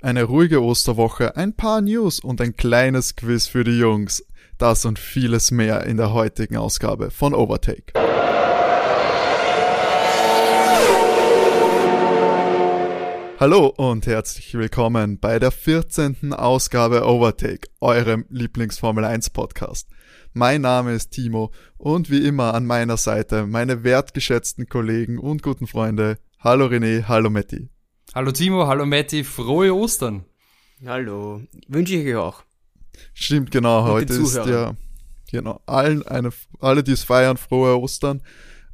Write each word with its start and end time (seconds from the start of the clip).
Eine 0.00 0.22
ruhige 0.22 0.62
Osterwoche, 0.62 1.36
ein 1.36 1.54
paar 1.54 1.80
News 1.80 2.20
und 2.20 2.40
ein 2.40 2.54
kleines 2.54 3.16
Quiz 3.16 3.48
für 3.48 3.64
die 3.64 3.78
Jungs. 3.78 4.24
Das 4.56 4.84
und 4.84 4.96
vieles 4.96 5.50
mehr 5.50 5.86
in 5.86 5.96
der 5.96 6.12
heutigen 6.12 6.56
Ausgabe 6.56 7.10
von 7.10 7.34
Overtake. 7.34 7.94
Hallo 13.40 13.74
und 13.76 14.06
herzlich 14.06 14.54
willkommen 14.54 15.18
bei 15.18 15.40
der 15.40 15.50
14. 15.50 16.32
Ausgabe 16.32 17.04
Overtake, 17.04 17.68
eurem 17.80 18.24
Lieblingsformel 18.28 19.04
1 19.04 19.30
Podcast. 19.30 19.88
Mein 20.32 20.60
Name 20.60 20.92
ist 20.92 21.10
Timo 21.10 21.50
und 21.76 22.08
wie 22.08 22.24
immer 22.24 22.54
an 22.54 22.66
meiner 22.66 22.98
Seite 22.98 23.46
meine 23.46 23.82
wertgeschätzten 23.82 24.68
Kollegen 24.68 25.18
und 25.18 25.42
guten 25.42 25.66
Freunde. 25.66 26.18
Hallo 26.38 26.66
René, 26.66 27.08
hallo 27.08 27.30
Matti. 27.30 27.68
Hallo 28.14 28.32
Timo, 28.32 28.66
hallo 28.66 28.86
Matti, 28.86 29.22
frohe 29.22 29.74
Ostern. 29.74 30.24
Hallo, 30.86 31.42
wünsche 31.68 31.94
ich 31.94 32.06
euch 32.06 32.16
auch. 32.16 32.42
Stimmt, 33.12 33.50
genau, 33.50 33.84
und 33.84 33.90
heute 33.90 34.14
ist 34.14 34.34
ja, 34.34 34.74
genau, 35.30 35.60
allen 35.66 36.02
eine, 36.06 36.30
alle, 36.58 36.82
die 36.82 36.92
es 36.92 37.04
feiern, 37.04 37.36
frohe 37.36 37.78
Ostern. 37.78 38.22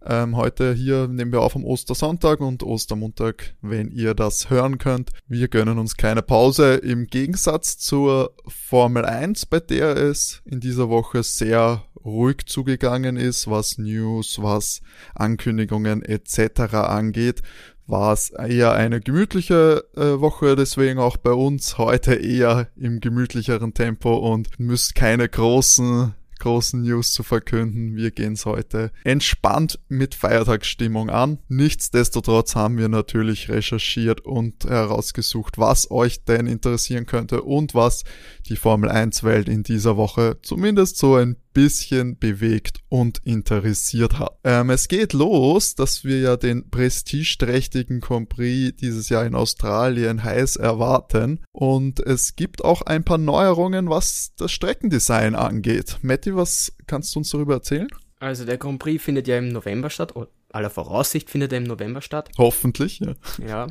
Ähm, 0.07 0.37
heute 0.37 0.73
hier 0.73 1.09
nehmen 1.09 1.33
wir 1.33 1.41
auf 1.41 1.57
am 1.57 1.65
Ostersonntag 1.65 2.41
und 2.41 2.63
Ostermontag, 2.63 3.57
wenn 3.61 3.91
ihr 3.91 4.15
das 4.15 4.51
hören 4.51 4.79
könnt. 4.79 5.11
Wir 5.27 5.49
gönnen 5.49 5.79
uns 5.79 5.97
keine 5.97 6.23
Pause 6.23 6.75
im 6.75 7.09
Gegensatz 7.09 7.77
zur 7.77 8.37
Formel 8.47 9.05
1, 9.05 9.47
bei 9.47 9.59
der 9.59 9.97
es 9.97 10.43
in 10.45 10.61
dieser 10.61 10.89
Woche 10.91 11.25
sehr 11.25 11.83
ruhig 12.05 12.47
zugegangen 12.47 13.17
ist, 13.17 13.49
was 13.51 13.79
News, 13.79 14.41
was 14.41 14.83
Ankündigungen 15.15 16.03
etc. 16.03 16.75
angeht 16.75 17.43
war 17.87 18.13
es 18.13 18.31
eher 18.31 18.73
eine 18.73 19.01
gemütliche 19.01 19.85
äh, 19.97 20.21
Woche, 20.21 20.57
deswegen 20.57 20.99
auch 20.99 21.17
bei 21.17 21.33
uns 21.33 21.79
heute 21.79 22.15
eher 22.15 22.69
im 22.77 23.01
gemütlicheren 23.01 23.75
Tempo 23.75 24.15
und 24.17 24.49
müsst 24.59 24.95
keine 24.95 25.29
großen 25.29 26.15
großen 26.45 26.83
News 26.83 27.13
zu 27.13 27.23
verkünden. 27.23 27.97
Wir 27.97 28.11
gehen 28.11 28.35
es 28.35 28.45
heute 28.45 28.93
entspannt 29.03 29.79
mit 29.89 30.15
Feiertagsstimmung 30.15 31.09
an. 31.09 31.39
Nichtsdestotrotz 31.49 32.55
haben 32.55 32.77
wir 32.77 32.89
natürlich 32.89 33.49
recherchiert 33.49 34.21
und 34.21 34.65
herausgesucht, 34.65 35.57
was 35.57 35.91
euch 35.91 36.25
denn 36.25 36.47
interessieren 36.47 37.07
könnte 37.07 37.43
und 37.43 37.75
was 37.75 38.05
die 38.47 38.57
Formel 38.57 38.91
1 38.91 39.25
Welt 39.25 39.49
in 39.49 39.63
dieser 39.63 39.97
Woche 39.97 40.37
zumindest 40.43 40.99
so 40.99 41.17
ein 41.17 41.37
bisschen 41.55 42.19
bewegt 42.19 42.81
und 42.91 43.21
interessiert 43.25 44.19
hat. 44.19 44.37
Ähm, 44.45 44.69
es 44.69 44.89
geht 44.89 45.15
los, 45.15 45.75
dass 45.75 46.05
wir 46.05 46.21
ja 46.21 46.37
den 46.37 46.69
prestigeträchtigen 46.69 48.01
Grand 48.01 48.29
Prix 48.29 48.77
dieses 48.77 49.09
Jahr 49.09 49.25
in 49.25 49.35
Australien 49.35 50.23
heiß 50.23 50.57
erwarten. 50.57 51.41
Und 51.53 52.01
es 52.01 52.37
gibt 52.37 52.63
auch 52.63 52.83
ein 52.83 53.05
paar 53.05 53.19
Neuerungen, 53.19 53.89
was 53.89 54.33
das 54.37 54.53
Streckendesign 54.53 55.35
angeht. 55.35 55.99
Matti, 56.03 56.37
was 56.37 56.77
kannst 56.87 57.15
du 57.15 57.21
uns 57.21 57.31
darüber 57.31 57.55
erzählen? 57.55 57.89
Also 58.19 58.45
der 58.45 58.59
Grand 58.59 58.79
Prix 58.79 59.03
findet 59.03 59.29
ja 59.29 59.39
im 59.39 59.49
November 59.49 59.89
statt. 59.89 60.13
Aller 60.51 60.71
Voraussicht 60.71 61.31
findet 61.31 61.53
er 61.53 61.59
im 61.59 61.65
November 61.65 62.01
statt. 62.01 62.31
Hoffentlich, 62.39 63.01
ja. 63.01 63.15
Ja. 63.47 63.67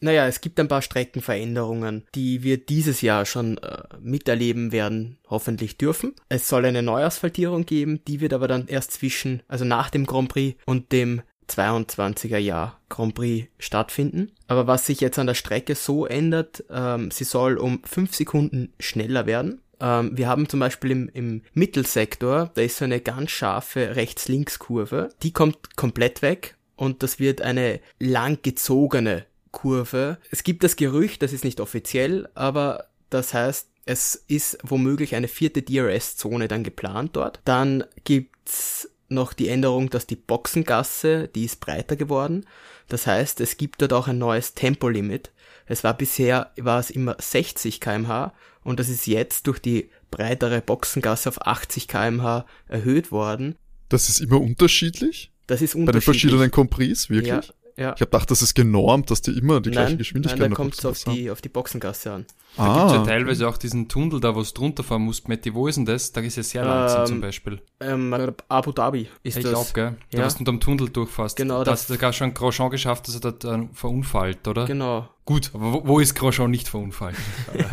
Naja, 0.00 0.26
es 0.26 0.40
gibt 0.40 0.60
ein 0.60 0.68
paar 0.68 0.82
Streckenveränderungen, 0.82 2.04
die 2.14 2.42
wir 2.42 2.58
dieses 2.58 3.00
Jahr 3.00 3.26
schon 3.26 3.58
äh, 3.58 3.82
miterleben 4.00 4.72
werden, 4.72 5.18
hoffentlich 5.28 5.78
dürfen. 5.78 6.14
Es 6.28 6.48
soll 6.48 6.64
eine 6.64 6.82
Neuasphaltierung 6.82 7.66
geben, 7.66 8.00
die 8.06 8.20
wird 8.20 8.32
aber 8.32 8.48
dann 8.48 8.68
erst 8.68 8.92
zwischen, 8.92 9.42
also 9.48 9.64
nach 9.64 9.90
dem 9.90 10.06
Grand 10.06 10.28
Prix 10.28 10.58
und 10.66 10.92
dem 10.92 11.22
22er 11.48 12.38
Jahr 12.38 12.80
Grand 12.88 13.14
Prix 13.14 13.48
stattfinden. 13.58 14.32
Aber 14.46 14.66
was 14.66 14.86
sich 14.86 15.00
jetzt 15.00 15.18
an 15.18 15.26
der 15.26 15.34
Strecke 15.34 15.74
so 15.74 16.06
ändert, 16.06 16.64
ähm, 16.70 17.10
sie 17.10 17.24
soll 17.24 17.56
um 17.56 17.82
fünf 17.84 18.14
Sekunden 18.14 18.72
schneller 18.78 19.26
werden. 19.26 19.60
Ähm, 19.80 20.16
wir 20.16 20.28
haben 20.28 20.48
zum 20.48 20.60
Beispiel 20.60 20.90
im, 20.90 21.08
im 21.12 21.42
Mittelsektor, 21.54 22.50
da 22.54 22.62
ist 22.62 22.78
so 22.78 22.84
eine 22.84 23.00
ganz 23.00 23.30
scharfe 23.30 23.96
Rechts-Links-Kurve. 23.96 25.10
Die 25.22 25.32
kommt 25.32 25.76
komplett 25.76 26.22
weg 26.22 26.56
und 26.76 27.02
das 27.02 27.18
wird 27.18 27.42
eine 27.42 27.80
lang 27.98 28.38
gezogene 28.42 29.24
Kurve. 29.50 30.18
Es 30.30 30.42
gibt 30.42 30.64
das 30.64 30.76
Gerücht, 30.76 31.22
das 31.22 31.32
ist 31.32 31.44
nicht 31.44 31.60
offiziell, 31.60 32.28
aber 32.34 32.88
das 33.10 33.34
heißt, 33.34 33.68
es 33.84 34.22
ist 34.28 34.58
womöglich 34.62 35.14
eine 35.14 35.28
vierte 35.28 35.62
DRS-Zone 35.62 36.46
dann 36.46 36.62
geplant 36.62 37.16
dort. 37.16 37.40
Dann 37.44 37.84
gibt's 38.04 38.90
noch 39.08 39.32
die 39.32 39.48
Änderung, 39.48 39.88
dass 39.88 40.06
die 40.06 40.16
Boxengasse, 40.16 41.28
die 41.28 41.44
ist 41.44 41.60
breiter 41.60 41.96
geworden. 41.96 42.44
Das 42.88 43.06
heißt, 43.06 43.40
es 43.40 43.56
gibt 43.56 43.80
dort 43.80 43.94
auch 43.94 44.08
ein 44.08 44.18
neues 44.18 44.54
Tempolimit. 44.54 45.32
Es 45.66 45.84
war 45.84 45.94
bisher, 45.94 46.52
war 46.56 46.80
es 46.80 46.90
immer 46.90 47.16
60 47.18 47.80
kmh 47.80 48.32
und 48.62 48.80
das 48.80 48.88
ist 48.88 49.06
jetzt 49.06 49.46
durch 49.46 49.58
die 49.58 49.90
breitere 50.10 50.60
Boxengasse 50.60 51.28
auf 51.28 51.46
80 51.46 51.88
kmh 51.88 52.44
erhöht 52.68 53.10
worden. 53.10 53.56
Das 53.88 54.08
ist 54.08 54.20
immer 54.20 54.40
unterschiedlich? 54.40 55.32
Das 55.46 55.62
ist 55.62 55.74
unterschiedlich. 55.74 55.86
Bei 55.86 55.92
den 55.92 56.02
verschiedenen 56.02 56.50
Compris, 56.50 57.08
wirklich? 57.08 57.46
Ja, 57.46 57.54
ja. 57.78 57.94
Ich 57.94 58.00
habe 58.00 58.10
gedacht, 58.10 58.30
das 58.30 58.42
ist 58.42 58.54
genormt, 58.54 59.08
dass 59.10 59.22
die 59.22 59.38
immer 59.38 59.60
die 59.60 59.70
nein, 59.70 59.84
gleiche 59.84 59.96
Geschwindigkeit 59.98 60.40
Nein, 60.40 60.50
da 60.50 60.56
kommt 60.56 60.74
es 60.74 60.84
auf 60.84 61.04
die, 61.04 61.30
auf 61.30 61.40
die 61.40 61.48
Boxengasse 61.48 62.12
an. 62.12 62.26
Da 62.56 62.64
ah. 62.64 62.78
gibt's 62.78 62.92
ja 62.94 63.04
teilweise 63.04 63.48
auch 63.48 63.56
diesen 63.56 63.88
Tunnel 63.88 64.18
da, 64.18 64.34
wo 64.34 64.40
es 64.40 64.52
drunter 64.52 64.82
fahren 64.82 65.02
muss. 65.02 65.28
Matti, 65.28 65.54
wo 65.54 65.68
ist 65.68 65.76
denn 65.76 65.86
das? 65.86 66.10
Da 66.10 66.20
ist 66.20 66.34
ja 66.34 66.42
sehr 66.42 66.64
langsam 66.64 67.02
ähm, 67.02 67.06
zum 67.06 67.20
Beispiel. 67.20 67.62
Ähm, 67.78 68.32
Abu 68.48 68.72
Dhabi 68.72 69.08
ist 69.22 69.36
ich 69.36 69.44
das. 69.44 69.44
Ich 69.44 69.50
glaube, 69.50 69.68
gell? 69.74 69.96
Da 70.10 70.18
ja. 70.18 70.24
hast 70.24 70.36
du 70.36 70.40
unter 70.40 70.52
dem 70.52 70.60
Tunnel 70.60 70.88
durchfasst. 70.88 71.36
Genau. 71.36 71.62
Da 71.62 71.70
hast 71.70 71.88
du 71.88 71.94
sogar 71.94 72.12
schon 72.12 72.34
Grosjean 72.34 72.70
geschafft, 72.70 73.06
dass 73.06 73.14
er 73.14 73.20
dort 73.20 73.44
äh, 73.44 73.68
verunfallt, 73.72 74.48
oder? 74.48 74.64
Genau. 74.64 75.08
Gut, 75.24 75.50
aber 75.54 75.72
wo, 75.72 75.86
wo 75.86 76.00
ist 76.00 76.16
Grosjean 76.16 76.50
nicht 76.50 76.68
verunfallt? 76.68 77.14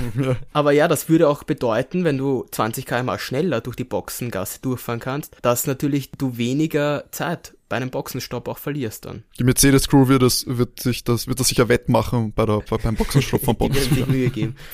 aber 0.53 0.71
ja, 0.71 0.87
das 0.87 1.09
würde 1.09 1.29
auch 1.29 1.43
bedeuten, 1.43 2.03
wenn 2.03 2.19
du 2.19 2.45
20 2.51 2.85
km 2.85 3.17
schneller 3.17 3.61
durch 3.61 3.77
die 3.77 3.85
Boxengasse 3.85 4.59
durchfahren 4.61 4.99
kannst, 4.99 5.35
dass 5.41 5.65
natürlich 5.65 6.11
du 6.11 6.37
weniger 6.37 7.05
Zeit 7.11 7.55
bei 7.75 7.81
einem 7.81 7.89
Boxenstopp 7.89 8.47
auch 8.47 8.57
verlierst 8.57 9.03
dann. 9.03 9.23
Die 9.37 9.43
Mercedes 9.43 9.89
Crew 9.89 10.07
wird 10.07 10.21
das, 10.21 10.45
wird 10.47 10.79
sich 10.79 11.03
das, 11.03 11.27
wird 11.27 11.41
das 11.41 11.49
sicher 11.49 11.67
wettmachen 11.67 12.31
bei 12.31 12.45
der, 12.45 12.61
bei, 12.61 12.77
beim 12.77 12.95
Boxenstopp 12.95 13.43
von 13.43 13.57
Bottas. 13.57 13.89
die 13.89 13.97
werden 13.97 14.13
sich 14.13 14.15
Mühe 14.15 14.29
geben. 14.29 14.55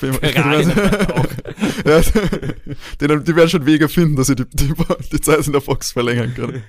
ja, 1.84 2.00
die, 3.00 3.24
die 3.24 3.36
werden 3.36 3.48
schon 3.48 3.66
Wege 3.66 3.88
finden, 3.88 4.14
dass 4.14 4.28
sie 4.28 4.36
die, 4.36 4.44
die, 4.44 4.72
die 5.10 5.20
Zeit 5.20 5.44
in 5.48 5.52
der 5.52 5.58
Box 5.58 5.90
verlängern 5.90 6.32
können. 6.32 6.62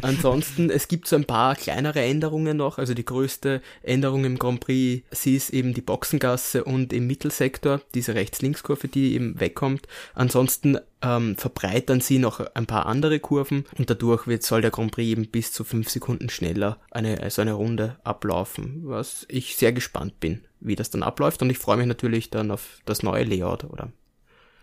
Ansonsten, 0.00 0.70
es 0.70 0.88
gibt 0.88 1.06
so 1.06 1.16
ein 1.16 1.26
paar 1.26 1.54
kleinere 1.54 2.00
Änderungen 2.00 2.56
noch. 2.56 2.78
Also 2.78 2.94
die 2.94 3.04
größte 3.04 3.60
Änderung 3.82 4.24
im 4.24 4.38
Grand 4.38 4.60
Prix, 4.60 5.04
sie 5.10 5.36
ist 5.36 5.50
eben 5.50 5.74
die 5.74 5.82
Boxengasse 5.82 6.64
und 6.64 6.94
im 6.94 7.06
Mittelsektor, 7.06 7.82
diese 7.94 8.14
Rechts-Links-Kurve, 8.14 8.88
die 8.88 9.12
eben 9.12 9.38
wegkommt. 9.38 9.86
Ansonsten 10.14 10.78
ähm, 11.06 11.36
verbreitern 11.36 12.00
sie 12.00 12.18
noch 12.18 12.40
ein 12.54 12.66
paar 12.66 12.86
andere 12.86 13.20
Kurven 13.20 13.64
und 13.78 13.90
dadurch 13.90 14.26
wird, 14.26 14.42
soll 14.42 14.60
der 14.60 14.70
Grand 14.70 14.92
Prix 14.92 15.08
eben 15.08 15.28
bis 15.28 15.52
zu 15.52 15.64
fünf 15.64 15.88
Sekunden 15.88 16.28
schneller 16.28 16.78
eine, 16.90 17.22
also 17.22 17.42
eine 17.42 17.52
Runde 17.52 17.96
ablaufen, 18.02 18.82
was 18.84 19.24
ich 19.28 19.56
sehr 19.56 19.72
gespannt 19.72 20.18
bin, 20.20 20.42
wie 20.60 20.74
das 20.74 20.90
dann 20.90 21.02
abläuft 21.02 21.42
und 21.42 21.50
ich 21.50 21.58
freue 21.58 21.76
mich 21.76 21.86
natürlich 21.86 22.30
dann 22.30 22.50
auf 22.50 22.80
das 22.84 23.02
neue 23.02 23.24
Layout 23.24 23.64
oder 23.64 23.92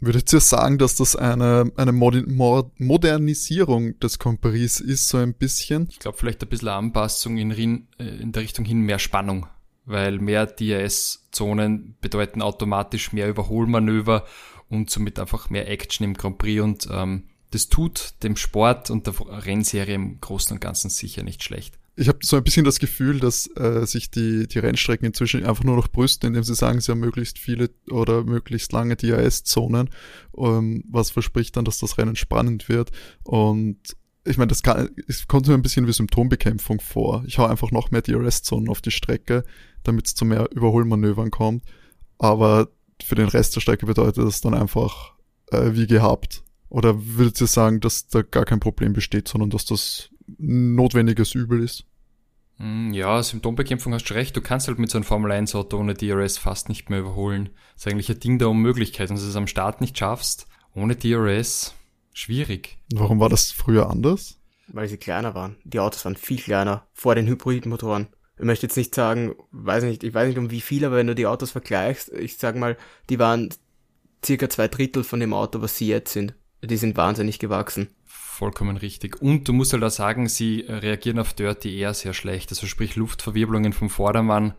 Würdet 0.06 0.34
ihr 0.34 0.42
sagen, 0.42 0.80
dass 0.80 0.98
das 0.98 1.16
eine, 1.16 1.72
eine 1.78 1.94
Modernisierung 1.94 3.98
des 4.00 4.20
Compris 4.20 4.82
ist, 4.82 5.08
so 5.08 5.18
ein 5.18 5.34
bisschen? 5.34 5.88
Ich 5.90 6.00
glaube, 6.00 6.18
vielleicht 6.18 6.44
ein 6.44 6.50
bisschen 6.50 6.68
Anpassung 6.68 7.38
in, 7.38 7.52
äh, 7.52 8.04
in 8.04 8.34
der 8.34 8.44
Richtung 8.44 8.66
hin 8.66 8.82
mehr 8.82 9.00
Spannung, 9.00 9.48
weil 9.86 10.20
mehr 10.20 10.46
DRS-Zonen 10.46 11.96
bedeuten 12.02 12.42
automatisch 12.42 13.14
mehr 13.14 13.30
Überholmanöver 13.30 14.26
und 14.74 14.90
somit 14.90 15.20
einfach 15.20 15.50
mehr 15.50 15.70
Action 15.70 16.04
im 16.04 16.14
Grand 16.14 16.38
Prix 16.38 16.62
und 16.62 16.88
ähm, 16.92 17.24
das 17.52 17.70
tut 17.70 18.16
dem 18.24 18.36
Sport 18.36 18.90
und 18.90 19.06
der 19.06 19.14
Rennserie 19.46 19.96
im 19.96 20.20
Großen 20.20 20.54
und 20.54 20.60
Ganzen 20.60 20.90
sicher 20.90 21.24
nicht 21.24 21.44
schlecht. 21.44 21.78
Ich 21.96 22.08
habe 22.08 22.18
so 22.24 22.36
ein 22.36 22.44
bisschen 22.44 22.66
das 22.66 22.80
Gefühl, 22.80 23.20
dass 23.20 23.48
äh, 23.56 23.86
sich 23.86 24.10
die, 24.10 24.48
die 24.48 24.58
Rennstrecken 24.58 25.06
inzwischen 25.06 25.46
einfach 25.46 25.64
nur 25.64 25.76
noch 25.76 25.88
brüsten, 25.88 26.28
indem 26.28 26.44
sie 26.44 26.56
sagen, 26.56 26.82
sie 26.82 26.92
haben 26.92 27.00
möglichst 27.00 27.38
viele 27.38 27.70
oder 27.92 28.24
möglichst 28.24 28.72
lange 28.72 28.96
DRS-Zonen, 28.96 29.92
ähm, 30.36 30.84
was 30.90 31.12
verspricht 31.12 31.56
dann, 31.56 31.66
dass 31.66 31.78
das 31.78 32.00
Rennen 32.00 32.16
spannend 32.16 32.68
wird. 32.68 32.92
Und 33.24 33.78
ich 34.26 34.38
meine, 34.38 34.48
das 34.48 34.64
kann, 34.64 34.90
es 35.08 35.28
kommt 35.28 35.48
mir 35.48 35.54
ein 35.54 35.62
bisschen 35.62 35.86
wie 35.86 35.94
Symptombekämpfung 35.94 36.80
vor. 36.80 37.24
Ich 37.28 37.38
hau 37.38 37.46
einfach 37.46 37.70
noch 37.70 37.92
mehr 37.92 38.02
DRS-Zonen 38.02 38.70
auf 38.70 38.82
die 38.82 38.90
Strecke, 38.90 39.44
damit 39.84 40.08
es 40.08 40.16
zu 40.16 40.26
mehr 40.26 40.50
Überholmanövern 40.52 41.30
kommt. 41.30 41.64
Aber 42.18 42.70
für 43.04 43.16
den 43.16 43.28
Rest 43.28 43.56
der 43.56 43.62
Strecke 43.62 43.86
bedeutet 43.86 44.26
das 44.26 44.42
dann 44.42 44.54
einfach 44.54 45.14
äh, 45.52 45.74
wie 45.74 45.88
gehabt. 45.88 46.44
Oder 46.70 46.96
würdet 46.98 47.40
ihr 47.40 47.48
sagen, 47.48 47.80
dass 47.80 48.08
da 48.08 48.24
gar 48.24 48.46
kein 48.46 48.60
Problem 48.60 48.94
besteht, 48.94 49.28
sondern 49.28 49.52
dass 49.52 49.66
das 49.66 50.10
notwendiges 50.38 51.36
Übel 51.36 51.62
ist? 51.64 51.86
Hm, 52.58 52.94
ja, 52.94 53.22
Symptombekämpfung 53.22 53.94
hast 53.94 54.10
du 54.10 54.14
recht. 54.14 54.36
Du 54.36 54.42
kannst 54.42 54.68
halt 54.68 54.80
mit 54.80 54.90
so 54.90 54.98
einem 54.98 55.06
Formel 55.06 55.32
1 55.32 55.56
Auto 55.56 55.78
ohne 55.78 55.94
DRS 55.94 56.38
fast 56.38 56.70
nicht 56.70 56.90
mehr 56.90 57.00
überholen. 57.00 57.50
Das 57.74 57.86
ist 57.86 57.92
eigentlich 57.92 58.10
ein 58.10 58.20
Ding 58.20 58.40
der 58.40 58.50
Unmöglichkeit. 58.50 59.10
Wenn 59.10 59.18
du 59.18 59.22
es 59.22 59.36
am 59.36 59.48
Start 59.48 59.82
nicht 59.82 59.98
schaffst, 59.98 60.48
ohne 60.74 60.96
DRS, 60.96 61.74
schwierig. 62.14 62.78
Warum 62.94 63.20
war 63.20 63.30
das 63.30 63.52
früher 63.52 63.90
anders? 63.90 64.40
Weil 64.68 64.88
sie 64.88 64.98
kleiner 64.98 65.36
waren. 65.36 65.58
Die 65.64 65.80
Autos 65.80 66.06
waren 66.06 66.16
viel 66.16 66.38
kleiner 66.38 66.88
vor 66.94 67.16
den 67.16 67.28
Hybridmotoren. 67.28 68.08
Ich 68.38 68.46
möchte 68.46 68.66
jetzt 68.66 68.78
nicht 68.78 68.96
sagen, 68.96 69.36
weiß 69.52 69.84
nicht, 69.84 70.04
ich 70.04 70.14
weiß 70.14 70.28
nicht 70.28 70.38
um 70.38 70.50
wie 70.50 70.62
viel, 70.62 70.86
aber 70.86 70.98
wenn 70.98 71.08
du 71.08 71.16
die 71.16 71.28
Autos 71.28 71.52
vergleichst, 71.52 72.12
ich 72.14 72.38
sag 72.38 72.56
mal, 72.56 72.78
die 73.10 73.20
waren 73.20 73.50
circa 74.26 74.50
zwei 74.50 74.68
Drittel 74.68 75.04
von 75.04 75.20
dem 75.20 75.34
Auto, 75.34 75.62
was 75.62 75.78
sie 75.78 75.88
jetzt 75.88 76.14
sind. 76.14 76.34
Die 76.64 76.78
sind 76.78 76.98
wahnsinnig 76.98 77.40
gewachsen. 77.40 77.90
Vollkommen 78.06 78.78
richtig. 78.78 79.22
Und 79.22 79.48
du 79.48 79.54
musst 79.54 79.74
halt 79.74 79.84
auch 79.84 79.90
sagen, 79.90 80.28
sie 80.28 80.66
reagieren 80.68 81.20
auf 81.20 81.34
Dirty 81.34 81.78
Air 81.78 81.94
sehr 81.94 82.14
schlecht. 82.14 82.50
Also 82.52 82.66
sprich 82.68 82.96
Luftverwirbelungen 82.96 83.74
vom 83.74 83.90
Vordermann 83.90 84.54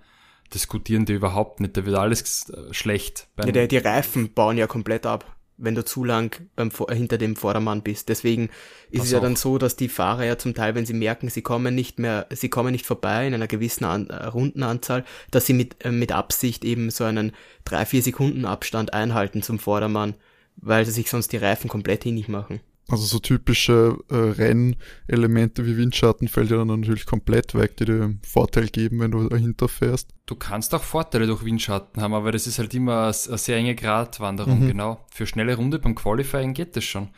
diskutieren 0.53 1.07
die 1.07 1.15
überhaupt 1.15 1.61
nicht. 1.61 1.77
Da 1.77 1.85
wird 1.85 1.97
alles 1.97 2.51
äh, 2.51 2.73
schlecht. 2.73 3.29
Ja, 3.39 3.51
die, 3.51 3.67
die 3.67 3.79
Reifen 3.79 4.33
bauen 4.33 4.59
ja 4.59 4.67
komplett 4.67 5.07
ab 5.07 5.35
wenn 5.57 5.75
du 5.75 5.85
zu 5.85 6.05
lang 6.05 6.49
beim, 6.57 6.71
hinter 6.91 7.19
dem 7.19 7.37
Vordermann 7.37 7.83
bist. 7.83 8.09
Deswegen 8.09 8.49
ist 8.91 8.99
Pass 8.99 9.07
es 9.07 9.13
ja 9.13 9.21
dann 9.21 9.37
so, 9.37 9.59
dass 9.59 9.77
die 9.77 9.89
Fahrer 9.89 10.25
ja 10.25 10.39
zum 10.39 10.55
Teil, 10.55 10.75
wenn 10.75 10.87
sie 10.87 10.95
merken, 10.95 11.29
sie 11.29 11.43
kommen 11.43 11.75
nicht 11.75 11.99
mehr, 11.99 12.27
sie 12.31 12.49
kommen 12.49 12.73
nicht 12.73 12.87
vorbei 12.87 13.27
in 13.27 13.35
einer 13.35 13.47
gewissen 13.47 13.85
An 13.85 14.09
äh, 14.09 14.27
Rundenanzahl, 14.27 15.05
dass 15.31 15.47
sie 15.47 15.53
mit, 15.53 15.85
äh, 15.85 15.93
mit 15.93 16.13
Absicht 16.13 16.65
eben 16.65 16.91
so 16.91 17.05
einen 17.05 17.33
drei 17.65 17.87
vier 17.87 18.03
Sekunden 18.03 18.45
Abstand 18.45 18.93
einhalten 18.93 19.43
zum 19.43 19.59
Vordermann, 19.59 20.15
weil 20.57 20.85
sie 20.85 20.93
sich 20.93 21.09
sonst 21.09 21.33
die 21.33 21.39
Reifen 21.39 21.69
komplett 21.69 22.05
hinig 22.05 22.29
machen. 22.29 22.61
Also 22.89 23.07
so 23.07 23.19
typische 23.19 23.97
äh, 24.11 24.15
Rennelemente 24.15 25.65
wie 25.65 25.79
Windschatten 25.79 26.29
fällt 26.29 26.51
ja 26.51 26.59
dann 26.59 26.69
natürlich 26.69 27.07
komplett 27.07 27.55
weg, 27.55 27.79
die 27.79 27.87
dir 27.87 28.03
einen 28.03 28.21
Vorteil 28.23 28.69
geben, 28.69 29.01
wenn 29.01 29.11
du 29.11 29.27
dahinter 29.29 29.69
fährst. 29.69 30.11
Du 30.27 30.35
kannst 30.35 30.75
auch 30.75 30.83
Vorteile 30.83 31.27
durch 31.27 31.45
Windschatten 31.45 32.03
haben, 32.03 32.13
aber 32.13 32.31
das 32.31 32.47
ist 32.47 32.59
halt 32.59 32.75
immer 32.75 33.05
eine 33.05 33.39
sehr 33.39 33.57
enge 33.57 33.75
Gratwanderung, 33.75 34.65
mhm. 34.65 34.69
genau. 34.69 35.07
Für 35.11 35.27
schnelle 35.27 35.57
Runde 35.57 35.79
beim 35.79 35.95
Qualifying 35.95 36.53
geht 36.53 36.77
das 36.77 36.85
schon. 36.85 37.09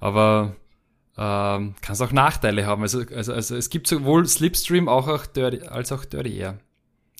Aber 0.00 0.54
ähm, 1.16 1.74
kannst 1.80 2.02
auch 2.02 2.12
Nachteile 2.12 2.66
haben. 2.66 2.82
Also, 2.82 3.02
also, 3.14 3.32
also 3.32 3.56
es 3.56 3.70
gibt 3.70 3.86
sowohl 3.86 4.26
Slipstream 4.26 4.88
auch, 4.88 5.08
auch 5.08 5.24
Dirty, 5.24 5.62
als 5.62 5.92
auch 5.92 6.04
Dirty 6.04 6.36
Air. 6.36 6.58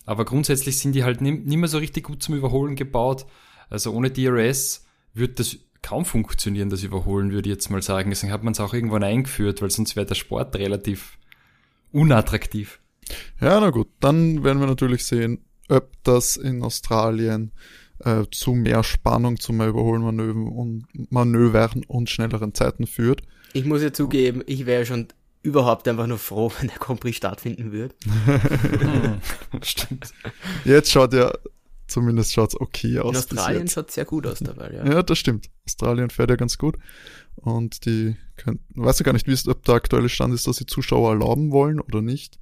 Aber 0.05 0.25
grundsätzlich 0.25 0.79
sind 0.79 0.93
die 0.93 1.03
halt 1.03 1.21
nicht 1.23 1.47
mehr 1.47 1.69
so 1.69 1.79
richtig 1.79 2.05
gut 2.05 2.23
zum 2.23 2.35
Überholen 2.35 2.77
gebaut. 2.77 3.27
Also 3.71 3.93
ohne 3.93 4.11
DRS 4.11 4.85
wird 5.15 5.41
das 5.41 5.57
kaum 5.83 6.05
funktionieren, 6.05 6.71
das 6.71 6.83
Überholen, 6.83 7.33
würde 7.33 7.49
ich 7.49 7.55
jetzt 7.55 7.71
mal 7.71 7.83
sagen. 7.83 8.11
Deswegen 8.11 8.33
hat 8.33 8.43
man 8.43 8.53
es 8.53 8.61
auch 8.61 8.75
irgendwann 8.75 9.03
eingeführt, 9.03 9.63
weil 9.63 9.71
sonst 9.71 9.97
wäre 9.97 10.07
der 10.07 10.15
Sport 10.15 10.57
relativ 10.57 11.19
unattraktiv. 11.93 12.81
Ja, 13.41 13.61
na 13.61 13.71
gut, 13.71 13.89
dann 14.01 14.43
werden 14.45 14.61
wir 14.61 14.67
natürlich 14.67 15.05
sehen, 15.05 15.45
ob 15.69 15.91
das 16.03 16.37
in 16.37 16.63
Australien 16.63 17.53
äh, 18.01 18.25
zu 18.31 18.53
mehr 18.53 18.83
Spannung, 18.83 19.39
zu 19.39 19.53
mehr 19.53 19.69
Überholmanövern 19.69 20.49
und 20.49 20.87
Manövern 21.11 21.85
und 21.87 22.11
schnelleren 22.11 22.55
Zeiten 22.55 22.87
führt. 22.87 23.23
Ich 23.53 23.65
muss 23.65 23.83
ja 23.83 23.93
zugeben, 23.93 24.43
ich 24.47 24.67
wäre 24.67 24.85
schon 24.85 25.09
überhaupt 25.43 25.87
einfach 25.89 26.07
nur 26.07 26.19
froh, 26.19 26.53
wenn 26.59 26.69
der 26.69 26.79
Grand 26.79 27.01
Prix 27.01 27.17
stattfinden 27.17 27.73
würde. 27.73 27.95
Stimmt. 29.63 30.13
Jetzt 30.65 30.91
schaut 30.91 31.15
ja 31.15 31.33
Zumindest 31.87 32.33
schaut 32.33 32.51
es 32.51 32.61
okay 32.61 32.99
aus. 32.99 33.13
In 33.13 33.17
Australien 33.17 33.69
schaut 33.69 33.91
sehr 33.91 34.05
gut 34.05 34.27
aus 34.27 34.41
dabei, 34.41 34.73
ja. 34.73 34.85
Ja, 34.85 35.03
das 35.03 35.19
stimmt. 35.19 35.49
Australien 35.67 36.11
fährt 36.11 36.31
ja 36.31 36.37
ganz 36.37 36.59
gut. 36.59 36.77
Und 37.37 37.87
die 37.87 38.17
können, 38.37 38.61
weiß 38.75 38.99
ja 38.99 39.05
gar 39.05 39.13
nicht, 39.13 39.27
wie 39.27 39.33
es, 39.33 39.47
ob 39.47 39.65
der 39.65 39.77
aktuelle 39.77 40.09
Stand 40.09 40.35
ist, 40.35 40.47
dass 40.47 40.57
sie 40.57 40.67
Zuschauer 40.67 41.13
erlauben 41.13 41.53
wollen 41.53 41.81
oder 41.81 42.03
nicht. 42.03 42.39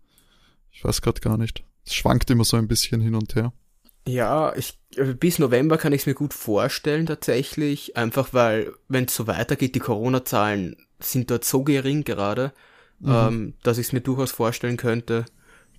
Ich 0.73 0.83
weiß 0.85 1.03
gerade 1.03 1.21
gar 1.21 1.37
nicht. 1.37 1.65
Es 1.85 1.95
schwankt 1.95 2.31
immer 2.31 2.45
so 2.45 2.57
ein 2.57 2.69
bisschen 2.69 3.01
hin 3.01 3.15
und 3.15 3.35
her. 3.35 3.53
Ja, 4.07 4.55
ich, 4.57 4.79
äh, 4.97 5.15
bis 5.15 5.39
November 5.39 5.79
kann 5.79 5.93
ich 5.93 6.03
es 6.03 6.07
mir 6.07 6.15
gut 6.15 6.33
vorstellen 6.33 7.07
tatsächlich. 7.07 7.97
Einfach 7.97 8.33
weil, 8.33 8.73
wenn 8.89 9.05
es 9.05 9.15
so 9.15 9.27
weitergeht, 9.27 9.75
die 9.75 9.81
Corona-Zahlen 9.81 10.77
sind 11.01 11.31
dort 11.31 11.45
so 11.45 11.65
gering 11.65 12.05
gerade, 12.05 12.53
mhm. 13.01 13.13
ähm, 13.13 13.55
dass 13.63 13.79
ich 13.79 13.89
es 13.89 13.93
mir 13.93 14.01
durchaus 14.01 14.33
vorstellen 14.33 14.79
könnte, 14.79 15.27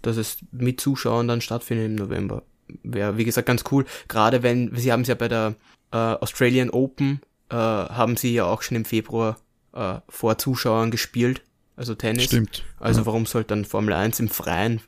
dass 0.01 0.17
es 0.17 0.38
mit 0.51 0.79
Zuschauern 0.79 1.27
dann 1.27 1.41
stattfindet 1.41 1.88
im 1.88 1.95
November 1.95 2.44
wäre, 2.83 3.17
wie 3.17 3.25
gesagt, 3.25 3.47
ganz 3.47 3.63
cool. 3.71 3.85
Gerade 4.07 4.44
wenn, 4.44 4.75
sie 4.75 4.91
haben 4.91 5.01
es 5.01 5.07
ja 5.07 5.15
bei 5.15 5.27
der 5.27 5.56
äh, 5.91 5.97
Australian 5.97 6.69
Open, 6.69 7.21
äh, 7.50 7.56
haben 7.56 8.17
sie 8.17 8.33
ja 8.33 8.45
auch 8.45 8.62
schon 8.62 8.77
im 8.77 8.85
Februar 8.85 9.38
äh, 9.73 10.00
vor 10.09 10.38
Zuschauern 10.38 10.91
gespielt, 10.91 11.44
also 11.75 11.95
Tennis. 11.95 12.25
Stimmt. 12.25 12.63
Also 12.79 13.01
ja. 13.01 13.06
warum 13.06 13.25
sollte 13.25 13.50
dann 13.50 13.65
Formel 13.65 13.94
1 13.94 14.19
im 14.19 14.29
Freien 14.29 14.81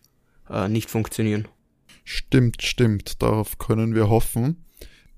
äh, 0.49 0.67
nicht 0.67 0.89
funktionieren? 0.89 1.47
Stimmt, 2.03 2.61
stimmt. 2.63 3.21
Darauf 3.21 3.57
können 3.57 3.93
wir 3.93 4.09
hoffen. 4.09 4.63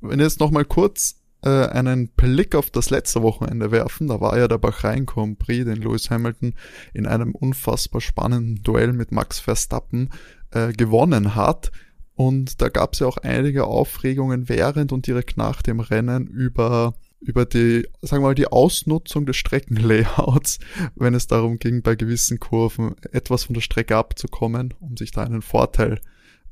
Wenn 0.01 0.19
jetzt 0.19 0.39
nochmal 0.39 0.65
kurz 0.65 1.21
äh, 1.44 1.67
einen 1.67 2.09
Blick 2.09 2.56
auf 2.56 2.71
das 2.71 2.89
letzte 2.89 3.21
Wochenende 3.21 3.71
werfen, 3.71 4.07
da 4.07 4.19
war 4.19 4.38
ja 4.38 4.47
der 4.47 4.57
Bahrain 4.57 5.06
Grand 5.06 5.39
Prix, 5.39 5.65
den 5.65 5.77
Lewis 5.77 6.09
Hamilton 6.09 6.56
in 6.94 7.06
einem 7.06 7.35
unfassbar 7.35 8.01
spannenden 8.01 8.63
Duell 8.63 8.94
mit 8.94 9.11
Max 9.11 9.39
Verstappen 9.39 10.09
äh, 10.51 10.73
gewonnen 10.73 11.35
hat. 11.35 11.71
Und 12.19 12.62
da 12.62 12.68
gab 12.68 12.92
es 12.95 13.00
ja 13.00 13.07
auch 13.07 13.16
einige 13.16 13.63
Aufregungen 13.63 14.50
während 14.50 14.92
und 14.92 15.07
direkt 15.07 15.38
nach 15.38 15.62
dem 15.62 15.80
Rennen 15.80 16.27
über 16.27 16.94
über 17.21 17.45
die, 17.45 17.88
sagen 18.01 18.24
wir 18.24 18.27
mal, 18.27 18.36
die 18.36 18.48
Ausnutzung 18.48 19.25
des 19.25 19.38
Streckenlayouts, 19.38 20.60
wenn 20.95 21.13
es 21.13 21.27
darum 21.27 21.60
ging, 21.60 21.81
bei 21.81 21.95
gewissen 21.95 22.38
Kurven 22.38 22.98
etwas 23.13 23.45
von 23.45 23.54
der 23.54 23.62
Strecke 23.62 23.95
abzukommen, 23.95 24.74
um 24.81 24.98
sich 24.98 25.12
da 25.12 25.24
einen 25.24 25.42
Vorteil 25.42 26.01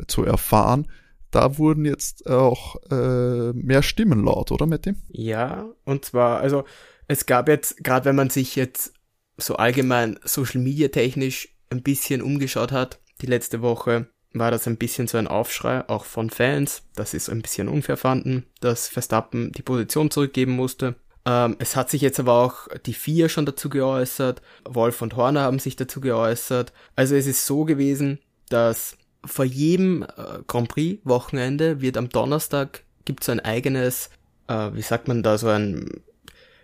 zu 0.08 0.24
erfahren. 0.24 0.88
Da 1.32 1.58
wurden 1.58 1.84
jetzt 1.84 2.30
auch 2.30 2.78
äh, 2.90 3.52
mehr 3.52 3.84
Stimmen 3.84 4.24
laut, 4.24 4.54
oder 4.54 4.68
Matti? 4.68 4.94
Ja, 5.10 5.66
und 5.84 6.06
zwar, 6.06 6.40
also 6.40 6.64
es 7.10 7.26
gab 7.26 7.50
jetzt, 7.50 7.84
gerade 7.84 8.06
wenn 8.06 8.16
man 8.16 8.30
sich 8.30 8.56
jetzt 8.56 8.94
so 9.36 9.58
allgemein 9.58 10.18
Social 10.24 10.62
Media 10.62 10.88
technisch 10.88 11.50
ein 11.70 11.84
bisschen 11.84 12.22
umgeschaut 12.22 12.72
hat, 12.72 13.02
die 13.22 13.26
letzte 13.26 13.62
Woche, 13.62 14.08
war 14.40 14.52
das 14.52 14.68
ein 14.68 14.78
bisschen 14.78 15.08
so 15.08 15.18
ein 15.18 15.28
Aufschrei, 15.28 15.88
auch 15.88 16.06
von 16.06 16.30
Fans. 16.30 16.84
Das 16.96 17.14
ist 17.14 17.30
ein 17.30 17.42
bisschen 17.42 17.68
unfair 17.68 17.98
fanden, 17.98 18.46
dass 18.60 18.88
Verstappen 18.88 19.52
die 19.52 19.62
Position 19.62 20.12
zurückgeben 20.12 20.54
musste. 20.54 20.96
Ähm, 21.26 21.56
es 21.60 21.76
hat 21.76 21.90
sich 21.90 22.02
jetzt 22.02 22.20
aber 22.20 22.34
auch 22.34 22.68
die 22.86 22.94
vier 22.94 23.30
schon 23.30 23.46
dazu 23.46 23.70
geäußert. 23.70 24.42
Wolf 24.66 25.02
und 25.02 25.16
Horner 25.16 25.42
haben 25.42 25.60
sich 25.60 25.76
dazu 25.76 26.02
geäußert. 26.02 26.74
Also 26.96 27.16
es 27.16 27.28
ist 27.28 27.46
so 27.46 27.66
gewesen, 27.66 28.20
dass 28.50 28.98
vor 29.26 29.46
jedem 29.46 30.04
äh, 30.04 30.40
Grand 30.48 30.70
Prix 30.70 31.02
Wochenende 31.04 31.82
wird 31.82 31.98
am 31.98 32.10
Donnerstag 32.10 32.84
gibt 33.08 33.24
es 33.24 33.30
ein 33.30 33.40
eigenes, 33.40 34.10
äh, 34.48 34.70
wie 34.74 34.82
sagt 34.82 35.08
man 35.08 35.24
da, 35.24 35.38
so 35.38 35.48
ein, 35.48 36.02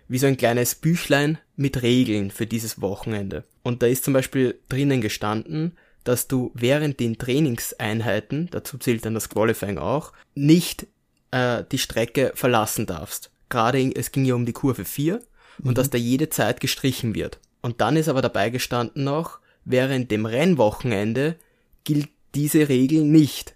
wie 0.08 0.18
so 0.18 0.26
ein 0.26 0.36
kleines 0.36 0.74
Büchlein 0.74 1.38
mit 1.56 1.82
Regeln 1.82 2.30
für 2.30 2.46
dieses 2.46 2.80
Wochenende. 2.80 3.44
Und 3.62 3.82
da 3.82 3.86
ist 3.86 4.04
zum 4.04 4.12
Beispiel 4.14 4.58
drinnen 4.68 5.00
gestanden, 5.00 5.76
dass 6.04 6.28
du 6.28 6.52
während 6.54 7.00
den 7.00 7.18
Trainingseinheiten, 7.18 8.48
dazu 8.50 8.78
zählt 8.78 9.04
dann 9.04 9.14
das 9.14 9.28
Qualifying 9.28 9.78
auch, 9.78 10.12
nicht 10.34 10.86
äh, 11.30 11.64
die 11.70 11.78
Strecke 11.78 12.32
verlassen 12.34 12.86
darfst. 12.86 13.30
Gerade 13.48 13.80
in, 13.80 13.92
es 13.94 14.12
ging 14.12 14.24
ja 14.24 14.34
um 14.34 14.46
die 14.46 14.52
Kurve 14.52 14.84
4 14.84 15.14
mhm. 15.58 15.68
und 15.68 15.78
dass 15.78 15.90
da 15.90 15.98
jede 15.98 16.28
Zeit 16.28 16.60
gestrichen 16.60 17.14
wird. 17.14 17.40
Und 17.62 17.80
dann 17.80 17.96
ist 17.96 18.08
aber 18.08 18.22
dabei 18.22 18.50
gestanden 18.50 19.04
noch, 19.04 19.40
während 19.64 20.10
dem 20.10 20.26
Rennwochenende 20.26 21.36
gilt 21.84 22.08
diese 22.34 22.68
Regel 22.68 23.04
nicht. 23.04 23.54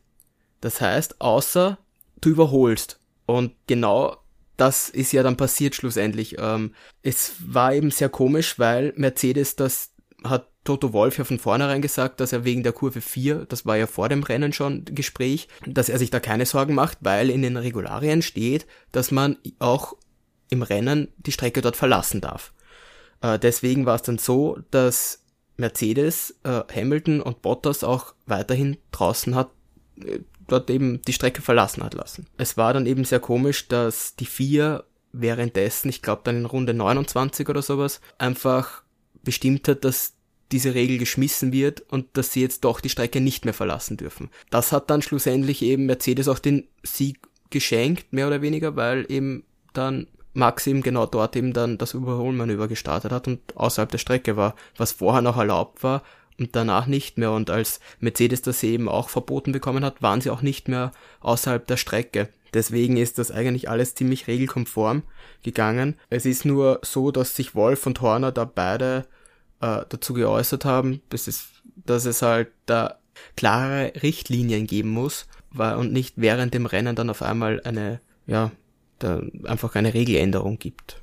Das 0.60 0.80
heißt, 0.80 1.20
außer 1.20 1.78
du 2.20 2.30
überholst. 2.30 2.98
Und 3.26 3.52
genau 3.66 4.16
das 4.56 4.88
ist 4.88 5.12
ja 5.12 5.22
dann 5.22 5.36
passiert 5.36 5.74
schlussendlich. 5.74 6.36
Ähm, 6.38 6.74
es 7.02 7.34
war 7.46 7.74
eben 7.74 7.90
sehr 7.90 8.08
komisch, 8.08 8.58
weil 8.58 8.92
Mercedes 8.96 9.56
das 9.56 9.92
hat 10.24 10.48
Toto 10.68 10.92
Wolf 10.92 11.16
ja 11.16 11.24
von 11.24 11.38
vornherein 11.38 11.80
gesagt, 11.80 12.20
dass 12.20 12.34
er 12.34 12.44
wegen 12.44 12.62
der 12.62 12.74
Kurve 12.74 13.00
4, 13.00 13.46
das 13.46 13.64
war 13.64 13.78
ja 13.78 13.86
vor 13.86 14.10
dem 14.10 14.22
Rennen 14.22 14.52
schon 14.52 14.84
Gespräch, 14.84 15.48
dass 15.64 15.88
er 15.88 15.98
sich 15.98 16.10
da 16.10 16.20
keine 16.20 16.44
Sorgen 16.44 16.74
macht, 16.74 16.98
weil 17.00 17.30
in 17.30 17.40
den 17.40 17.56
Regularien 17.56 18.20
steht, 18.20 18.66
dass 18.92 19.10
man 19.10 19.38
auch 19.60 19.96
im 20.50 20.60
Rennen 20.60 21.08
die 21.16 21.32
Strecke 21.32 21.62
dort 21.62 21.74
verlassen 21.74 22.20
darf. 22.20 22.52
Äh, 23.22 23.38
deswegen 23.38 23.86
war 23.86 23.94
es 23.94 24.02
dann 24.02 24.18
so, 24.18 24.58
dass 24.70 25.24
Mercedes, 25.56 26.38
äh, 26.42 26.60
Hamilton 26.70 27.22
und 27.22 27.40
Bottas 27.40 27.82
auch 27.82 28.12
weiterhin 28.26 28.76
draußen 28.92 29.34
hat, 29.34 29.48
äh, 30.04 30.18
dort 30.48 30.68
eben 30.68 31.00
die 31.00 31.14
Strecke 31.14 31.40
verlassen 31.40 31.82
hat 31.82 31.94
lassen. 31.94 32.26
Es 32.36 32.58
war 32.58 32.74
dann 32.74 32.84
eben 32.84 33.04
sehr 33.04 33.20
komisch, 33.20 33.68
dass 33.68 34.16
die 34.16 34.26
vier 34.26 34.84
währenddessen, 35.12 35.88
ich 35.88 36.02
glaube 36.02 36.20
dann 36.24 36.36
in 36.36 36.44
Runde 36.44 36.74
29 36.74 37.48
oder 37.48 37.62
sowas, 37.62 38.02
einfach 38.18 38.82
bestimmt 39.24 39.66
hat, 39.66 39.86
dass 39.86 40.17
diese 40.52 40.74
Regel 40.74 40.98
geschmissen 40.98 41.52
wird 41.52 41.82
und 41.88 42.06
dass 42.14 42.32
sie 42.32 42.40
jetzt 42.40 42.64
doch 42.64 42.80
die 42.80 42.88
Strecke 42.88 43.20
nicht 43.20 43.44
mehr 43.44 43.54
verlassen 43.54 43.96
dürfen. 43.96 44.30
Das 44.50 44.72
hat 44.72 44.90
dann 44.90 45.02
schlussendlich 45.02 45.62
eben 45.62 45.86
Mercedes 45.86 46.28
auch 46.28 46.38
den 46.38 46.66
Sieg 46.82 47.18
geschenkt, 47.50 48.12
mehr 48.12 48.26
oder 48.26 48.42
weniger, 48.42 48.76
weil 48.76 49.06
eben 49.10 49.44
dann 49.72 50.06
Max 50.34 50.64
genau 50.64 51.06
dort 51.06 51.36
eben 51.36 51.52
dann 51.52 51.78
das 51.78 51.94
Überholmanöver 51.94 52.68
gestartet 52.68 53.12
hat 53.12 53.26
und 53.26 53.40
außerhalb 53.56 53.90
der 53.90 53.98
Strecke 53.98 54.36
war, 54.36 54.54
was 54.76 54.92
vorher 54.92 55.22
noch 55.22 55.36
erlaubt 55.36 55.82
war 55.82 56.02
und 56.38 56.54
danach 56.54 56.86
nicht 56.86 57.18
mehr. 57.18 57.32
Und 57.32 57.50
als 57.50 57.80
Mercedes 58.00 58.42
das 58.42 58.62
eben 58.62 58.88
auch 58.88 59.08
verboten 59.08 59.52
bekommen 59.52 59.84
hat, 59.84 60.00
waren 60.02 60.20
sie 60.20 60.30
auch 60.30 60.42
nicht 60.42 60.68
mehr 60.68 60.92
außerhalb 61.20 61.66
der 61.66 61.76
Strecke. 61.76 62.28
Deswegen 62.54 62.96
ist 62.96 63.18
das 63.18 63.30
eigentlich 63.30 63.68
alles 63.68 63.94
ziemlich 63.94 64.26
regelkonform 64.26 65.02
gegangen. 65.42 65.96
Es 66.08 66.24
ist 66.24 66.44
nur 66.44 66.80
so, 66.82 67.10
dass 67.10 67.36
sich 67.36 67.54
Wolf 67.54 67.86
und 67.86 68.00
Horner 68.00 68.32
da 68.32 68.44
beide 68.44 69.06
äh, 69.60 69.82
dazu 69.88 70.14
geäußert 70.14 70.64
haben, 70.64 71.00
dass 71.10 71.26
es, 71.26 71.48
dass 71.84 72.04
es 72.04 72.22
halt 72.22 72.48
da 72.66 72.98
klare 73.36 73.92
Richtlinien 74.02 74.66
geben 74.66 74.90
muss 74.90 75.26
und 75.54 75.92
nicht 75.92 76.14
während 76.16 76.54
dem 76.54 76.66
Rennen 76.66 76.94
dann 76.94 77.10
auf 77.10 77.22
einmal 77.22 77.60
eine, 77.62 78.00
ja, 78.26 78.52
da 78.98 79.22
einfach 79.44 79.74
eine 79.74 79.94
Regeländerung 79.94 80.58
gibt. 80.58 81.02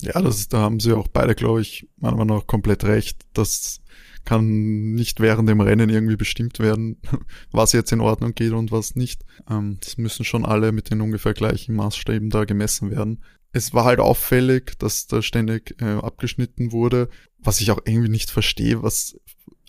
Ja, 0.00 0.20
das 0.20 0.40
ist, 0.40 0.52
da 0.52 0.58
haben 0.58 0.80
sie 0.80 0.92
auch 0.92 1.08
beide, 1.08 1.34
glaube 1.34 1.62
ich, 1.62 1.88
meiner 1.96 2.16
Meinung 2.16 2.38
nach 2.38 2.46
komplett 2.46 2.84
recht. 2.84 3.24
Das 3.32 3.80
kann 4.24 4.94
nicht 4.94 5.20
während 5.20 5.48
dem 5.48 5.60
Rennen 5.60 5.88
irgendwie 5.88 6.16
bestimmt 6.16 6.58
werden, 6.58 6.98
was 7.52 7.72
jetzt 7.72 7.92
in 7.92 8.00
Ordnung 8.00 8.34
geht 8.34 8.52
und 8.52 8.72
was 8.72 8.96
nicht. 8.96 9.24
Ähm, 9.48 9.78
das 9.80 9.96
müssen 9.96 10.24
schon 10.24 10.44
alle 10.44 10.72
mit 10.72 10.90
den 10.90 11.00
ungefähr 11.00 11.32
gleichen 11.32 11.74
Maßstäben 11.76 12.28
da 12.28 12.44
gemessen 12.44 12.90
werden. 12.90 13.22
Es 13.56 13.72
war 13.72 13.86
halt 13.86 14.00
auffällig, 14.00 14.78
dass 14.78 15.06
da 15.06 15.22
ständig 15.22 15.80
äh, 15.80 15.94
abgeschnitten 15.94 16.72
wurde, 16.72 17.08
was 17.38 17.62
ich 17.62 17.70
auch 17.70 17.80
irgendwie 17.86 18.10
nicht 18.10 18.30
verstehe, 18.30 18.82
was, 18.82 19.18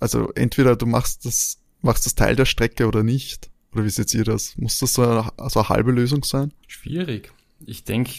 also 0.01 0.29
entweder 0.33 0.75
du 0.75 0.85
machst 0.85 1.25
das, 1.25 1.59
machst 1.81 2.05
das 2.05 2.13
Teil 2.13 2.35
der 2.35 2.43
Strecke 2.43 2.85
oder 2.87 3.03
nicht. 3.03 3.49
Oder 3.71 3.85
wie 3.85 3.89
seht 3.89 4.13
ihr 4.13 4.25
das? 4.25 4.57
Muss 4.57 4.79
das 4.79 4.93
so 4.93 5.03
eine, 5.03 5.31
so 5.49 5.61
eine 5.61 5.69
halbe 5.69 5.91
Lösung 5.91 6.25
sein? 6.25 6.51
Schwierig. 6.67 7.31
Ich 7.65 7.85
denke, 7.85 8.11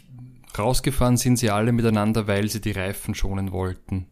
rausgefahren 0.59 1.19
sind 1.19 1.37
sie 1.37 1.51
alle 1.51 1.73
miteinander, 1.73 2.27
weil 2.27 2.49
sie 2.49 2.63
die 2.63 2.73
Reifen 2.73 3.15
schonen 3.15 3.53
wollten. 3.53 4.07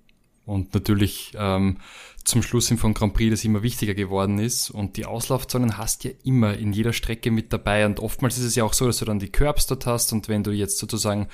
Und 0.46 0.72
natürlich 0.74 1.32
ähm, 1.36 1.78
zum 2.26 2.42
Schluss 2.42 2.70
im 2.70 2.78
von 2.78 2.94
Grand 2.94 3.14
Prix 3.14 3.30
das 3.30 3.44
immer 3.44 3.62
wichtiger 3.62 3.94
geworden 3.94 4.38
ist. 4.38 4.70
Und 4.70 4.96
die 4.96 5.06
Auslaufzonen 5.06 5.76
hast 5.76 6.04
ja 6.04 6.10
immer 6.24 6.56
in 6.56 6.72
jeder 6.72 6.92
Strecke 6.92 7.30
mit 7.30 7.52
dabei. 7.52 7.84
Und 7.84 8.00
oftmals 8.00 8.38
ist 8.38 8.44
es 8.44 8.54
ja 8.54 8.64
auch 8.64 8.72
so, 8.72 8.86
dass 8.86 8.98
du 8.98 9.04
dann 9.04 9.18
die 9.18 9.28
Curbs 9.28 9.66
dort 9.66 9.86
hast. 9.86 10.12
Und 10.12 10.28
wenn 10.28 10.44
du 10.44 10.52
jetzt 10.52 10.78
sozusagen 10.78 11.28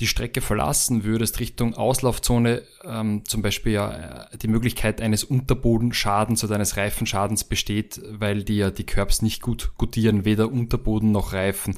die 0.00 0.06
Strecke 0.06 0.40
verlassen 0.40 1.04
würdest 1.04 1.40
Richtung 1.40 1.74
Auslaufzone, 1.74 2.62
ähm, 2.84 3.22
zum 3.26 3.42
Beispiel 3.42 3.72
ja 3.72 4.28
äh, 4.32 4.38
die 4.38 4.48
Möglichkeit 4.48 5.00
eines 5.00 5.24
Unterbodenschadens 5.24 6.42
oder 6.44 6.54
eines 6.54 6.76
Reifenschadens 6.76 7.44
besteht, 7.44 8.00
weil 8.10 8.44
die 8.44 8.56
ja 8.56 8.70
die 8.70 8.84
Curbs 8.84 9.22
nicht 9.22 9.42
gut 9.42 9.72
gutieren, 9.76 10.24
weder 10.24 10.50
Unterboden 10.50 11.12
noch 11.12 11.32
Reifen 11.32 11.76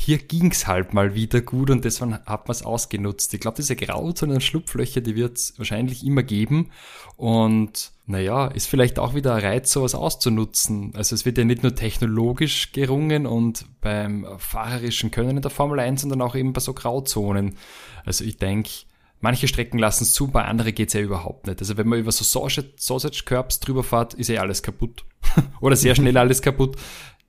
hier 0.00 0.18
ging's 0.18 0.68
halt 0.68 0.94
mal 0.94 1.16
wieder 1.16 1.40
gut 1.40 1.70
und 1.70 1.84
deswegen 1.84 2.14
hat 2.14 2.46
man 2.46 2.52
es 2.52 2.62
ausgenutzt. 2.62 3.34
Ich 3.34 3.40
glaube, 3.40 3.56
diese 3.56 3.74
Grauzonen 3.74 4.36
und 4.36 4.42
Schlupflöcher, 4.42 5.00
die 5.00 5.16
wird's 5.16 5.54
wahrscheinlich 5.58 6.06
immer 6.06 6.22
geben 6.22 6.70
und 7.16 7.90
naja, 8.06 8.46
ist 8.46 8.68
vielleicht 8.68 9.00
auch 9.00 9.14
wieder 9.16 9.34
ein 9.34 9.44
Reiz, 9.44 9.72
sowas 9.72 9.96
auszunutzen. 9.96 10.92
Also 10.94 11.16
es 11.16 11.26
wird 11.26 11.36
ja 11.36 11.42
nicht 11.42 11.64
nur 11.64 11.74
technologisch 11.74 12.70
gerungen 12.70 13.26
und 13.26 13.66
beim 13.80 14.24
fahrerischen 14.38 15.10
Können 15.10 15.36
in 15.38 15.42
der 15.42 15.50
Formel 15.50 15.80
1, 15.80 16.02
sondern 16.02 16.22
auch 16.22 16.36
eben 16.36 16.52
bei 16.52 16.60
so 16.60 16.74
Grauzonen. 16.74 17.56
Also 18.04 18.22
ich 18.22 18.36
denke, 18.36 18.70
manche 19.20 19.48
Strecken 19.48 19.80
lassen 19.80 20.04
es 20.04 20.12
zu, 20.12 20.28
bei 20.28 20.44
anderen 20.44 20.76
geht's 20.76 20.92
ja 20.92 21.00
überhaupt 21.00 21.48
nicht. 21.48 21.58
Also 21.58 21.76
wenn 21.76 21.88
man 21.88 21.98
über 21.98 22.12
so 22.12 22.22
Sausage-Curbs 22.22 23.58
drüber 23.58 23.82
fährt, 23.82 24.14
ist 24.14 24.28
ja 24.28 24.42
alles 24.42 24.62
kaputt. 24.62 25.04
Oder 25.60 25.74
sehr 25.74 25.96
schnell 25.96 26.16
alles 26.16 26.40
kaputt. 26.40 26.76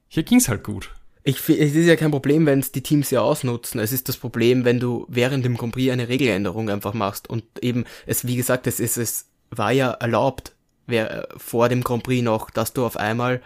Hier 0.08 0.22
ging's 0.22 0.50
halt 0.50 0.64
gut. 0.64 0.92
Ich, 1.30 1.48
es 1.48 1.76
ist 1.76 1.86
ja 1.86 1.96
kein 1.96 2.12
Problem, 2.12 2.46
wenn 2.48 2.60
es 2.60 2.72
die 2.72 2.82
Teams 2.82 3.12
ja 3.12 3.22
ausnutzen. 3.22 3.80
Es 3.80 3.92
ist 3.92 4.10
das 4.10 4.18
Problem, 4.18 4.66
wenn 4.66 4.80
du 4.80 5.06
während 5.10 5.46
dem 5.46 5.58
Grand 5.58 5.74
Prix 5.74 5.92
eine 5.92 6.10
Regeländerung 6.10 6.70
einfach 6.70 6.94
machst. 6.94 7.30
Und 7.30 7.44
eben, 7.62 7.86
es, 8.08 8.26
wie 8.26 8.36
gesagt, 8.36 8.66
es 8.66 8.80
ist, 8.80 8.98
es 8.98 9.26
war 9.52 9.72
ja 9.72 9.92
erlaubt, 9.92 10.54
wer, 10.88 11.28
vor 11.38 11.70
dem 11.70 11.84
Grand 11.84 12.04
Prix 12.04 12.24
noch, 12.24 12.50
dass 12.50 12.74
du 12.74 12.84
auf 12.84 12.98
einmal 12.98 13.42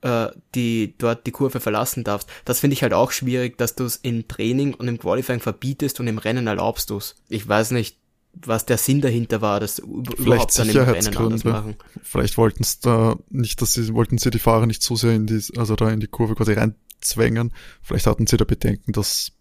äh, 0.00 0.28
die 0.54 0.94
dort 0.96 1.26
die 1.26 1.30
Kurve 1.30 1.60
verlassen 1.60 2.04
darfst. 2.04 2.26
Das 2.46 2.60
finde 2.60 2.72
ich 2.72 2.82
halt 2.82 2.94
auch 2.94 3.10
schwierig, 3.10 3.58
dass 3.58 3.74
du 3.74 3.84
es 3.84 3.96
im 3.96 4.26
Training 4.26 4.72
und 4.72 4.88
im 4.88 4.98
Qualifying 4.98 5.40
verbietest 5.40 6.00
und 6.00 6.06
im 6.06 6.16
Rennen 6.16 6.46
erlaubst 6.46 6.88
du 6.88 6.96
es. 6.96 7.16
Ich 7.28 7.46
weiß 7.46 7.72
nicht, 7.72 7.98
was 8.32 8.64
der 8.64 8.78
Sinn 8.78 9.02
dahinter 9.02 9.42
war, 9.42 9.60
das 9.60 9.78
überhaupt 9.78 10.58
dann 10.58 10.70
im 10.70 10.76
Rennen 10.76 11.16
anders 11.16 11.44
machen. 11.44 11.76
Vielleicht 12.02 12.38
wollten 12.38 12.62
es 12.62 12.80
da 12.80 13.16
nicht, 13.28 13.60
dass 13.60 13.74
sie 13.74 13.92
wollten 13.92 14.16
sie 14.16 14.30
die 14.30 14.38
Fahrer 14.38 14.66
nicht 14.66 14.82
so 14.82 14.96
sehr 14.96 15.12
in 15.12 15.26
die, 15.26 15.42
also 15.56 15.76
da 15.76 15.90
in 15.90 16.00
die 16.00 16.06
Kurve 16.06 16.34
quasi 16.34 16.54
rein 16.54 16.76
zwängen. 17.00 17.52
Vielleicht 17.82 18.06
hatten 18.06 18.26
sie 18.26 18.36
da 18.36 18.44
Bedenken, 18.44 18.92
dass, 18.92 19.32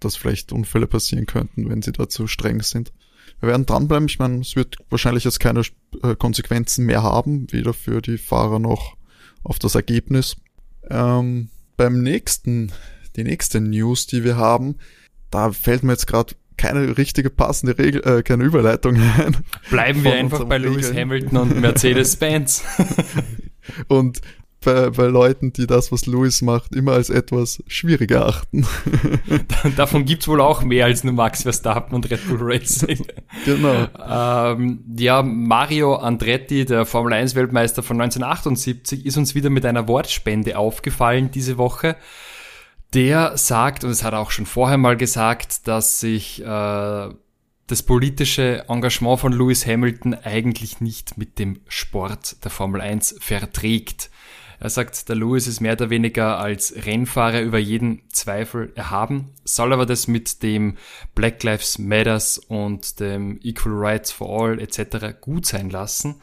dass 0.00 0.16
vielleicht 0.16 0.52
Unfälle 0.52 0.86
passieren 0.86 1.26
könnten, 1.26 1.68
wenn 1.68 1.82
sie 1.82 1.92
da 1.92 2.08
zu 2.08 2.26
streng 2.26 2.62
sind. 2.62 2.92
Wir 3.40 3.48
werden 3.48 3.66
dranbleiben. 3.66 4.08
Ich 4.08 4.18
meine, 4.18 4.40
es 4.40 4.56
wird 4.56 4.76
wahrscheinlich 4.90 5.24
jetzt 5.24 5.40
keine 5.40 5.62
äh, 6.02 6.14
Konsequenzen 6.16 6.86
mehr 6.86 7.02
haben, 7.02 7.50
weder 7.52 7.74
für 7.74 8.00
die 8.00 8.18
Fahrer 8.18 8.58
noch 8.58 8.96
auf 9.42 9.58
das 9.58 9.74
Ergebnis. 9.74 10.36
Ähm, 10.88 11.50
beim 11.76 12.02
nächsten, 12.02 12.72
die 13.16 13.24
nächste 13.24 13.60
News, 13.60 14.06
die 14.06 14.24
wir 14.24 14.36
haben, 14.36 14.76
da 15.30 15.52
fällt 15.52 15.82
mir 15.82 15.92
jetzt 15.92 16.06
gerade 16.06 16.34
keine 16.56 16.96
richtige 16.96 17.30
passende 17.30 17.76
Regel, 17.78 18.02
äh, 18.06 18.22
keine 18.22 18.44
Überleitung 18.44 18.96
ein. 18.96 19.36
Bleiben 19.70 20.04
wir 20.04 20.14
einfach 20.14 20.44
bei 20.44 20.58
Lewis 20.58 20.92
Hamilton 20.94 21.36
und 21.36 21.60
Mercedes-Benz. 21.60 22.62
und 23.88 24.20
bei, 24.64 24.90
bei 24.90 25.06
Leuten, 25.06 25.52
die 25.52 25.66
das, 25.66 25.92
was 25.92 26.06
Louis 26.06 26.42
macht, 26.42 26.74
immer 26.74 26.92
als 26.92 27.10
etwas 27.10 27.62
schwieriger 27.66 28.16
erachten. 28.16 28.66
Davon 29.76 30.04
gibt's 30.04 30.28
wohl 30.28 30.40
auch 30.40 30.62
mehr 30.62 30.86
als 30.86 31.04
nur 31.04 31.14
Max 31.14 31.42
Verstappen 31.42 31.94
und 31.94 32.10
Red 32.10 32.26
Bull 32.28 32.38
Racing. 32.40 33.06
Genau. 33.44 33.88
Ähm, 34.08 34.84
ja, 34.96 35.22
Mario 35.22 35.96
Andretti, 35.96 36.64
der 36.64 36.86
Formel 36.86 37.12
1 37.12 37.34
Weltmeister 37.34 37.82
von 37.82 38.00
1978, 38.00 39.04
ist 39.04 39.16
uns 39.16 39.34
wieder 39.34 39.50
mit 39.50 39.66
einer 39.66 39.88
Wortspende 39.88 40.56
aufgefallen 40.56 41.30
diese 41.30 41.58
Woche. 41.58 41.96
Der 42.94 43.36
sagt, 43.36 43.84
und 43.84 43.90
es 43.90 44.04
hat 44.04 44.12
er 44.12 44.20
auch 44.20 44.30
schon 44.30 44.46
vorher 44.46 44.78
mal 44.78 44.96
gesagt, 44.96 45.66
dass 45.66 46.00
sich 46.00 46.42
äh, 46.42 47.08
das 47.66 47.82
politische 47.82 48.64
Engagement 48.68 49.20
von 49.20 49.32
Lewis 49.32 49.66
Hamilton 49.66 50.14
eigentlich 50.14 50.80
nicht 50.80 51.16
mit 51.16 51.38
dem 51.38 51.60
Sport 51.68 52.44
der 52.44 52.50
Formel 52.50 52.80
1 52.80 53.16
verträgt. 53.20 54.10
Er 54.64 54.70
sagt, 54.70 55.10
der 55.10 55.16
Lewis 55.16 55.46
ist 55.46 55.60
mehr 55.60 55.74
oder 55.74 55.90
weniger 55.90 56.38
als 56.38 56.86
Rennfahrer 56.86 57.42
über 57.42 57.58
jeden 57.58 58.00
Zweifel 58.08 58.72
erhaben, 58.74 59.34
soll 59.44 59.74
aber 59.74 59.84
das 59.84 60.08
mit 60.08 60.42
dem 60.42 60.78
Black 61.14 61.42
Lives 61.42 61.78
Matters 61.78 62.38
und 62.38 62.98
dem 62.98 63.38
Equal 63.42 63.74
Rights 63.74 64.10
for 64.10 64.30
All 64.30 64.58
etc. 64.58 65.20
gut 65.20 65.44
sein 65.44 65.68
lassen. 65.68 66.14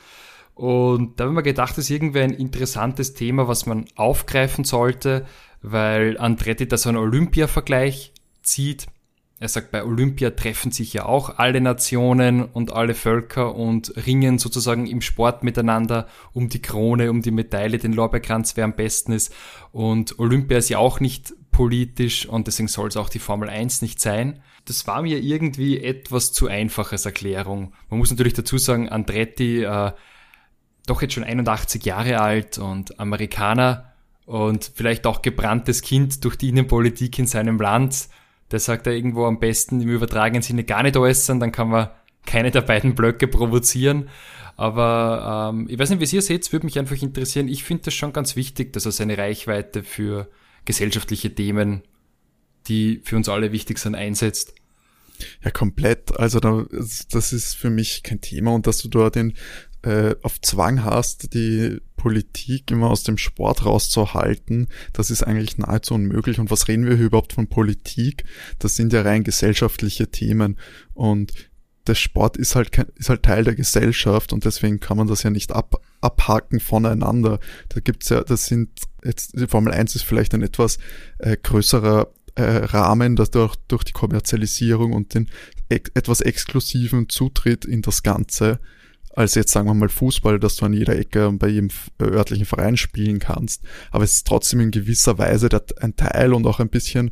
Und 0.55 1.19
da 1.19 1.25
haben 1.25 1.35
wir 1.35 1.43
gedacht, 1.43 1.77
das 1.77 1.83
ist 1.85 1.91
irgendwie 1.91 2.21
ein 2.21 2.33
interessantes 2.33 3.13
Thema, 3.13 3.47
was 3.47 3.67
man 3.67 3.85
aufgreifen 3.95 4.63
sollte, 4.63 5.27
weil 5.61 6.17
Andretti 6.17 6.67
da 6.67 6.77
so 6.77 6.89
einen 6.89 6.97
Olympia-Vergleich 6.97 8.11
zieht 8.41 8.87
er 9.41 9.47
sagt, 9.47 9.71
bei 9.71 9.83
Olympia 9.83 10.29
treffen 10.29 10.71
sich 10.71 10.93
ja 10.93 11.07
auch 11.07 11.39
alle 11.39 11.61
Nationen 11.61 12.43
und 12.43 12.71
alle 12.73 12.93
Völker 12.93 13.55
und 13.55 13.91
ringen 14.05 14.37
sozusagen 14.37 14.85
im 14.85 15.01
Sport 15.01 15.43
miteinander 15.43 16.07
um 16.31 16.47
die 16.47 16.61
Krone, 16.61 17.09
um 17.09 17.23
die 17.23 17.31
Medaille, 17.31 17.79
den 17.79 17.93
Lorbeerkranz, 17.93 18.55
wer 18.55 18.65
am 18.65 18.75
besten 18.75 19.13
ist. 19.13 19.33
Und 19.71 20.19
Olympia 20.19 20.59
ist 20.59 20.69
ja 20.69 20.77
auch 20.77 20.99
nicht 20.99 21.33
politisch 21.51 22.27
und 22.27 22.45
deswegen 22.45 22.67
soll 22.67 22.89
es 22.89 22.97
auch 22.97 23.09
die 23.09 23.17
Formel 23.17 23.49
1 23.49 23.81
nicht 23.81 23.99
sein. 23.99 24.43
Das 24.65 24.85
war 24.85 25.01
mir 25.01 25.17
irgendwie 25.17 25.83
etwas 25.83 26.33
zu 26.33 26.47
einfaches 26.47 27.07
Erklärung. 27.07 27.73
Man 27.89 27.97
muss 27.97 28.11
natürlich 28.11 28.33
dazu 28.33 28.59
sagen, 28.59 28.89
Andretti, 28.89 29.63
äh, 29.63 29.91
doch 30.85 31.01
jetzt 31.01 31.15
schon 31.15 31.23
81 31.23 31.83
Jahre 31.83 32.21
alt 32.21 32.59
und 32.59 32.99
Amerikaner 32.99 33.91
und 34.27 34.71
vielleicht 34.75 35.07
auch 35.07 35.23
gebranntes 35.23 35.81
Kind 35.81 36.23
durch 36.25 36.35
die 36.35 36.49
Innenpolitik 36.49 37.17
in 37.17 37.25
seinem 37.25 37.59
Land 37.59 38.07
der 38.51 38.59
sagt 38.59 38.87
er 38.87 38.93
irgendwo 38.93 39.25
am 39.25 39.39
besten 39.39 39.81
im 39.81 39.89
übertragenen 39.89 40.41
Sinne 40.41 40.63
gar 40.63 40.83
nicht 40.83 40.97
äußern, 40.97 41.39
dann 41.39 41.51
kann 41.51 41.69
man 41.69 41.89
keine 42.25 42.51
der 42.51 42.61
beiden 42.61 42.95
Blöcke 42.95 43.27
provozieren. 43.27 44.09
Aber 44.57 45.51
ähm, 45.53 45.67
ich 45.69 45.79
weiß 45.79 45.89
nicht, 45.89 45.99
wie 45.99 46.15
ihr 46.15 46.21
seht, 46.21 46.51
würde 46.51 46.65
mich 46.65 46.77
einfach 46.77 47.01
interessieren. 47.01 47.47
Ich 47.47 47.63
finde 47.63 47.83
das 47.85 47.93
schon 47.93 48.13
ganz 48.13 48.35
wichtig, 48.35 48.73
dass 48.73 48.85
er 48.85 48.91
seine 48.91 49.17
Reichweite 49.17 49.83
für 49.83 50.29
gesellschaftliche 50.65 51.33
Themen, 51.33 51.81
die 52.67 53.01
für 53.03 53.15
uns 53.15 53.29
alle 53.29 53.51
wichtig 53.51 53.79
sind, 53.79 53.95
einsetzt. 53.95 54.53
Ja, 55.43 55.51
komplett. 55.51 56.17
Also 56.19 56.39
da, 56.39 56.65
das 56.69 57.33
ist 57.33 57.55
für 57.55 57.69
mich 57.69 58.03
kein 58.03 58.21
Thema 58.21 58.53
und 58.53 58.67
dass 58.67 58.79
du 58.79 58.89
dort 58.89 59.15
den 59.15 59.33
äh, 59.83 60.15
auf 60.21 60.39
Zwang 60.41 60.83
hast, 60.83 61.33
die 61.33 61.81
Politik 61.97 62.71
immer 62.71 62.89
aus 62.89 63.03
dem 63.03 63.17
Sport 63.17 63.65
rauszuhalten, 63.65 64.67
das 64.93 65.11
ist 65.11 65.23
eigentlich 65.23 65.57
nahezu 65.57 65.93
unmöglich. 65.93 66.39
Und 66.39 66.51
was 66.51 66.67
reden 66.67 66.85
wir 66.85 66.95
hier 66.95 67.05
überhaupt 67.05 67.33
von 67.33 67.47
Politik? 67.47 68.23
Das 68.59 68.75
sind 68.75 68.93
ja 68.93 69.01
rein 69.01 69.23
gesellschaftliche 69.23 70.07
Themen. 70.09 70.57
Und 70.93 71.33
der 71.87 71.95
Sport 71.95 72.37
ist 72.37 72.55
halt, 72.55 72.77
ist 72.95 73.09
halt 73.09 73.23
Teil 73.23 73.43
der 73.43 73.55
Gesellschaft 73.55 74.33
und 74.33 74.45
deswegen 74.45 74.79
kann 74.79 74.97
man 74.97 75.07
das 75.07 75.23
ja 75.23 75.29
nicht 75.29 75.51
ab, 75.51 75.81
abhaken 75.99 76.59
voneinander. 76.59 77.39
Da 77.69 77.79
gibt's 77.79 78.09
ja, 78.09 78.21
das 78.21 78.45
sind 78.45 78.69
jetzt, 79.03 79.33
die 79.39 79.47
Formel 79.47 79.73
1 79.73 79.95
ist 79.95 80.03
vielleicht 80.03 80.33
ein 80.33 80.43
etwas 80.43 80.77
äh, 81.17 81.37
größerer 81.41 82.11
äh, 82.35 82.43
Rahmen, 82.43 83.15
dass 83.15 83.31
durch, 83.31 83.55
durch 83.67 83.83
die 83.83 83.93
Kommerzialisierung 83.93 84.93
und 84.93 85.13
den 85.15 85.29
ex 85.69 85.89
etwas 85.93 86.21
exklusiven 86.21 87.09
Zutritt 87.09 87.65
in 87.65 87.81
das 87.81 88.03
Ganze 88.03 88.59
als 89.13 89.35
jetzt 89.35 89.51
sagen 89.51 89.67
wir 89.67 89.73
mal 89.73 89.89
Fußball, 89.89 90.39
dass 90.39 90.55
du 90.55 90.65
an 90.65 90.73
jeder 90.73 90.97
Ecke 90.97 91.31
bei 91.33 91.47
jedem 91.47 91.69
äh, 91.99 92.05
örtlichen 92.05 92.45
Verein 92.45 92.77
spielen 92.77 93.19
kannst. 93.19 93.63
Aber 93.91 94.03
es 94.03 94.13
ist 94.13 94.27
trotzdem 94.27 94.59
in 94.61 94.71
gewisser 94.71 95.17
Weise 95.17 95.49
ein 95.79 95.95
Teil 95.95 96.33
und 96.33 96.45
auch 96.45 96.59
ein 96.59 96.69
bisschen 96.69 97.11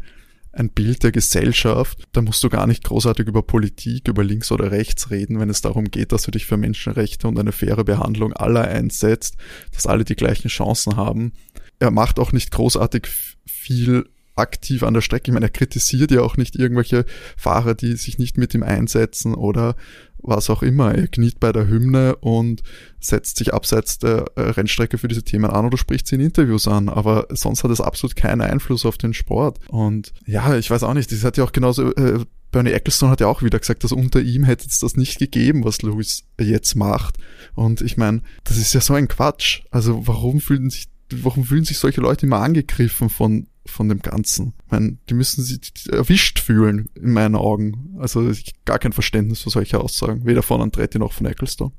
ein 0.52 0.70
Bild 0.70 1.04
der 1.04 1.12
Gesellschaft. 1.12 2.04
Da 2.12 2.22
musst 2.22 2.44
du 2.44 2.50
gar 2.50 2.68
nicht 2.68 2.84
großartig 2.84 3.28
über 3.28 3.44
Politik, 3.44 4.08
über 4.08 4.24
links 4.24 4.52
oder 4.52 4.72
rechts 4.72 5.12
reden, 5.12 5.40
wenn 5.40 5.50
es 5.50 5.62
darum 5.62 5.86
geht, 5.86 6.12
dass 6.12 6.24
du 6.24 6.32
dich 6.32 6.46
für 6.46 6.58
Menschenrechte 6.58 7.28
und 7.28 7.38
eine 7.38 7.52
faire 7.52 7.84
Behandlung 7.84 8.34
aller 8.34 8.68
einsetzt, 8.68 9.36
dass 9.74 9.86
alle 9.86 10.06
die 10.06 10.16
gleichen 10.16 10.50
Chancen 10.50 10.96
haben. 10.96 11.34
Er 11.80 11.92
macht 11.92 12.20
auch 12.20 12.32
nicht 12.32 12.52
großartig 12.52 13.08
viel 13.46 14.10
aktiv 14.36 14.84
an 14.84 14.94
der 14.94 15.02
Strecke. 15.02 15.30
Ich 15.30 15.34
meine, 15.34 15.48
er 15.48 15.52
kritisiert 15.52 16.12
ja 16.12 16.22
auch 16.22 16.38
nicht 16.38 16.56
irgendwelche 16.56 17.06
Fahrer, 17.38 17.76
die 17.76 17.96
sich 17.96 18.18
nicht 18.18 18.38
mit 18.38 18.54
ihm 18.54 18.64
einsetzen 18.64 19.36
oder 19.36 19.76
was 20.22 20.50
auch 20.50 20.64
immer. 20.64 20.94
Er 20.94 21.08
kniet 21.08 21.40
bei 21.40 21.52
der 21.52 21.68
Hymne 21.68 22.16
und 22.18 22.62
setzt 23.00 23.38
sich 23.38 23.54
abseits 23.54 24.00
der 24.00 24.26
äh, 24.36 24.42
Rennstrecke 24.42 24.98
für 24.98 25.08
diese 25.08 25.24
Themen 25.24 25.50
an 25.50 25.66
oder 25.66 25.78
spricht 25.78 26.08
sie 26.08 26.16
in 26.16 26.22
Interviews 26.22 26.68
an. 26.68 26.90
Aber 26.90 27.28
sonst 27.30 27.64
hat 27.64 27.72
es 27.72 27.82
absolut 27.82 28.16
keinen 28.16 28.42
Einfluss 28.42 28.86
auf 28.86 28.98
den 28.98 29.14
Sport. 29.14 29.60
Und 29.70 30.14
ja, 30.26 30.58
ich 30.58 30.70
weiß 30.70 30.84
auch 30.84 30.94
nicht, 30.94 31.12
das 31.12 31.24
hat 31.24 31.38
ja 31.38 31.44
auch 31.44 31.52
genauso, 31.52 31.94
äh, 31.96 32.26
Bernie 32.52 32.72
Ecclestone 32.72 33.12
hat 33.12 33.22
ja 33.22 33.28
auch 33.28 33.44
wieder 33.44 33.60
gesagt, 33.60 33.84
dass 33.84 33.92
unter 33.92 34.22
ihm 34.22 34.44
hätte 34.44 34.68
es 34.68 34.80
das 34.80 34.98
nicht 34.98 35.20
gegeben, 35.20 35.64
was 35.64 35.82
Lewis 35.82 36.24
jetzt 36.40 36.76
macht. 36.76 37.18
Und 37.54 37.82
ich 37.82 37.96
meine, 37.96 38.22
das 38.44 38.58
ist 38.58 38.74
ja 38.74 38.82
so 38.82 38.94
ein 38.94 39.08
Quatsch. 39.08 39.62
Also 39.72 40.08
warum 40.08 40.42
fühlen 40.42 40.70
sich, 40.70 40.88
warum 41.12 41.44
fühlen 41.44 41.66
sich 41.66 41.80
solche 41.80 42.02
Leute 42.02 42.26
immer 42.26 42.42
angegriffen 42.42 43.10
von 43.10 43.48
von 43.70 43.88
dem 43.88 44.02
Ganzen. 44.02 44.54
Ich 44.66 44.72
meine, 44.72 44.98
die 45.10 45.14
müssen 45.14 45.44
sich 45.44 45.60
erwischt 45.92 46.40
fühlen, 46.40 46.90
in 46.96 47.14
meinen 47.14 47.36
Augen. 47.36 47.96
Also 48.00 48.30
ich 48.30 48.56
gar 48.66 48.80
kein 48.80 48.94
Verständnis 48.94 49.42
für 49.42 49.50
solche 49.50 49.80
Aussagen, 49.80 50.26
weder 50.26 50.44
von 50.44 50.62
Andretti 50.62 51.00
noch 51.00 51.14
von 51.14 51.28
Ecclestone. 51.28 51.72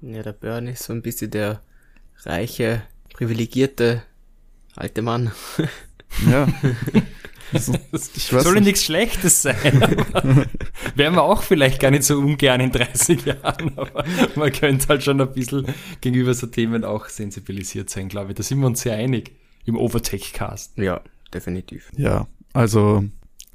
Ja, 0.00 0.22
der 0.22 0.32
Bernie 0.32 0.72
ist 0.72 0.84
so 0.84 0.92
ein 0.92 1.02
bisschen 1.02 1.30
der 1.30 1.60
reiche, 2.24 2.82
privilegierte 3.12 4.02
alte 4.74 5.02
Mann. 5.02 5.32
Ja. 6.30 6.48
Also, 7.52 7.74
Soll 7.92 8.54
nicht. 8.54 8.64
nichts 8.64 8.84
Schlechtes 8.84 9.42
sein. 9.42 9.56
Wären 10.94 11.14
wir 11.14 11.22
auch 11.22 11.42
vielleicht 11.42 11.80
gar 11.80 11.90
nicht 11.90 12.04
so 12.04 12.18
ungern 12.18 12.60
in 12.60 12.72
30 12.72 13.24
Jahren, 13.24 13.72
aber 13.76 14.04
man 14.34 14.52
könnte 14.52 14.88
halt 14.88 15.02
schon 15.02 15.20
ein 15.20 15.32
bisschen 15.32 15.66
gegenüber 16.00 16.34
so 16.34 16.46
Themen 16.46 16.84
auch 16.84 17.08
sensibilisiert 17.08 17.90
sein, 17.90 18.08
glaube 18.08 18.32
ich. 18.32 18.36
Da 18.36 18.42
sind 18.42 18.60
wir 18.60 18.66
uns 18.66 18.80
sehr 18.80 18.96
einig 18.96 19.32
im 19.64 19.76
Overtake-Cast. 19.76 20.78
Ja, 20.78 21.00
definitiv. 21.32 21.90
Ja, 21.96 22.26
also 22.52 23.04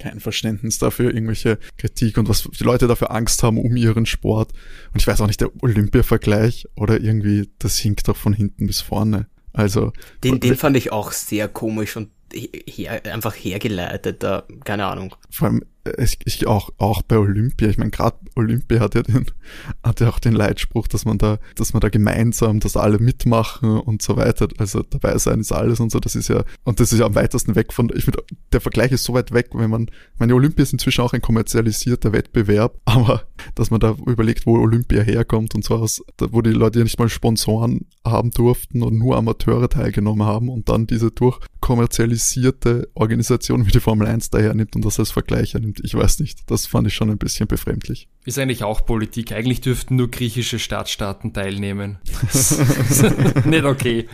kein 0.01 0.19
Verständnis 0.19 0.79
dafür, 0.79 1.13
irgendwelche 1.13 1.59
Kritik 1.77 2.17
und 2.17 2.27
was 2.27 2.43
die 2.43 2.63
Leute 2.63 2.87
dafür 2.87 3.11
Angst 3.11 3.43
haben 3.43 3.57
um 3.59 3.75
ihren 3.75 4.05
Sport. 4.07 4.51
Und 4.93 4.99
ich 4.99 5.07
weiß 5.07 5.21
auch 5.21 5.27
nicht, 5.27 5.41
der 5.41 5.51
Olympia-Vergleich 5.61 6.67
oder 6.75 6.99
irgendwie, 6.99 7.49
das 7.59 7.77
hinkt 7.77 8.07
doch 8.07 8.17
von 8.17 8.33
hinten 8.33 8.65
bis 8.65 8.81
vorne. 8.81 9.27
Also. 9.53 9.93
Den, 10.23 10.39
den 10.39 10.55
fand 10.55 10.75
ich 10.75 10.91
auch 10.91 11.11
sehr 11.11 11.47
komisch 11.47 11.97
und 11.97 12.09
her, 12.33 13.01
einfach 13.05 13.35
hergeleitet, 13.35 14.23
keine 14.63 14.87
Ahnung. 14.87 15.15
Vor 15.29 15.47
allem, 15.47 15.63
ich, 15.97 16.19
ich 16.25 16.47
auch, 16.47 16.69
auch 16.77 17.01
bei 17.01 17.17
Olympia, 17.17 17.67
ich 17.67 17.77
meine, 17.77 17.91
gerade 17.91 18.17
Olympia 18.35 18.79
hat 18.79 18.95
ja, 18.95 19.01
den, 19.01 19.25
hat 19.83 19.99
ja 19.99 20.09
auch 20.09 20.19
den 20.19 20.33
Leitspruch, 20.33 20.87
dass 20.87 21.05
man 21.05 21.17
da, 21.17 21.39
dass 21.55 21.73
man 21.73 21.81
da 21.81 21.89
gemeinsam, 21.89 22.59
dass 22.59 22.77
alle 22.77 22.99
mitmachen 22.99 23.79
und 23.79 24.01
so 24.01 24.15
weiter. 24.15 24.47
Also 24.57 24.83
dabei 24.83 25.17
sein 25.17 25.39
ist 25.39 25.51
alles 25.51 25.79
und 25.79 25.91
so, 25.91 25.99
das 25.99 26.15
ist 26.15 26.27
ja, 26.27 26.43
und 26.63 26.79
das 26.79 26.93
ist 26.93 26.99
ja 26.99 27.05
am 27.05 27.15
weitesten 27.15 27.55
weg 27.55 27.73
von, 27.73 27.91
ich 27.95 28.05
finde, 28.05 28.23
der 28.53 28.61
Vergleich 28.61 28.91
ist 28.91 29.03
so 29.03 29.13
weit 29.13 29.31
weg, 29.31 29.49
wenn 29.53 29.69
man, 29.69 29.89
meine 30.19 30.35
Olympia 30.35 30.63
ist 30.63 30.73
inzwischen 30.73 31.01
auch 31.01 31.13
ein 31.13 31.21
kommerzialisierter 31.21 32.13
Wettbewerb, 32.13 32.79
aber 32.85 33.23
dass 33.55 33.71
man 33.71 33.79
da 33.79 33.95
überlegt, 34.05 34.45
wo 34.45 34.57
Olympia 34.57 35.01
herkommt 35.01 35.55
und 35.55 35.63
zwar 35.63 35.79
aus, 35.79 36.03
wo 36.19 36.41
die 36.41 36.51
Leute 36.51 36.79
ja 36.79 36.83
nicht 36.83 36.99
mal 36.99 37.09
Sponsoren 37.09 37.87
haben 38.05 38.31
durften 38.31 38.83
und 38.83 38.97
nur 38.97 39.17
Amateure 39.17 39.67
teilgenommen 39.67 40.27
haben 40.27 40.49
und 40.49 40.69
dann 40.69 40.85
diese 40.85 41.09
durchkommerzialisierte 41.09 42.89
Organisation 42.93 43.65
wie 43.65 43.71
die 43.71 43.79
Formel 43.79 44.07
1 44.07 44.29
daher 44.29 44.53
nimmt 44.53 44.75
und 44.75 44.85
das 44.85 44.99
als 44.99 45.11
Vergleich 45.11 45.55
annimmt. 45.55 45.70
Ich 45.83 45.93
weiß 45.93 46.19
nicht, 46.19 46.51
das 46.51 46.67
fand 46.67 46.87
ich 46.87 46.93
schon 46.93 47.09
ein 47.09 47.17
bisschen 47.17 47.47
befremdlich. 47.47 48.09
Ist 48.25 48.37
eigentlich 48.37 48.63
auch 48.63 48.85
Politik. 48.85 49.31
Eigentlich 49.31 49.61
dürften 49.61 49.95
nur 49.95 50.11
griechische 50.11 50.59
Staatsstaaten 50.59 51.33
teilnehmen. 51.33 51.99
nicht 53.45 53.63
okay. 53.63 54.07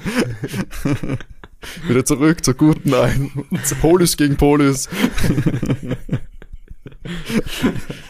Wieder 1.87 2.05
zurück 2.05 2.45
zur 2.45 2.53
guten 2.53 2.93
ein. 2.93 3.31
Polis 3.81 4.17
gegen 4.17 4.37
Polis. 4.37 4.87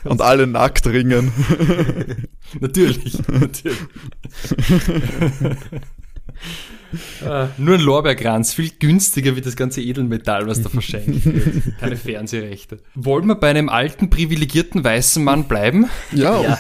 Und 0.04 0.22
alle 0.22 0.48
nackt 0.48 0.86
ringen. 0.88 1.32
natürlich, 2.60 3.18
natürlich. 3.28 3.78
Nur 7.58 7.76
ein 7.76 7.82
Lorbeerkranz, 7.82 8.54
viel 8.54 8.72
günstiger 8.80 9.36
wie 9.36 9.42
das 9.42 9.56
ganze 9.56 9.82
Edelmetall, 9.82 10.48
was 10.48 10.62
da 10.62 10.70
verschenkt 10.70 11.26
wird. 11.26 11.78
Keine 11.80 11.96
Fernsehrechte. 11.96 12.80
Wollen 12.96 13.28
wir 13.28 13.36
bei 13.36 13.50
einem 13.50 13.70
alten, 13.70 14.10
privilegierten 14.10 14.84
weißen 14.84 15.24
Mann 15.24 15.48
bleiben? 15.48 15.88
Ja, 16.12 16.42
ja. 16.42 16.60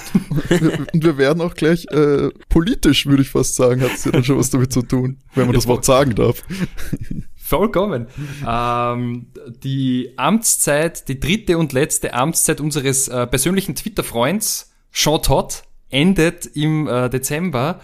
Und, 0.49 0.93
und, 0.93 1.03
wir 1.03 1.17
werden 1.17 1.41
auch 1.41 1.55
gleich 1.55 1.85
äh, 1.91 2.29
politisch, 2.49 3.05
würde 3.05 3.21
ich 3.23 3.29
fast 3.29 3.55
sagen, 3.55 3.81
hat 3.81 3.93
es 3.93 4.05
ja 4.05 4.11
dann 4.11 4.23
schon 4.23 4.37
was 4.37 4.49
damit 4.49 4.73
zu 4.73 4.81
tun, 4.81 5.17
wenn 5.33 5.45
man 5.45 5.53
ja, 5.53 5.57
das 5.57 5.67
Wort 5.67 5.85
sagen 5.85 6.15
darf. 6.15 6.43
Vollkommen. 7.35 8.07
Ähm, 8.45 9.27
die 9.63 10.13
Amtszeit, 10.17 11.07
die 11.07 11.19
dritte 11.19 11.57
und 11.57 11.71
letzte 11.71 12.13
Amtszeit 12.13 12.59
unseres 12.59 13.07
äh, 13.07 13.25
persönlichen 13.25 13.73
Twitter-Freunds, 13.73 14.73
Sean 14.91 15.21
Todd, 15.21 15.63
endet 15.89 16.45
im 16.45 16.87
äh, 16.87 17.09
Dezember. 17.09 17.79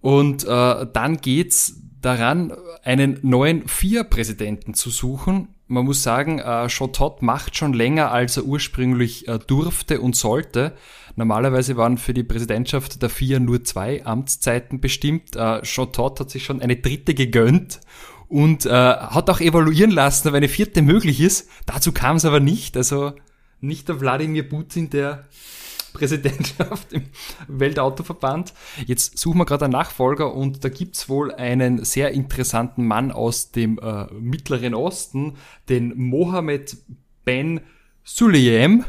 Und 0.00 0.44
äh, 0.44 0.86
dann 0.92 1.18
geht's 1.20 1.80
daran, 2.00 2.52
einen 2.82 3.18
neuen 3.22 3.68
FIA-Präsidenten 3.68 4.74
zu 4.74 4.90
suchen. 4.90 5.48
Man 5.66 5.84
muss 5.84 6.02
sagen, 6.02 6.38
äh, 6.38 6.66
Todd 6.68 7.22
macht 7.22 7.56
schon 7.56 7.74
länger, 7.74 8.10
als 8.10 8.36
er 8.36 8.44
ursprünglich 8.44 9.28
äh, 9.28 9.38
durfte 9.38 10.00
und 10.00 10.16
sollte. 10.16 10.72
Normalerweise 11.16 11.76
waren 11.76 11.98
für 11.98 12.14
die 12.14 12.24
Präsidentschaft 12.24 13.02
der 13.02 13.10
FIA 13.10 13.38
nur 13.38 13.62
zwei 13.62 14.04
Amtszeiten 14.04 14.80
bestimmt. 14.80 15.36
Äh, 15.36 15.60
Todd 15.62 16.18
hat 16.18 16.30
sich 16.30 16.44
schon 16.44 16.62
eine 16.62 16.76
dritte 16.76 17.14
gegönnt 17.14 17.80
und 18.28 18.64
äh, 18.64 18.70
hat 18.70 19.28
auch 19.28 19.40
evaluieren 19.40 19.90
lassen, 19.90 20.28
ob 20.28 20.34
eine 20.34 20.48
vierte 20.48 20.82
möglich 20.82 21.20
ist. 21.20 21.48
Dazu 21.66 21.92
kam 21.92 22.16
es 22.16 22.24
aber 22.24 22.40
nicht. 22.40 22.76
Also 22.76 23.12
nicht 23.60 23.88
der 23.88 24.00
Wladimir 24.00 24.48
Putin, 24.48 24.88
der 24.88 25.26
Präsidentschaft 25.92 26.92
im 26.92 27.04
Weltautoverband. 27.48 28.52
Jetzt 28.86 29.18
suchen 29.18 29.38
wir 29.38 29.44
gerade 29.44 29.66
einen 29.66 29.72
Nachfolger 29.72 30.34
und 30.34 30.64
da 30.64 30.68
gibt's 30.68 31.08
wohl 31.08 31.32
einen 31.32 31.84
sehr 31.84 32.12
interessanten 32.12 32.86
Mann 32.86 33.12
aus 33.12 33.52
dem 33.52 33.78
äh, 33.78 34.06
Mittleren 34.12 34.74
Osten, 34.74 35.36
den 35.68 35.96
Mohammed 35.96 36.76
Ben 37.24 37.60
Suleyem. 38.04 38.84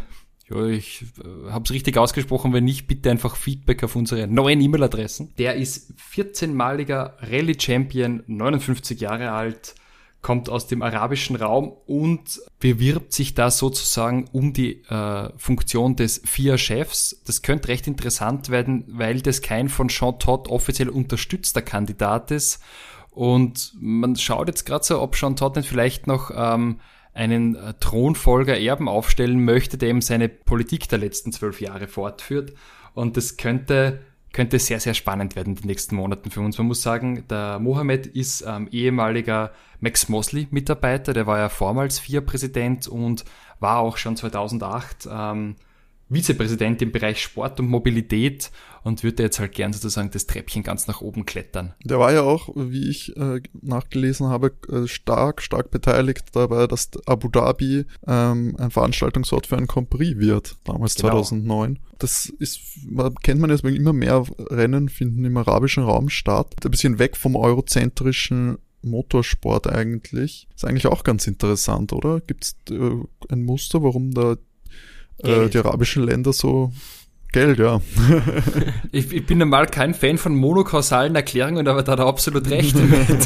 Ja, 0.49 0.65
ich 0.65 1.05
äh, 1.23 1.51
habe 1.51 1.63
es 1.63 1.71
richtig 1.71 1.97
ausgesprochen. 1.97 2.53
Wenn 2.53 2.65
nicht, 2.65 2.87
bitte 2.87 3.09
einfach 3.09 3.35
Feedback 3.35 3.83
auf 3.83 3.95
unsere 3.95 4.27
neuen 4.27 4.59
E-Mail-Adressen. 4.59 5.33
Der 5.37 5.55
ist 5.55 5.93
14-maliger 6.13 7.13
Rallye-Champion, 7.19 8.23
59 8.27 8.99
Jahre 8.99 9.31
alt, 9.31 9.75
kommt 10.21 10.49
aus 10.49 10.67
dem 10.67 10.81
arabischen 10.81 11.35
Raum 11.35 11.73
und 11.85 12.41
bewirbt 12.59 13.11
sich 13.11 13.33
da 13.33 13.49
sozusagen 13.49 14.25
um 14.31 14.53
die 14.53 14.83
äh, 14.83 15.29
Funktion 15.37 15.95
des 15.95 16.21
FIA-Chefs. 16.25 17.21
Das 17.25 17.41
könnte 17.41 17.69
recht 17.69 17.87
interessant 17.87 18.49
werden, 18.49 18.85
weil 18.87 19.21
das 19.21 19.41
kein 19.41 19.69
von 19.69 19.89
Sean 19.89 20.19
Todd 20.19 20.47
offiziell 20.47 20.89
unterstützter 20.89 21.61
Kandidat 21.61 22.31
ist. 22.31 22.61
Und 23.09 23.73
man 23.79 24.15
schaut 24.15 24.47
jetzt 24.47 24.65
gerade 24.65 24.85
so, 24.85 25.01
ob 25.01 25.15
Sean 25.15 25.35
Todd 25.35 25.55
nicht 25.55 25.67
vielleicht 25.67 26.07
noch 26.07 26.31
ähm, 26.33 26.79
einen 27.13 27.55
äh, 27.55 27.73
Thronfolger 27.79 28.57
Erben 28.57 28.87
aufstellen 28.87 29.43
möchte, 29.43 29.77
der 29.77 29.89
eben 29.89 30.01
seine 30.01 30.29
Politik 30.29 30.87
der 30.87 30.99
letzten 30.99 31.31
zwölf 31.31 31.61
Jahre 31.61 31.87
fortführt. 31.87 32.53
Und 32.93 33.17
das 33.17 33.37
könnte 33.37 34.01
könnte 34.33 34.59
sehr, 34.59 34.79
sehr 34.79 34.93
spannend 34.93 35.35
werden 35.35 35.55
in 35.55 35.61
den 35.61 35.67
nächsten 35.67 35.95
Monaten 35.95 36.31
für 36.31 36.41
uns. 36.41 36.57
Man 36.57 36.67
muss 36.67 36.81
sagen, 36.81 37.25
der 37.29 37.59
Mohammed 37.59 38.07
ist 38.07 38.43
ähm, 38.47 38.67
ehemaliger 38.71 39.51
Max 39.79 40.09
Mosley 40.09 40.47
Mitarbeiter, 40.51 41.13
der 41.13 41.27
war 41.27 41.39
ja 41.39 41.49
vormals 41.49 41.99
FIA-Präsident 41.99 42.87
und 42.87 43.25
war 43.59 43.79
auch 43.79 43.97
schon 43.97 44.15
2008 44.15 45.09
ähm, 45.11 45.55
Vizepräsident 46.11 46.81
im 46.81 46.91
Bereich 46.91 47.21
Sport 47.21 47.59
und 47.59 47.67
Mobilität 47.67 48.51
und 48.83 49.03
würde 49.03 49.23
jetzt 49.23 49.39
halt 49.39 49.53
gern 49.53 49.73
sozusagen 49.73 50.11
das 50.11 50.27
Treppchen 50.27 50.63
ganz 50.63 50.87
nach 50.87 51.01
oben 51.01 51.25
klettern. 51.25 51.73
Der 51.83 51.99
war 51.99 52.11
ja 52.11 52.21
auch, 52.21 52.49
wie 52.55 52.89
ich 52.89 53.15
äh, 53.15 53.41
nachgelesen 53.61 54.27
habe, 54.27 54.53
äh, 54.69 54.87
stark, 54.87 55.41
stark 55.41 55.71
beteiligt 55.71 56.25
dabei, 56.33 56.67
dass 56.67 56.89
Abu 57.05 57.29
Dhabi 57.29 57.85
ähm, 58.07 58.55
ein 58.57 58.71
Veranstaltungsort 58.71 59.47
für 59.47 59.57
ein 59.57 59.67
Grand 59.67 59.89
Prix 59.89 60.19
wird, 60.19 60.57
damals 60.65 60.95
genau. 60.95 61.09
2009. 61.09 61.79
Das 61.99 62.25
ist, 62.39 62.59
man, 62.89 63.13
kennt 63.15 63.39
man 63.39 63.51
jetzt, 63.51 63.63
immer 63.63 63.93
mehr 63.93 64.25
Rennen 64.49 64.89
finden 64.89 65.23
im 65.23 65.37
arabischen 65.37 65.83
Raum 65.83 66.09
statt. 66.09 66.55
Ein 66.63 66.71
bisschen 66.71 66.99
weg 66.99 67.15
vom 67.15 67.35
eurozentrischen 67.35 68.57
Motorsport 68.81 69.67
eigentlich. 69.67 70.47
Ist 70.55 70.65
eigentlich 70.65 70.87
auch 70.87 71.03
ganz 71.03 71.27
interessant, 71.27 71.93
oder? 71.93 72.21
Gibt 72.21 72.43
es 72.43 72.55
äh, 72.71 72.97
ein 73.29 73.43
Muster, 73.43 73.83
warum 73.83 74.11
da 74.11 74.37
äh, 75.23 75.49
die 75.49 75.57
arabischen 75.57 76.03
Länder 76.03 76.33
so 76.33 76.71
Geld, 77.31 77.59
ja. 77.59 77.79
ich, 78.91 79.13
ich, 79.13 79.25
bin 79.25 79.37
normal 79.37 79.67
kein 79.67 79.93
Fan 79.93 80.17
von 80.17 80.35
monokausalen 80.35 81.15
Erklärungen, 81.15 81.65
aber 81.65 81.81
da 81.81 81.93
hat 81.93 81.99
er 81.99 82.05
absolut 82.05 82.49
recht. 82.49 82.75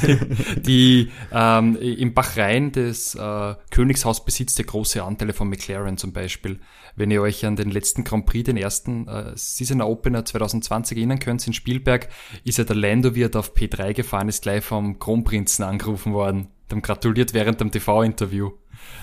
die 0.58 1.10
ähm, 1.32 1.76
im 1.76 2.14
Bahrain 2.14 2.72
des 2.72 3.16
äh, 3.16 3.56
Königshaus 3.72 4.24
besitzt 4.24 4.60
der 4.60 4.66
große 4.66 5.04
Anteile 5.04 5.34
von 5.34 5.50
McLaren 5.50 5.98
zum 5.98 6.14
Beispiel. 6.14 6.60
Wenn 6.96 7.10
ihr 7.10 7.24
euch 7.24 7.48
an 7.48 7.56
den 7.56 7.72
letzten 7.72 8.04
Grand 8.04 8.28
Prix, 8.28 8.46
den 8.46 8.58
ersten 8.58 9.08
äh, 9.08 9.32
Season 9.36 9.82
Opener 9.82 10.24
2020 10.24 10.98
erinnern 11.00 11.20
könnt, 11.20 11.46
in 11.48 11.54
Spielberg, 11.54 12.08
ist 12.44 12.60
ja 12.60 12.64
der 12.64 12.76
Lando, 12.76 13.16
wie 13.16 13.24
er 13.24 13.30
da 13.30 13.40
auf 13.40 13.56
P3 13.56 13.94
gefahren 13.94 14.30
ist, 14.30 14.44
gleich 14.44 14.64
vom 14.64 15.00
Kronprinzen 15.00 15.66
angerufen 15.66 16.14
worden. 16.14 16.50
Dem 16.70 16.84
gratuliert 16.84 17.34
während 17.34 17.60
dem 17.60 17.72
TV-Interview. 17.72 18.52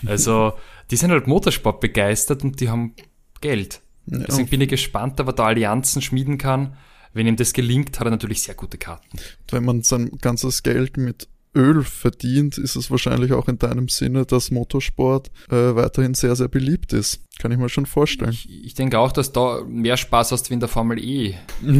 Also, 0.07 0.53
die 0.91 0.97
sind 0.97 1.11
halt 1.11 1.27
Motorsport 1.27 1.81
begeistert 1.81 2.45
und 2.45 2.61
die 2.61 2.71
haben 2.71 2.95
Geld. 3.41 3.83
Deswegen 4.07 4.49
bin 4.49 4.61
ich 4.61 4.69
gespannt, 4.69 5.21
ob 5.21 5.29
er 5.29 5.33
da 5.33 5.47
Allianzen 5.47 6.03
schmieden 6.03 6.38
kann. 6.38 6.77
Wenn 7.15 7.27
ihm 7.27 7.37
das 7.37 7.53
gelingt, 7.53 8.01
hat 8.01 8.07
er 8.07 8.11
natürlich 8.11 8.43
sehr 8.43 8.55
gute 8.55 8.79
Karten. 8.79 9.19
Wenn 9.51 9.65
man 9.65 9.83
sein 9.83 10.11
ganzes 10.21 10.62
Geld 10.62 10.97
mit 10.97 11.29
Öl 11.55 11.85
verdient, 11.85 12.57
ist 12.57 12.77
es 12.77 12.91
wahrscheinlich 12.91 13.33
auch 13.33 13.47
in 13.49 13.59
deinem 13.59 13.88
Sinne, 13.88 14.25
dass 14.25 14.51
Motorsport 14.51 15.31
äh, 15.51 15.75
weiterhin 15.75 16.15
sehr, 16.15 16.35
sehr 16.35 16.49
beliebt 16.49 16.95
ist. 16.95 17.21
Kann 17.38 17.53
ich 17.53 17.59
mir 17.59 17.69
schon 17.69 17.85
vorstellen. 17.85 18.33
Ich, 18.33 18.65
ich 18.65 18.75
denke 18.75 18.99
auch, 18.99 19.12
dass 19.12 19.33
da 19.33 19.62
mehr 19.67 19.99
Spaß 19.99 20.33
hast 20.33 20.49
wie 20.49 20.55
in 20.55 20.61
der 20.61 20.71
Formel 20.71 20.99
E. 20.99 21.35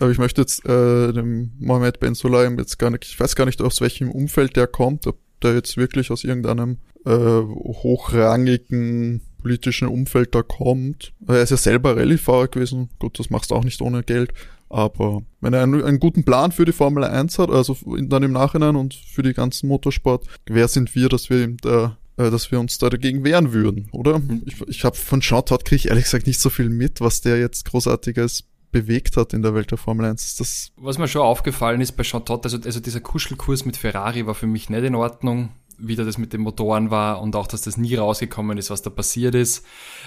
Aber 0.00 0.10
ich 0.10 0.18
möchte 0.18 0.42
jetzt 0.42 0.66
äh, 0.66 1.12
dem 1.12 1.52
Mohamed 1.58 2.00
Ben 2.00 2.14
Sulayem 2.14 2.58
jetzt 2.58 2.78
gar 2.78 2.90
nicht, 2.90 3.04
ich 3.04 3.18
weiß 3.18 3.34
gar 3.34 3.46
nicht, 3.46 3.62
aus 3.62 3.80
welchem 3.80 4.10
Umfeld 4.10 4.56
der 4.56 4.66
kommt, 4.66 5.06
ob 5.06 5.16
der 5.42 5.54
jetzt 5.54 5.78
wirklich 5.78 6.10
aus 6.10 6.24
irgendeinem 6.24 6.76
äh, 7.06 7.10
hochrangigen 7.10 9.22
politischen 9.38 9.88
Umfeld 9.88 10.34
da 10.34 10.42
kommt. 10.42 11.12
Er 11.26 11.42
ist 11.42 11.50
ja 11.50 11.56
selber 11.56 11.96
Rallye-Fahrer 11.96 12.48
gewesen. 12.48 12.90
Gut, 12.98 13.18
das 13.18 13.30
machst 13.30 13.50
du 13.50 13.54
auch 13.54 13.64
nicht 13.64 13.80
ohne 13.80 14.02
Geld. 14.02 14.32
Aber 14.68 15.22
wenn 15.40 15.54
er 15.54 15.62
einen, 15.62 15.82
einen, 15.82 15.98
guten 15.98 16.24
Plan 16.24 16.52
für 16.52 16.64
die 16.64 16.72
Formel 16.72 17.04
1 17.04 17.38
hat, 17.38 17.50
also 17.50 17.76
dann 17.86 18.22
im 18.22 18.32
Nachhinein 18.32 18.76
und 18.76 18.94
für 18.94 19.22
die 19.22 19.32
ganzen 19.32 19.68
Motorsport, 19.68 20.26
wer 20.46 20.68
sind 20.68 20.94
wir, 20.94 21.08
dass 21.08 21.30
wir 21.30 21.42
ihm 21.42 21.56
da 21.58 21.96
äh, 22.18 22.30
dass 22.30 22.50
wir 22.50 22.60
uns 22.60 22.78
da 22.78 22.90
dagegen 22.90 23.24
wehren 23.24 23.52
würden, 23.52 23.88
oder? 23.92 24.18
Mhm. 24.18 24.42
Ich, 24.44 24.60
ich 24.68 24.84
habe 24.84 24.96
von 24.96 25.22
Sean 25.22 25.44
Todd 25.44 25.64
kriege 25.64 25.76
ich 25.76 25.88
ehrlich 25.88 26.04
gesagt 26.04 26.26
nicht 26.26 26.40
so 26.40 26.50
viel 26.50 26.68
mit, 26.68 27.00
was 27.00 27.20
der 27.20 27.38
jetzt 27.38 27.64
großartiges 27.64 28.44
bewegt 28.70 29.16
hat 29.16 29.32
in 29.32 29.42
der 29.42 29.54
Welt 29.54 29.70
der 29.70 29.78
Formel 29.78 30.04
1. 30.04 30.36
Das 30.36 30.72
was 30.76 30.98
mir 30.98 31.08
schon 31.08 31.22
aufgefallen 31.22 31.80
ist 31.80 31.92
bei 31.92 32.02
Sean 32.02 32.24
Todd, 32.24 32.44
also, 32.44 32.58
also 32.62 32.80
dieser 32.80 33.00
Kuschelkurs 33.00 33.64
mit 33.64 33.76
Ferrari 33.76 34.26
war 34.26 34.34
für 34.34 34.46
mich 34.46 34.68
nicht 34.68 34.84
in 34.84 34.94
Ordnung 34.94 35.50
wie 35.78 35.96
da 35.96 36.04
das 36.04 36.18
mit 36.18 36.32
den 36.32 36.40
Motoren 36.40 36.90
war 36.90 37.22
und 37.22 37.36
auch, 37.36 37.46
dass 37.46 37.62
das 37.62 37.76
nie 37.76 37.94
rausgekommen 37.94 38.58
ist, 38.58 38.70
was 38.70 38.82
da 38.82 38.90
passiert 38.90 39.34
ist. 39.34 39.64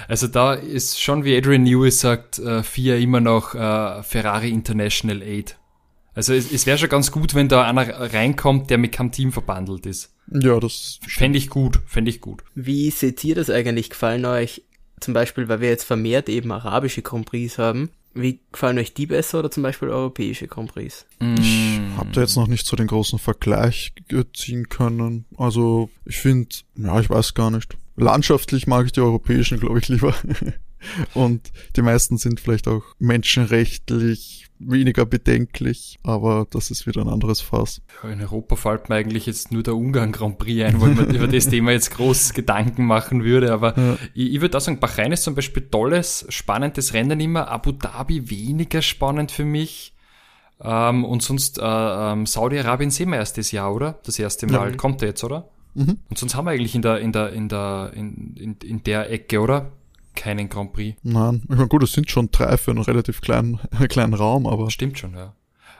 Also 0.08 0.28
da 0.28 0.54
ist 0.54 1.02
schon, 1.02 1.24
wie 1.24 1.36
Adrian 1.36 1.64
Newey 1.64 1.92
sagt, 1.92 2.40
äh, 2.40 2.64
FIA 2.64 2.98
immer 2.98 3.22
noch 3.22 3.56
äh, 3.56 4.04
Ferrari 4.04 4.50
International 4.50 5.22
Aid. 5.22 5.58
Also 6.14 6.34
es, 6.34 6.52
es 6.52 6.66
wäre 6.66 6.78
schon 6.78 6.90
ganz 6.90 7.12
gut, 7.12 7.36
wenn 7.36 7.48
da 7.48 7.64
einer 7.64 8.14
reinkommt, 8.14 8.70
der 8.70 8.78
mit 8.78 8.92
keinem 8.92 9.12
Team 9.12 9.32
verbandelt 9.32 9.86
ist. 9.86 10.14
Ja, 10.28 10.60
das 10.60 11.00
fände 11.08 11.38
ich 11.38 11.50
gut, 11.50 11.80
fände 11.86 12.10
ich 12.10 12.22
gut. 12.22 12.44
Wie 12.54 12.92
seht 12.92 13.24
ihr 13.24 13.36
das 13.36 13.50
eigentlich? 13.50 13.90
Gefallen 13.90 14.26
euch 14.26 14.64
zum 15.00 15.14
Beispiel, 15.14 15.48
weil 15.48 15.62
wir 15.62 15.70
jetzt 15.70 15.84
vermehrt 15.84 16.30
eben 16.30 16.52
arabische 16.52 17.02
Grand 17.02 17.26
Prix 17.26 17.58
haben, 17.58 17.90
wie 18.13 18.39
gefallen 18.52 18.78
euch 18.78 18.93
die 18.93 19.06
besser 19.06 19.39
oder 19.39 19.52
zum 19.52 19.63
Beispiel 19.63 19.89
europäische 19.89 20.47
Grand 20.47 20.74
Prix? 20.74 21.06
Ich 21.19 21.80
habe 21.97 22.12
da 22.13 22.21
jetzt 22.21 22.36
noch 22.36 22.47
nicht 22.47 22.65
so 22.65 22.76
den 22.76 22.88
großen 22.88 23.19
Vergleich 23.19 23.93
ziehen 24.34 24.69
können. 24.69 25.26
Also 25.38 25.89
ich 26.06 26.17
finde, 26.17 26.50
ja, 26.76 27.00
ich 27.00 27.10
weiß 27.10 27.34
gar 27.34 27.52
nicht. 27.52 27.78
Landschaftlich 27.95 28.67
mag 28.67 28.86
ich 28.86 28.91
die 28.91 29.02
europäischen, 29.02 29.60
glaube 29.60 29.80
ich, 29.80 29.88
lieber. 29.88 30.15
Und 31.13 31.52
die 31.76 31.82
meisten 31.82 32.17
sind 32.17 32.39
vielleicht 32.39 32.67
auch 32.67 32.84
menschenrechtlich 33.00 34.48
weniger 34.63 35.06
bedenklich, 35.06 35.98
aber 36.04 36.46
das 36.50 36.72
ist 36.72 36.86
wieder 36.86 37.02
ein 37.02 37.08
anderes 37.08 37.41
Fass. 37.41 37.82
in 38.04 38.22
Europa 38.22 38.56
fällt 38.56 38.89
mir 38.89 38.96
eigentlich 38.96 39.26
jetzt 39.26 39.52
nur 39.52 39.63
der 39.63 39.76
Ungarn 39.76 40.12
Grand 40.12 40.38
Prix 40.38 40.63
ein, 40.63 40.80
weil 40.82 40.91
man 40.91 41.13
über 41.15 41.28
das 41.28 41.48
Thema 41.48 41.72
jetzt 41.72 41.91
groß 41.91 42.34
Gedanken 42.34 42.86
machen 42.86 43.24
würde, 43.24 43.52
aber 43.52 43.78
ja. 43.78 43.98
ich, 44.13 44.34
ich 44.34 44.41
würde 44.41 44.58
auch 44.58 44.62
sagen, 44.62 44.80
Bahrain 44.80 45.12
ist 45.12 45.24
zum 45.24 45.36
Beispiel 45.36 45.63
tolles, 45.63 46.26
spannendes 46.30 46.94
Rennen 46.94 47.20
immer, 47.20 47.48
Abu 47.48 47.72
Dhabi 47.72 48.30
weniger 48.30 48.82
spannend 48.82 49.32
für 49.32 49.46
mich. 49.46 49.94
Ähm, 50.63 51.06
und 51.06 51.24
sonst 51.24 51.58
äh, 51.58 51.63
ähm, 51.63 52.26
Saudi-Arabien 52.28 52.91
sehen 52.91 53.10
wir 53.10 53.17
erst 53.17 53.38
das 53.38 53.52
Jahr, 53.52 53.74
oder? 53.74 54.00
Das 54.06 54.20
erste 54.20 54.46
Mal. 54.46 54.72
Ja. 54.72 54.78
Kommt 54.78 55.02
der 55.02 55.10
jetzt, 55.10 55.24
oder? 55.24 55.50
Mhm. 55.74 55.98
Und 56.10 56.17
sonst 56.20 56.36
haben 56.36 56.46
wir 56.46 56.52
eigentlich 56.52 56.76
in 56.76 56.84
der, 56.84 57.00
in 57.00 57.12
der, 57.12 57.34
in 57.34 57.50
der, 57.50 57.91
in, 57.96 58.36
in, 58.36 58.56
in 58.63 58.84
der 58.84 59.10
Ecke, 59.10 59.39
oder? 59.39 59.72
Keinen 60.15 60.50
Grand 60.50 60.74
Prix. 60.74 61.00
Nein, 61.04 61.41
ich 61.43 61.50
meine, 61.50 61.67
gut, 61.67 61.84
es 61.84 61.93
sind 61.93 62.10
schon 62.10 62.30
drei 62.32 62.58
für 62.58 62.71
einen 62.71 62.82
relativ 62.82 63.21
kleinen, 63.21 63.60
kleinen 63.89 64.13
Raum, 64.13 64.47
aber. 64.47 64.69
Stimmt 64.69 65.00
schon, 65.00 65.13
ja. 65.13 65.36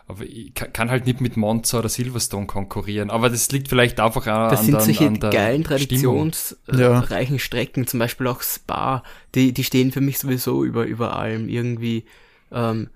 Aber 0.08 0.26
ich 0.26 0.54
kann 0.54 0.89
halt 0.89 1.06
nicht 1.06 1.22
mit 1.22 1.38
Monza 1.38 1.80
oder 1.80 1.88
Silverstone 1.88 2.46
konkurrieren. 2.46 3.10
Aber 3.10 3.30
das 3.30 3.50
liegt 3.52 3.70
vielleicht 3.70 4.00
einfach 4.00 4.28
an, 4.28 4.50
das 4.50 4.65
sind 4.65 4.82
solche 4.82 5.08
an 5.08 5.20
der 5.22 5.30
geilen, 5.30 5.63
traditionsreichen 5.63 7.36
ja. 7.36 7.39
Strecken, 7.39 7.88
zum 7.88 8.00
Beispiel 8.00 8.28
auch 8.28 8.41
Spa, 8.41 9.04
die, 9.36 9.54
die 9.54 9.63
stehen 9.63 9.91
für 9.94 10.02
mich 10.02 10.20
sowieso 10.20 10.65
über, 10.65 10.86
über 10.86 11.15
allem 11.15 11.48
irgendwie. 11.48 12.06
Ähm, 12.52 12.89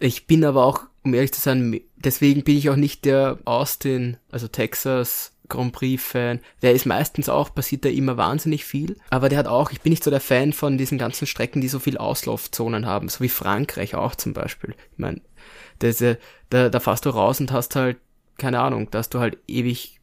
ich 0.00 0.26
bin 0.26 0.44
aber 0.44 0.66
auch, 0.66 0.82
um 1.02 1.14
ehrlich 1.14 1.32
zu 1.32 1.40
sein, 1.40 1.80
deswegen 1.96 2.42
bin 2.42 2.58
ich 2.58 2.68
auch 2.68 2.76
nicht 2.76 3.06
der 3.06 3.38
Austin, 3.46 4.18
also 4.30 4.46
Texas 4.46 5.32
Grand 5.50 5.72
Prix-Fan. 5.72 6.40
Der 6.62 6.72
ist 6.72 6.86
meistens 6.86 7.28
auch, 7.28 7.54
passiert 7.54 7.84
da 7.84 7.90
immer 7.90 8.16
wahnsinnig 8.16 8.64
viel. 8.64 8.96
Aber 9.10 9.28
der 9.28 9.38
hat 9.38 9.46
auch, 9.46 9.70
ich 9.70 9.82
bin 9.82 9.90
nicht 9.90 10.02
so 10.02 10.10
der 10.10 10.20
Fan 10.20 10.54
von 10.54 10.78
diesen 10.78 10.96
ganzen 10.96 11.26
Strecken, 11.26 11.60
die 11.60 11.68
so 11.68 11.78
viel 11.78 11.98
Auslaufzonen 11.98 12.86
haben, 12.86 13.10
so 13.10 13.20
wie 13.20 13.28
Frankreich 13.28 13.94
auch 13.94 14.14
zum 14.14 14.32
Beispiel. 14.32 14.74
Ich 14.92 14.98
meine, 14.98 15.20
da, 16.48 16.68
da 16.70 16.80
fährst 16.80 17.04
du 17.04 17.10
raus 17.10 17.40
und 17.40 17.52
hast 17.52 17.76
halt, 17.76 17.98
keine 18.38 18.60
Ahnung, 18.60 18.90
dass 18.90 19.10
du 19.10 19.20
halt 19.20 19.36
ewig 19.46 19.99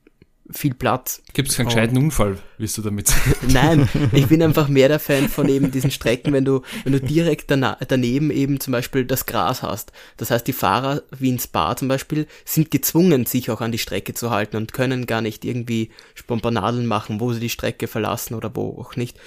viel 0.52 0.74
Platz. 0.74 1.22
Gibt 1.34 1.50
es 1.50 1.58
keinen 1.58 1.68
gescheiten 1.68 1.98
Unfall, 1.98 2.38
wirst 2.58 2.78
du 2.78 2.82
damit 2.82 3.12
Nein, 3.52 3.88
ich 4.14 4.28
bin 4.28 4.42
einfach 4.42 4.68
mehr 4.68 4.88
der 4.88 5.00
Fan 5.00 5.30
von 5.30 5.50
eben 5.50 5.72
diesen 5.72 5.92
Strecken, 5.92 6.34
wenn 6.34 6.46
du, 6.46 6.62
wenn 6.84 6.94
du 6.94 7.02
direkt 7.02 7.52
daneben 7.52 8.32
eben 8.32 8.60
zum 8.60 8.72
Beispiel 8.72 9.06
das 9.06 9.26
Gras 9.26 9.62
hast. 9.62 9.92
Das 10.18 10.32
heißt, 10.32 10.48
die 10.48 10.54
Fahrer 10.54 11.04
wie 11.18 11.30
in 11.30 11.40
Spa 11.40 11.76
zum 11.76 11.88
Beispiel 11.88 12.28
sind 12.46 12.72
gezwungen, 12.72 13.26
sich 13.26 13.52
auch 13.52 13.62
an 13.62 13.72
die 13.72 13.78
Strecke 13.78 14.14
zu 14.14 14.32
halten 14.32 14.58
und 14.58 14.74
können 14.74 15.06
gar 15.06 15.22
nicht 15.22 15.46
irgendwie 15.46 15.90
Spompanadeln 16.16 16.86
machen, 16.86 17.20
wo 17.20 17.34
sie 17.34 17.40
die 17.40 17.50
Strecke 17.50 17.88
verlassen 17.88 18.34
oder 18.34 18.56
wo 18.56 18.80
auch 18.80 18.96
nicht 18.96 19.18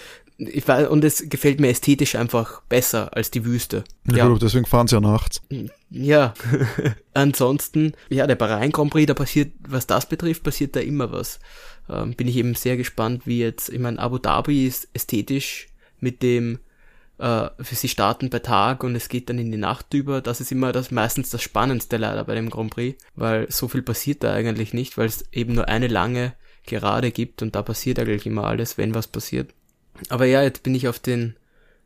ich 0.41 0.67
weiß, 0.67 0.89
und 0.89 1.05
es 1.05 1.29
gefällt 1.29 1.61
mir 1.61 1.69
ästhetisch 1.69 2.15
einfach 2.15 2.63
besser 2.63 3.15
als 3.15 3.31
die 3.31 3.45
Wüste. 3.45 3.85
Ja, 4.11 4.17
ja. 4.17 4.29
Gut, 4.29 4.41
deswegen 4.41 4.65
fahren 4.65 4.87
sie 4.87 4.97
ja 4.97 5.01
nachts. 5.01 5.43
Ja. 5.91 6.35
Ansonsten, 7.15 7.95
ja, 8.09 8.27
der 8.27 8.37
Bahrain 8.37 8.73
Grand 8.73 8.91
Prix, 8.91 9.07
da 9.07 9.15
passiert, 9.15 9.53
was 9.69 9.87
das 9.87 10.09
betrifft, 10.09 10.43
passiert 10.43 10.77
da 10.77 10.81
immer 10.81 11.13
was. 11.13 11.41
Ähm, 11.89 12.15
bin 12.15 12.29
ich 12.29 12.37
eben 12.37 12.55
sehr 12.55 12.77
gespannt, 12.77 13.27
wie 13.27 13.41
jetzt, 13.41 13.69
ich 13.69 13.79
meine, 13.79 13.99
Abu 13.99 14.19
Dhabi 14.19 14.67
ist 14.67 14.89
ästhetisch 14.95 15.69
mit 15.99 16.23
dem, 16.23 16.61
äh, 17.19 17.51
für 17.61 17.75
sie 17.75 17.89
starten 17.89 18.31
bei 18.31 18.39
Tag 18.39 18.85
und 18.85 18.95
es 18.95 19.09
geht 19.09 19.29
dann 19.29 19.39
in 19.39 19.51
die 19.51 19.59
Nacht 19.59 19.93
über. 19.93 20.21
Das 20.21 20.41
ist 20.41 20.53
immer 20.53 20.73
das 20.73 20.91
meistens 20.91 21.31
das 21.31 21.43
Spannendste 21.43 21.97
leider 21.97 22.25
bei 22.25 22.35
dem 22.35 22.51
Grand 22.51 22.71
Prix, 22.71 23.03
weil 23.17 23.51
so 23.51 23.69
viel 23.69 23.83
passiert 23.83 24.23
da 24.23 24.33
eigentlich 24.33 24.73
nicht, 24.73 24.97
weil 24.97 25.07
es 25.07 25.25
eben 25.33 25.55
nur 25.55 25.69
eine 25.69 25.89
lange 25.89 26.35
Gerade 26.67 27.11
gibt 27.11 27.43
und 27.43 27.57
da 27.57 27.63
passiert 27.63 27.99
eigentlich 27.99 28.27
immer 28.27 28.45
alles, 28.45 28.79
wenn 28.79 28.95
was 28.95 29.07
passiert. 29.07 29.55
Aber 30.09 30.27
ja, 30.27 30.43
jetzt 30.43 30.63
bin 30.63 30.75
ich 30.75 30.89
auf 30.89 30.99
den. 30.99 31.37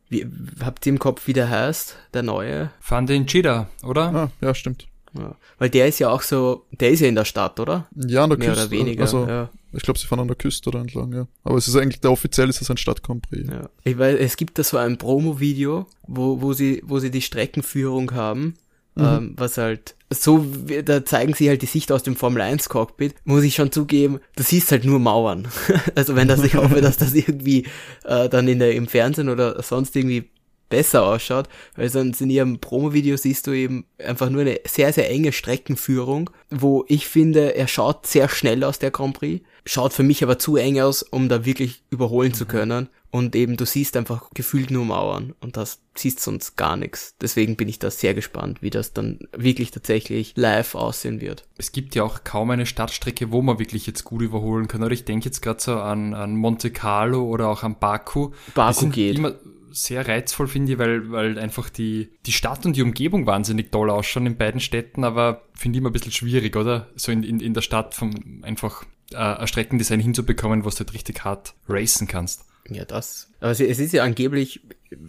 Wie, 0.09 0.27
habt 0.63 0.85
ihr 0.85 0.93
im 0.93 0.99
Kopf, 0.99 1.27
wie 1.27 1.33
der 1.33 1.49
heißt, 1.49 1.95
der 2.13 2.23
neue? 2.23 2.71
Fandin 2.79 3.25
Chida, 3.25 3.69
oder? 3.83 4.13
Ah, 4.13 4.31
ja, 4.41 4.53
stimmt. 4.53 4.87
Ja, 5.17 5.35
weil 5.59 5.69
der 5.69 5.87
ist 5.87 5.99
ja 5.99 6.09
auch 6.09 6.21
so, 6.21 6.65
der 6.71 6.91
ist 6.91 6.99
ja 6.99 7.07
in 7.07 7.15
der 7.15 7.25
Stadt, 7.25 7.59
oder? 7.59 7.87
Ja, 7.95 8.25
an 8.25 8.29
der 8.29 8.37
Mehr 8.37 8.49
Küste. 8.49 8.63
Oder 8.63 8.71
weniger, 8.71 9.01
also, 9.03 9.25
ja. 9.25 9.49
Ich 9.71 9.83
glaube, 9.83 9.97
sie 9.97 10.07
fahren 10.07 10.19
an 10.19 10.27
der 10.27 10.35
Küste 10.35 10.69
oder 10.69 10.79
entlang, 10.79 11.13
ja. 11.13 11.27
Aber 11.43 11.57
es 11.57 11.67
ist 11.67 11.75
eigentlich, 11.75 12.01
der 12.01 12.11
offiziell 12.11 12.49
ist 12.49 12.61
es 12.61 12.69
ein 12.69 12.77
Stadtcompris. 12.77 13.47
Ja. 13.47 13.69
Ich 13.83 13.97
weiß, 13.97 14.17
es 14.19 14.37
gibt 14.37 14.59
da 14.59 14.63
so 14.63 14.77
ein 14.77 14.97
Promo-Video, 14.97 15.87
wo, 16.03 16.41
wo 16.41 16.53
sie, 16.53 16.81
wo 16.85 16.99
sie 16.99 17.11
die 17.11 17.21
Streckenführung 17.21 18.13
haben 18.13 18.55
Mhm. 18.95 19.03
Ähm, 19.03 19.33
was 19.35 19.57
halt 19.57 19.95
so, 20.09 20.45
da 20.85 21.03
zeigen 21.03 21.33
sie 21.33 21.49
halt 21.49 21.61
die 21.61 21.67
Sicht 21.67 21.91
aus 21.91 22.03
dem 22.03 22.15
Formel 22.15 22.41
1 22.41 22.69
Cockpit, 22.69 23.15
muss 23.25 23.43
ich 23.43 23.55
schon 23.55 23.71
zugeben, 23.71 24.19
du 24.35 24.43
siehst 24.43 24.71
halt 24.71 24.85
nur 24.85 24.99
Mauern. 24.99 25.47
also 25.95 26.15
wenn 26.15 26.27
das, 26.27 26.43
ich 26.43 26.55
hoffe, 26.55 26.79
dass 26.79 26.97
das 26.97 27.13
irgendwie 27.13 27.65
äh, 28.05 28.29
dann 28.29 28.47
in 28.47 28.59
der, 28.59 28.73
im 28.73 28.87
Fernsehen 28.87 29.29
oder 29.29 29.61
sonst 29.61 29.95
irgendwie 29.95 30.29
besser 30.69 31.03
ausschaut, 31.03 31.47
weil 31.75 31.89
sonst 31.89 32.21
in 32.21 32.29
ihrem 32.29 32.59
Promo-Video 32.59 33.17
siehst 33.17 33.47
du 33.47 33.51
eben 33.51 33.85
einfach 33.97 34.29
nur 34.29 34.41
eine 34.41 34.59
sehr, 34.65 34.91
sehr 34.93 35.09
enge 35.09 35.31
Streckenführung, 35.31 36.29
wo 36.49 36.85
ich 36.87 37.07
finde, 37.07 37.55
er 37.55 37.67
schaut 37.67 38.07
sehr 38.07 38.29
schnell 38.29 38.63
aus 38.63 38.79
der 38.79 38.91
Grand 38.91 39.17
Prix, 39.17 39.45
schaut 39.65 39.93
für 39.93 40.03
mich 40.03 40.23
aber 40.23 40.37
zu 40.37 40.55
eng 40.55 40.79
aus, 40.79 41.01
um 41.01 41.27
da 41.27 41.45
wirklich 41.45 41.83
überholen 41.89 42.29
mhm. 42.29 42.35
zu 42.35 42.45
können. 42.45 42.89
Und 43.11 43.33
eben, 43.33 43.55
du 43.55 43.65
siehst 43.65 43.95
einfach 43.95 44.29
gefühlt 44.33 44.71
nur 44.71 44.83
Mauern 44.83 45.35
und 45.39 45.55
das 45.55 45.79
siehst 45.95 46.19
sonst 46.19 46.57
gar 46.57 46.75
nichts. 46.75 47.15
Deswegen 47.21 47.55
bin 47.55 47.69
ich 47.69 47.79
da 47.79 47.89
sehr 47.89 48.13
gespannt, 48.13 48.61
wie 48.61 48.69
das 48.69 48.91
dann 48.91 49.19
wirklich 49.31 49.71
tatsächlich 49.71 50.33
live 50.35 50.75
aussehen 50.75 51.21
wird. 51.21 51.47
Es 51.57 51.71
gibt 51.71 51.95
ja 51.95 52.03
auch 52.03 52.25
kaum 52.25 52.51
eine 52.51 52.65
Stadtstrecke, 52.65 53.31
wo 53.31 53.41
man 53.41 53.57
wirklich 53.57 53.87
jetzt 53.87 54.03
gut 54.03 54.21
überholen 54.21 54.67
kann. 54.67 54.83
Oder 54.83 54.91
ich 54.91 55.05
denke 55.05 55.25
jetzt 55.25 55.41
gerade 55.41 55.61
so 55.61 55.75
an, 55.75 56.13
an 56.13 56.35
Monte 56.35 56.71
Carlo 56.71 57.23
oder 57.23 57.47
auch 57.47 57.63
an 57.63 57.79
Baku. 57.79 58.31
Baku 58.53 58.89
geht. 58.89 59.17
Immer, 59.17 59.35
sehr 59.71 60.07
reizvoll, 60.07 60.47
finde 60.47 60.73
ich, 60.73 60.77
weil, 60.77 61.11
weil 61.11 61.37
einfach 61.37 61.69
die, 61.69 62.09
die 62.25 62.31
Stadt 62.31 62.65
und 62.65 62.75
die 62.75 62.81
Umgebung 62.81 63.25
wahnsinnig 63.25 63.71
toll 63.71 63.89
ausschauen 63.89 64.25
in 64.25 64.37
beiden 64.37 64.61
Städten, 64.61 65.03
aber 65.03 65.41
finde 65.53 65.77
ich 65.77 65.81
immer 65.81 65.89
ein 65.89 65.93
bisschen 65.93 66.13
schwierig, 66.13 66.55
oder? 66.55 66.87
So 66.95 67.11
in, 67.11 67.23
in, 67.23 67.39
in 67.39 67.53
der 67.53 67.61
Stadt 67.61 67.93
vom 67.93 68.41
einfach 68.43 68.85
äh, 69.11 69.17
ein 69.17 69.47
Streckendesign 69.47 69.99
hinzubekommen, 69.99 70.65
was 70.65 70.75
du 70.75 70.79
halt 70.79 70.93
richtig 70.93 71.23
hart 71.23 71.53
racen 71.67 72.07
kannst. 72.07 72.45
Ja, 72.69 72.85
das. 72.85 73.27
Aber 73.39 73.51
es, 73.51 73.59
ist 73.59 73.93
ja 73.93 74.03
angeblich, 74.03 74.61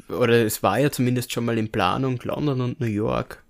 oder 0.08 0.44
es 0.44 0.62
war 0.62 0.78
ja 0.78 0.90
zumindest 0.90 1.32
schon 1.32 1.44
mal 1.44 1.56
in 1.56 1.72
Planung, 1.72 2.20
London 2.22 2.60
und 2.60 2.80
New 2.80 2.86
York. 2.86 3.42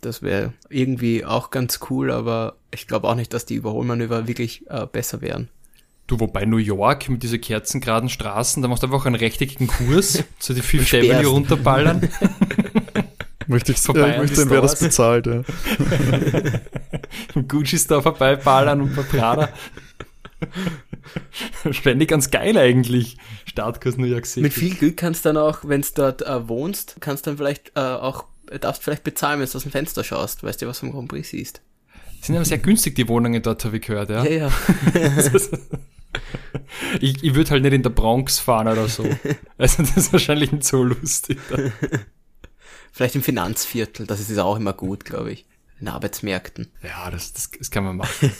Das 0.00 0.22
wäre 0.22 0.52
irgendwie 0.68 1.24
auch 1.24 1.50
ganz 1.50 1.80
cool, 1.88 2.10
aber 2.10 2.56
ich 2.72 2.86
glaube 2.86 3.08
auch 3.08 3.14
nicht, 3.14 3.32
dass 3.32 3.46
die 3.46 3.54
Überholmanöver 3.54 4.26
wirklich 4.26 4.68
äh, 4.68 4.86
besser 4.86 5.22
wären. 5.22 5.48
Du, 6.06 6.20
wobei 6.20 6.44
New 6.44 6.58
York 6.58 7.08
mit 7.08 7.22
diesen 7.22 7.40
kerzengraden 7.40 8.10
Straßen, 8.10 8.62
da 8.62 8.68
machst 8.68 8.82
du 8.82 8.88
einfach 8.88 9.06
einen 9.06 9.14
rechteckigen 9.14 9.68
Kurs 9.68 10.22
zu 10.38 10.52
die 10.52 10.60
Fifth 10.60 10.92
Avenue 10.92 11.26
runterballern. 11.26 12.10
möchte 13.46 13.72
ich, 13.72 13.78
vorbei 13.78 14.00
ja, 14.00 14.12
ich 14.14 14.18
möchte 14.18 14.36
sehen, 14.36 14.50
wer 14.50 14.60
das 14.60 14.78
bezahlt, 14.78 15.26
ja. 15.26 15.42
Gucci 17.48 17.78
Store 17.78 18.02
vorbeiballern 18.02 18.82
und 18.82 18.96
bei 18.96 19.02
Prada. 19.02 19.48
Ständig 21.70 22.08
ganz 22.08 22.30
geil 22.30 22.56
eigentlich. 22.56 23.16
Startkurs 23.46 23.96
New 23.96 24.06
York 24.06 24.26
City. 24.26 24.42
Mit 24.42 24.52
viel 24.52 24.74
Glück 24.74 24.96
kannst 24.96 25.24
du 25.24 25.30
dann 25.30 25.36
auch, 25.36 25.60
wenn 25.64 25.82
du 25.82 25.88
dort 25.94 26.22
äh, 26.22 26.48
wohnst, 26.48 26.96
kannst 27.00 27.26
du 27.26 27.30
dann 27.30 27.38
vielleicht 27.38 27.72
äh, 27.76 27.80
auch, 27.80 28.24
darfst 28.60 28.82
vielleicht 28.82 29.04
bezahlen, 29.04 29.40
wenn 29.40 29.48
du 29.48 29.56
aus 29.56 29.62
dem 29.62 29.72
Fenster 29.72 30.04
schaust, 30.04 30.42
weißt 30.42 30.62
du, 30.62 30.66
was 30.66 30.80
vom 30.80 30.92
Grand 30.92 31.08
Prix 31.08 31.28
siehst. 31.30 31.60
Sind 32.20 32.36
aber 32.36 32.44
sehr 32.44 32.58
günstig, 32.58 32.94
die 32.94 33.06
Wohnungen 33.08 33.42
dort, 33.42 33.64
habe 33.64 33.76
ich 33.76 33.86
gehört, 33.86 34.08
ja. 34.08 34.24
Ja, 34.24 34.48
ja. 34.48 34.52
ich 37.00 37.22
ich 37.22 37.34
würde 37.34 37.50
halt 37.50 37.62
nicht 37.62 37.74
in 37.74 37.82
der 37.82 37.90
Bronx 37.90 38.38
fahren 38.38 38.68
oder 38.68 38.88
so. 38.88 39.04
Also 39.58 39.82
das 39.82 39.96
ist 39.96 40.12
wahrscheinlich 40.12 40.50
nicht 40.50 40.64
so 40.64 40.82
lustig. 40.82 41.38
Vielleicht 42.92 43.14
im 43.14 43.22
Finanzviertel, 43.22 44.06
das 44.06 44.20
ist 44.20 44.38
auch 44.38 44.56
immer 44.56 44.72
gut, 44.72 45.04
glaube 45.04 45.32
ich. 45.32 45.46
In 45.80 45.88
Arbeitsmärkten. 45.88 46.70
Ja, 46.82 47.10
das, 47.10 47.32
das, 47.32 47.50
das 47.50 47.70
kann 47.70 47.84
man 47.84 47.96
machen. 47.96 48.30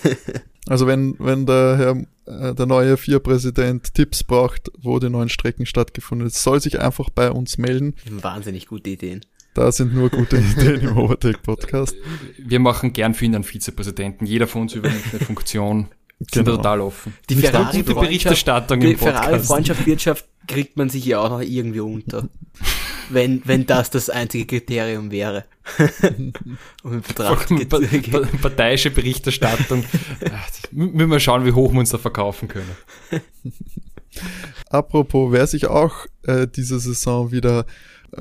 Also 0.69 0.87
wenn, 0.87 1.17
wenn 1.19 1.47
der 1.47 1.77
Herr, 1.77 2.51
äh, 2.51 2.55
der 2.55 2.67
neue 2.67 2.97
Vier-Präsident 2.97 3.95
Tipps 3.95 4.25
braucht, 4.25 4.71
wo 4.79 4.99
die 4.99 5.11
neuen 5.11 5.29
Strecken 5.29 5.67
stattgefunden 5.67 6.29
sind, 6.29 6.41
soll 6.41 6.61
sich 6.61 6.81
einfach 6.81 7.11
bei 7.11 7.31
uns 7.31 7.59
melden. 7.59 7.95
Wahnsinnig 8.09 8.67
gute 8.67 8.91
Ideen. 8.91 9.21
Da 9.55 9.71
sind 9.71 9.95
nur 9.95 10.11
gute 10.11 10.37
Ideen 10.59 10.81
im 10.81 10.97
Overtake-Podcast. 10.97 11.95
Wir 12.39 12.59
machen 12.61 12.93
gern 12.93 13.15
für 13.15 13.25
ihn 13.25 13.35
einen 13.35 13.45
Vizepräsidenten. 13.45 14.27
Jeder 14.27 14.47
von 14.47 14.63
uns 14.63 14.75
übernimmt 14.75 15.05
eine 15.13 15.25
Funktion. 15.25 15.89
Sind 16.33 16.45
genau. 16.45 16.57
total 16.57 16.81
offen. 16.81 17.15
Die 17.29 17.35
Ferrari-Berichterstattung 17.35 18.81
Die 18.81 18.97
Ferrari-Freundschaft-Wirtschaft 18.97 20.27
kriegt 20.47 20.77
man 20.77 20.89
sich 20.89 21.05
ja 21.05 21.21
auch 21.21 21.31
noch 21.31 21.41
irgendwie 21.41 21.81
unter. 21.81 22.29
wenn, 23.11 23.43
wenn 23.45 23.67
das 23.67 23.91
das 23.91 24.11
einzige 24.11 24.47
Kriterium 24.47 25.11
wäre. 25.11 25.45
um 26.83 27.03
Parteiische 28.43 28.91
Berichterstattung. 28.91 29.85
Müssen 30.71 31.11
wir 31.11 31.21
schauen, 31.21 31.45
wie 31.45 31.53
hoch 31.53 31.73
wir 31.73 31.81
uns 31.81 31.91
da 31.91 31.99
verkaufen 31.99 32.49
können. 32.49 32.71
Apropos, 34.71 35.33
wer 35.33 35.47
sich 35.47 35.67
auch 35.67 36.07
äh, 36.23 36.47
diese 36.47 36.79
Saison 36.79 37.33
wieder 37.33 37.67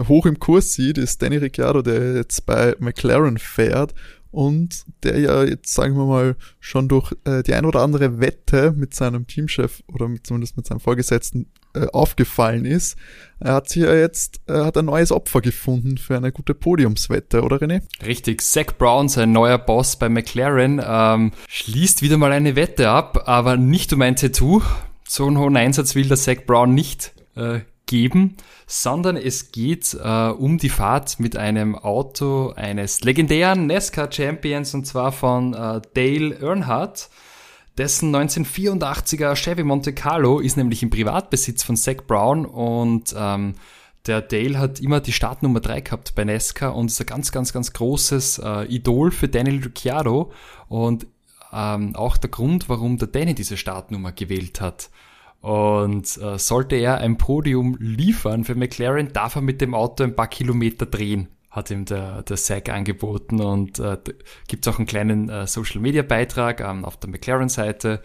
hoch 0.07 0.25
im 0.25 0.39
Kurs 0.39 0.73
sieht, 0.73 0.97
ist 0.97 1.21
Danny 1.21 1.37
Ricciardo, 1.37 1.81
der 1.81 2.15
jetzt 2.15 2.45
bei 2.45 2.75
McLaren 2.79 3.37
fährt 3.37 3.93
und 4.31 4.85
der 5.03 5.19
ja 5.19 5.43
jetzt, 5.43 5.73
sagen 5.73 5.95
wir 5.95 6.05
mal, 6.05 6.35
schon 6.59 6.87
durch 6.87 7.13
äh, 7.25 7.43
die 7.43 7.53
ein 7.53 7.65
oder 7.65 7.81
andere 7.81 8.19
Wette 8.19 8.73
mit 8.75 8.95
seinem 8.95 9.27
Teamchef 9.27 9.83
oder 9.87 10.07
mit, 10.07 10.25
zumindest 10.25 10.57
mit 10.57 10.65
seinem 10.65 10.79
Vorgesetzten 10.79 11.47
äh, 11.73 11.87
aufgefallen 11.91 12.65
ist. 12.65 12.97
Er 13.39 13.53
hat 13.55 13.69
sich 13.69 13.83
ja 13.83 13.93
jetzt, 13.93 14.39
er 14.47 14.65
hat 14.65 14.77
ein 14.77 14.85
neues 14.85 15.11
Opfer 15.11 15.41
gefunden 15.41 15.97
für 15.97 16.15
eine 16.15 16.31
gute 16.31 16.53
Podiumswette, 16.53 17.41
oder 17.41 17.57
René? 17.57 17.81
Richtig, 18.05 18.41
Zach 18.41 18.77
Brown, 18.77 19.09
sein 19.09 19.31
neuer 19.31 19.57
Boss 19.57 19.97
bei 19.97 20.07
McLaren, 20.07 20.81
ähm, 20.85 21.31
schließt 21.49 22.01
wieder 22.01 22.17
mal 22.17 22.31
eine 22.31 22.55
Wette 22.55 22.89
ab, 22.89 23.23
aber 23.27 23.57
nicht 23.57 23.91
um 23.91 24.01
ein 24.01 24.15
Tattoo. 24.15 24.61
So 25.07 25.27
einen 25.27 25.37
hohen 25.37 25.57
Einsatz 25.57 25.95
will 25.95 26.07
der 26.07 26.17
Zach 26.17 26.45
Brown 26.45 26.73
nicht 26.73 27.11
äh, 27.35 27.59
geben, 27.85 28.37
sondern 28.65 29.17
es 29.17 29.51
geht 29.51 29.93
äh, 29.93 30.29
um 30.29 30.57
die 30.57 30.69
Fahrt 30.69 31.19
mit 31.19 31.35
einem 31.35 31.75
Auto 31.75 32.53
eines 32.55 33.01
legendären 33.01 33.67
NASCAR-Champions 33.67 34.73
und 34.73 34.87
zwar 34.87 35.11
von 35.11 35.53
äh, 35.53 35.81
Dale 35.93 36.39
Earnhardt. 36.41 37.09
Dessen 37.77 38.15
1984er 38.15 39.35
Chevy 39.35 39.63
Monte 39.63 39.93
Carlo 39.93 40.39
ist 40.39 40.57
nämlich 40.57 40.83
im 40.83 40.91
Privatbesitz 40.91 41.63
von 41.63 41.75
Zach 41.75 42.03
Brown 42.05 42.45
und 42.45 43.15
ähm, 43.17 43.55
der 44.05 44.21
Dale 44.21 44.59
hat 44.59 44.79
immer 44.79 44.99
die 44.99 45.13
Startnummer 45.13 45.59
3 45.59 45.81
gehabt 45.81 46.13
bei 46.13 46.23
NASCAR 46.23 46.75
und 46.75 46.87
ist 46.87 46.99
ein 46.99 47.07
ganz, 47.07 47.31
ganz, 47.31 47.51
ganz 47.51 47.73
großes 47.73 48.39
äh, 48.39 48.65
Idol 48.65 49.11
für 49.11 49.27
Daniel 49.27 49.63
Ricciardo 49.63 50.31
und 50.67 51.07
ähm, 51.51 51.95
auch 51.95 52.17
der 52.17 52.29
Grund, 52.29 52.69
warum 52.69 52.97
der 52.97 53.07
Danny 53.07 53.33
diese 53.33 53.57
Startnummer 53.57 54.11
gewählt 54.11 54.61
hat. 54.61 54.89
Und 55.41 56.17
äh, 56.17 56.37
sollte 56.37 56.75
er 56.75 56.99
ein 56.99 57.17
Podium 57.17 57.75
liefern 57.79 58.43
für 58.43 58.55
McLaren, 58.55 59.13
darf 59.13 59.35
er 59.35 59.41
mit 59.41 59.61
dem 59.61 59.73
Auto 59.73 60.03
ein 60.03 60.15
paar 60.15 60.27
Kilometer 60.27 60.85
drehen, 60.85 61.27
hat 61.53 61.69
ihm 61.69 61.85
der, 61.85 62.23
der 62.23 62.35
Zack 62.35 62.69
angeboten. 62.69 63.39
Und 63.39 63.77
äh, 63.77 63.97
gibt 64.47 64.67
auch 64.67 64.79
einen 64.79 64.87
kleinen 64.87 65.29
äh, 65.29 65.45
Social-Media-Beitrag 65.45 66.61
ähm, 66.61 66.83
auf 66.83 66.97
der 66.97 67.11
McLaren-Seite. 67.11 68.01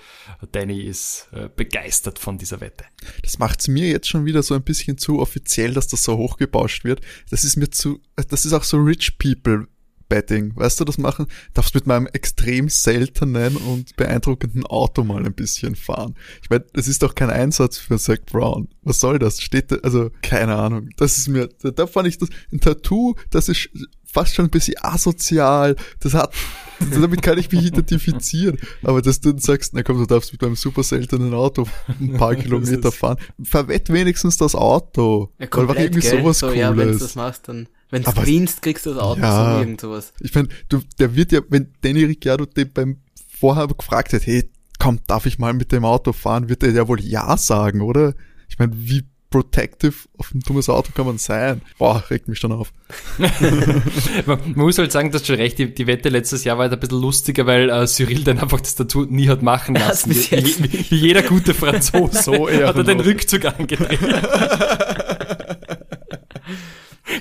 Danny 0.52 0.82
ist 0.82 1.28
äh, 1.32 1.48
begeistert 1.54 2.18
von 2.18 2.36
dieser 2.36 2.60
Wette. 2.60 2.84
Das 3.22 3.38
macht's 3.38 3.66
mir 3.66 3.88
jetzt 3.88 4.06
schon 4.06 4.26
wieder 4.26 4.42
so 4.42 4.54
ein 4.54 4.62
bisschen 4.62 4.98
zu 4.98 5.18
offiziell, 5.18 5.72
dass 5.72 5.88
das 5.88 6.02
so 6.02 6.18
hochgebauscht 6.18 6.84
wird. 6.84 7.00
Das 7.30 7.42
ist 7.42 7.56
mir 7.56 7.70
zu, 7.70 8.00
das 8.16 8.44
ist 8.44 8.52
auch 8.52 8.64
so 8.64 8.76
Rich 8.76 9.18
People 9.18 9.66
Betting, 10.08 10.56
weißt 10.56 10.80
du, 10.80 10.84
das 10.84 10.98
machen, 10.98 11.26
darfst 11.54 11.74
mit 11.74 11.86
meinem 11.86 12.06
extrem 12.06 12.68
seltenen 12.68 13.56
und 13.56 13.94
beeindruckenden 13.96 14.64
Auto 14.66 15.04
mal 15.04 15.24
ein 15.24 15.34
bisschen 15.34 15.74
fahren. 15.74 16.14
Ich 16.42 16.50
meine, 16.50 16.64
das 16.72 16.88
ist 16.88 17.02
doch 17.02 17.14
kein 17.14 17.30
Einsatz 17.30 17.78
für 17.78 17.98
Zach 17.98 18.18
Brown. 18.30 18.68
Was 18.82 19.00
soll 19.00 19.18
das? 19.18 19.40
Steht 19.40 19.70
da, 19.70 19.76
also, 19.82 20.10
keine 20.22 20.56
Ahnung. 20.56 20.88
Das 20.96 21.18
ist 21.18 21.28
mir, 21.28 21.48
da, 21.62 21.70
da 21.70 21.86
fand 21.86 22.08
ich 22.08 22.18
das, 22.18 22.30
ein 22.52 22.60
Tattoo, 22.60 23.16
das 23.30 23.48
ist 23.48 23.68
fast 24.10 24.34
schon 24.34 24.46
ein 24.46 24.50
bisschen 24.50 24.74
asozial. 24.80 25.76
Das 26.00 26.14
hat, 26.14 26.32
damit 26.80 27.22
kann 27.22 27.38
ich 27.38 27.50
mich 27.52 27.66
identifizieren. 27.66 28.58
Aber 28.82 29.02
dass 29.02 29.20
du 29.20 29.32
dann 29.32 29.40
sagst, 29.40 29.74
na 29.74 29.82
komm, 29.82 29.98
du 29.98 30.06
darfst 30.06 30.32
mit 30.32 30.42
deinem 30.42 30.56
super 30.56 30.82
seltenen 30.82 31.34
Auto 31.34 31.66
ein 32.00 32.14
paar 32.14 32.34
Kilometer 32.36 32.90
fahren. 32.90 33.18
Verwett 33.42 33.92
wenigstens 33.92 34.36
das 34.36 34.54
Auto. 34.54 35.32
Ja, 35.38 35.46
komplett, 35.46 35.76
weil 35.76 35.84
irgendwie 35.84 36.00
gell? 36.00 36.20
sowas 36.20 36.38
so, 36.38 36.46
Cooles. 36.46 36.60
Ja, 36.60 36.76
wenn 36.76 36.92
du 36.92 36.98
das 36.98 37.14
machst, 37.14 37.48
dann 37.48 37.68
wenn 37.90 38.02
du 38.02 38.12
gewinnst, 38.12 38.62
kriegst 38.62 38.86
du 38.86 38.90
das 38.90 39.02
Auto 39.02 39.20
ja, 39.20 39.54
so 39.54 39.60
irgend 39.60 39.80
sowas. 39.80 40.12
Ich 40.20 40.34
meine, 40.34 40.48
du, 40.68 40.80
der 40.98 41.14
wird 41.14 41.32
ja, 41.32 41.40
wenn 41.48 41.72
Danny 41.80 42.04
Ricciardo 42.04 42.44
den 42.44 42.72
beim 42.72 42.98
vorher 43.38 43.66
gefragt 43.68 44.12
hat, 44.12 44.26
hey, 44.26 44.50
komm, 44.78 45.00
darf 45.06 45.26
ich 45.26 45.38
mal 45.38 45.54
mit 45.54 45.72
dem 45.72 45.84
Auto 45.84 46.12
fahren, 46.12 46.48
wird 46.48 46.62
er 46.62 46.70
ja 46.70 46.88
wohl 46.88 47.00
ja 47.00 47.36
sagen, 47.36 47.80
oder? 47.80 48.14
Ich 48.48 48.58
meine, 48.58 48.72
wie 48.74 49.04
protective 49.30 49.94
auf 50.16 50.32
ein 50.34 50.40
dummes 50.40 50.68
Auto 50.68 50.90
kann 50.94 51.06
man 51.06 51.18
sein? 51.18 51.60
Boah, 51.78 52.02
regt 52.08 52.28
mich 52.28 52.38
schon 52.38 52.52
auf. 52.52 52.72
man, 53.18 54.38
man, 54.38 54.52
muss 54.54 54.78
halt 54.78 54.90
sagen, 54.90 55.10
dass 55.10 55.26
schon 55.26 55.36
recht, 55.36 55.58
die, 55.58 55.74
die 55.74 55.86
Wette 55.86 56.08
letztes 56.08 56.44
Jahr 56.44 56.56
war 56.56 56.64
halt 56.64 56.72
ein 56.72 56.80
bisschen 56.80 57.00
lustiger, 57.00 57.46
weil 57.46 57.68
äh, 57.68 57.86
Cyril 57.86 58.24
dann 58.24 58.38
einfach 58.38 58.60
das 58.60 58.74
Tattoo 58.74 59.04
nie 59.04 59.28
hat 59.28 59.42
machen 59.42 59.74
lassen. 59.74 60.10
Wie, 60.10 60.30
wie, 60.30 60.90
wie, 60.90 60.96
jeder 60.96 61.22
gute 61.22 61.52
Franzose 61.52 62.22
so 62.22 62.48
hat 62.48 62.76
er 62.76 62.84
den 62.84 63.00
Rückzug 63.00 63.44
angedreht. 63.44 64.00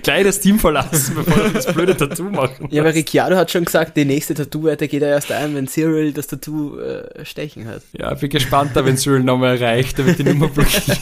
Gleich 0.04 0.23
das 0.23 0.39
Team 0.39 0.60
verlassen, 0.60 1.15
bevor 1.15 1.43
wir 1.45 1.52
das 1.52 1.73
blöde 1.73 1.95
Tattoo 1.95 2.30
machen. 2.30 2.67
Ja, 2.71 2.82
aber 2.82 2.93
Ricciardo 2.93 3.36
hat 3.36 3.52
schon 3.52 3.65
gesagt, 3.65 3.97
die 3.97 4.06
nächste 4.06 4.34
Tattoo-Wette 4.34 4.88
geht 4.88 5.02
er 5.02 5.10
erst 5.10 5.32
ein, 5.32 5.56
wenn 5.56 5.67
Cyril 5.67 6.13
das 6.13 6.28
Tattoo 6.28 6.78
äh, 6.80 7.26
stechen 7.26 7.67
hat. 7.67 7.82
Ja, 7.97 8.13
bin 8.13 8.30
gespannt, 8.30 8.71
da, 8.73 8.86
wenn 8.86 8.97
Cyril 8.97 9.23
nochmal 9.23 9.58
erreicht, 9.58 10.00
da 10.00 10.06
wird 10.06 10.19
die 10.19 10.23
Nummer 10.23 10.47
blockiert. 10.50 11.00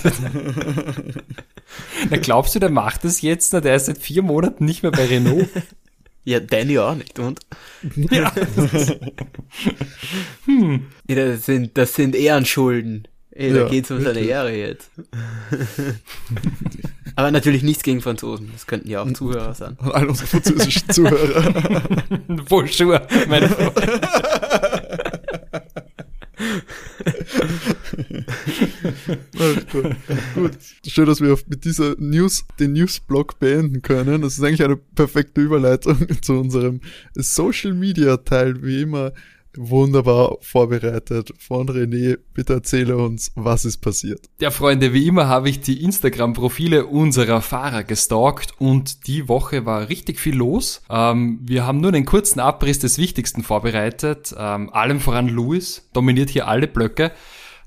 Na, 2.10 2.18
glaubst 2.18 2.56
du, 2.56 2.60
der 2.60 2.70
macht 2.70 3.04
das 3.04 3.22
jetzt? 3.22 3.54
Na, 3.54 3.62
der 3.62 3.76
ist 3.76 3.88
seit 3.88 3.98
vier 3.98 4.22
Monaten 4.22 4.66
nicht 4.66 4.84
mehr 4.84 4.92
bei 4.92 5.06
Renault. 5.06 5.50
Ja, 6.24 6.40
Danny 6.40 6.80
auch 6.80 6.96
nicht, 6.96 7.20
und? 7.20 7.40
Ja. 8.10 8.34
hm. 10.46 10.88
das, 11.08 11.46
sind, 11.46 11.78
das 11.78 11.94
sind 11.94 12.16
Ehrenschulden. 12.16 13.08
Ey, 13.30 13.54
da 13.54 13.60
ja, 13.60 13.68
geht's 13.68 13.92
um 13.92 14.02
seine 14.02 14.22
Ehre 14.22 14.56
jetzt. 14.56 14.90
Aber 17.16 17.32
natürlich 17.32 17.64
nichts 17.64 17.84
gegen 17.84 18.02
Franzosen. 18.02 18.50
Das 18.52 18.68
könnten 18.68 18.90
ja 18.90 19.02
auch 19.02 19.12
Zuhörer 19.14 19.54
sein. 19.54 19.78
Und 19.80 19.92
all 19.94 20.08
unsere 20.08 20.28
französischen 20.28 20.90
Zuhörer. 20.90 21.82
Bonjour, 22.50 23.02
meine 23.28 23.50
Frau. 23.50 23.72
Gut, 30.36 30.52
schön, 30.86 31.06
dass 31.06 31.22
wir 31.22 31.38
mit 31.48 31.64
dieser 31.64 31.96
News 31.98 32.46
den 32.60 32.74
Newsblog 32.74 33.40
beenden 33.40 33.82
können. 33.82 34.22
Das 34.22 34.38
ist 34.38 34.44
eigentlich 34.44 34.64
eine 34.64 34.78
perfekte 34.78 35.42
Überleitung 35.42 36.08
zu 36.22 36.34
unserem 36.34 36.82
Social 37.14 37.74
Media 37.74 38.18
Teil, 38.18 38.62
wie 38.64 38.82
immer 38.82 39.14
wunderbar 39.58 40.38
vorbereitet 40.42 41.34
von 41.38 41.68
René. 41.68 42.18
Bitte 42.34 42.54
erzähle 42.54 42.98
uns, 42.98 43.32
was 43.36 43.66
ist 43.66 43.78
passiert. 43.78 44.30
Ja, 44.40 44.52
Freunde, 44.52 44.94
wie 44.94 45.08
immer 45.08 45.28
habe 45.28 45.50
ich 45.50 45.62
die 45.62 45.84
Instagram-Profile 45.84 46.86
unserer 46.86 47.42
Fahrer 47.42 47.84
gestalkt 47.84 48.54
und 48.60 49.08
die 49.08 49.28
Woche 49.28 49.66
war 49.66 49.90
richtig 49.90 50.20
viel 50.20 50.36
los. 50.36 50.82
Ähm, 50.90 51.40
wir 51.44 51.66
haben 51.66 51.80
nur 51.80 51.94
einen 51.94 52.06
kurzen 52.06 52.40
Abriss 52.40 52.80
des 52.80 52.98
Wichtigsten 52.98 53.44
vorbereitet. 53.44 54.36
Ähm, 54.38 54.70
allem 54.74 55.00
voran 55.00 55.28
Lewis 55.28 55.88
dominiert 55.94 56.30
hier 56.30 56.48
alle 56.48 56.68
Blöcke 56.68 57.12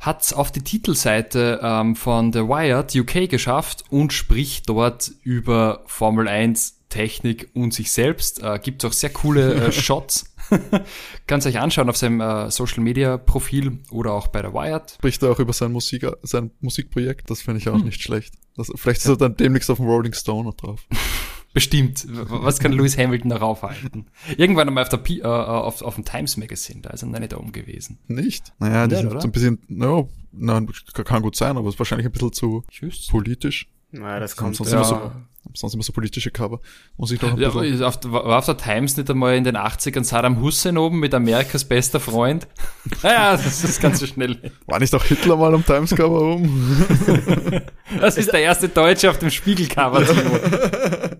hat 0.00 0.22
es 0.22 0.32
auf 0.32 0.52
die 0.52 0.62
Titelseite 0.62 1.60
ähm, 1.62 1.96
von 1.96 2.32
The 2.32 2.40
Wired 2.40 2.94
UK 2.94 3.28
geschafft 3.28 3.84
und 3.90 4.12
spricht 4.12 4.68
dort 4.68 5.10
über 5.24 5.82
Formel 5.86 6.28
1 6.28 6.78
Technik 6.88 7.50
und 7.54 7.74
sich 7.74 7.92
selbst. 7.92 8.42
Äh, 8.42 8.58
gibt 8.62 8.84
auch 8.84 8.92
sehr 8.92 9.10
coole 9.10 9.54
äh, 9.54 9.72
Shots. 9.72 10.27
Kannst 11.26 11.46
euch 11.46 11.58
anschauen 11.58 11.88
auf 11.88 11.96
seinem 11.96 12.20
äh, 12.20 12.50
Social 12.50 12.82
Media 12.82 13.16
Profil 13.16 13.78
oder 13.90 14.12
auch 14.12 14.28
bei 14.28 14.42
der 14.42 14.52
Wired. 14.52 14.92
Spricht 14.92 15.22
er 15.22 15.30
auch 15.30 15.38
über 15.38 15.52
sein, 15.52 15.72
Musik, 15.72 16.06
sein 16.22 16.50
Musikprojekt, 16.60 17.30
das 17.30 17.42
finde 17.42 17.60
ich 17.60 17.68
auch 17.68 17.74
hm. 17.74 17.84
nicht 17.84 18.02
schlecht. 18.02 18.34
Das, 18.56 18.72
vielleicht 18.74 19.00
ist 19.00 19.08
er 19.08 19.16
dann 19.16 19.36
demnächst 19.36 19.70
auf 19.70 19.78
dem 19.78 19.86
Rolling 19.86 20.12
Stone 20.12 20.44
noch 20.44 20.54
drauf. 20.54 20.86
Bestimmt. 21.54 22.06
Was 22.08 22.58
kann 22.60 22.72
Lewis 22.72 22.98
Hamilton 22.98 23.30
noch 23.30 23.40
aufhalten? 23.40 24.06
Irgendwann 24.36 24.68
einmal 24.68 24.82
auf, 24.82 24.90
der 24.90 24.98
P 24.98 25.20
äh, 25.20 25.24
auf, 25.24 25.82
auf 25.82 25.94
dem 25.94 26.04
Times 26.04 26.36
Magazine, 26.36 26.82
da 26.82 26.90
ist 26.90 27.02
er 27.02 27.08
noch 27.08 27.18
nicht 27.18 27.34
oben 27.34 27.52
gewesen. 27.52 27.98
Nicht? 28.06 28.52
Naja, 28.58 28.86
die 28.86 28.96
sind 28.96 29.10
so 29.10 29.26
ein 29.26 29.32
bisschen, 29.32 29.58
no, 29.66 30.10
nein, 30.30 30.68
kann 30.92 31.22
gut 31.22 31.36
sein, 31.36 31.56
aber 31.56 31.68
ist 31.68 31.78
wahrscheinlich 31.78 32.06
ein 32.06 32.12
bisschen 32.12 32.32
zu 32.32 32.64
Just. 32.70 33.10
politisch. 33.10 33.66
Naja, 33.90 34.20
das 34.20 34.36
kommt 34.36 34.56
sonst, 34.56 34.70
ja. 34.70 34.76
immer 34.76 34.84
so, 34.84 35.12
sonst 35.54 35.74
immer 35.74 35.82
so 35.82 35.92
politische 35.92 36.30
Cover. 36.30 36.60
Muss 36.96 37.10
ich 37.10 37.20
doch 37.20 37.32
ein 37.32 37.38
ja. 37.38 37.86
Auf, 37.86 37.98
war 38.04 38.38
auf 38.38 38.46
der 38.46 38.56
Times 38.56 38.96
nicht 38.96 39.10
einmal 39.10 39.36
in 39.36 39.44
den 39.44 39.56
80ern 39.56 40.04
Saddam 40.04 40.40
Hussein 40.40 40.78
oben 40.78 41.00
mit 41.00 41.14
Amerikas 41.14 41.64
bester 41.64 42.00
Freund? 42.00 42.46
naja, 43.02 43.32
das 43.32 43.64
ist 43.64 43.80
ganz 43.80 44.00
so 44.00 44.06
schnell. 44.06 44.52
War 44.66 44.78
nicht 44.78 44.94
auch 44.94 45.04
Hitler 45.04 45.36
mal 45.36 45.54
am 45.54 45.64
Times 45.64 45.94
Cover 45.94 46.34
oben? 46.34 47.64
das 48.00 48.16
ist 48.16 48.32
der 48.32 48.40
erste 48.40 48.68
Deutsche 48.68 49.10
auf 49.10 49.18
dem 49.18 49.30
Spiegelcover. 49.30 50.02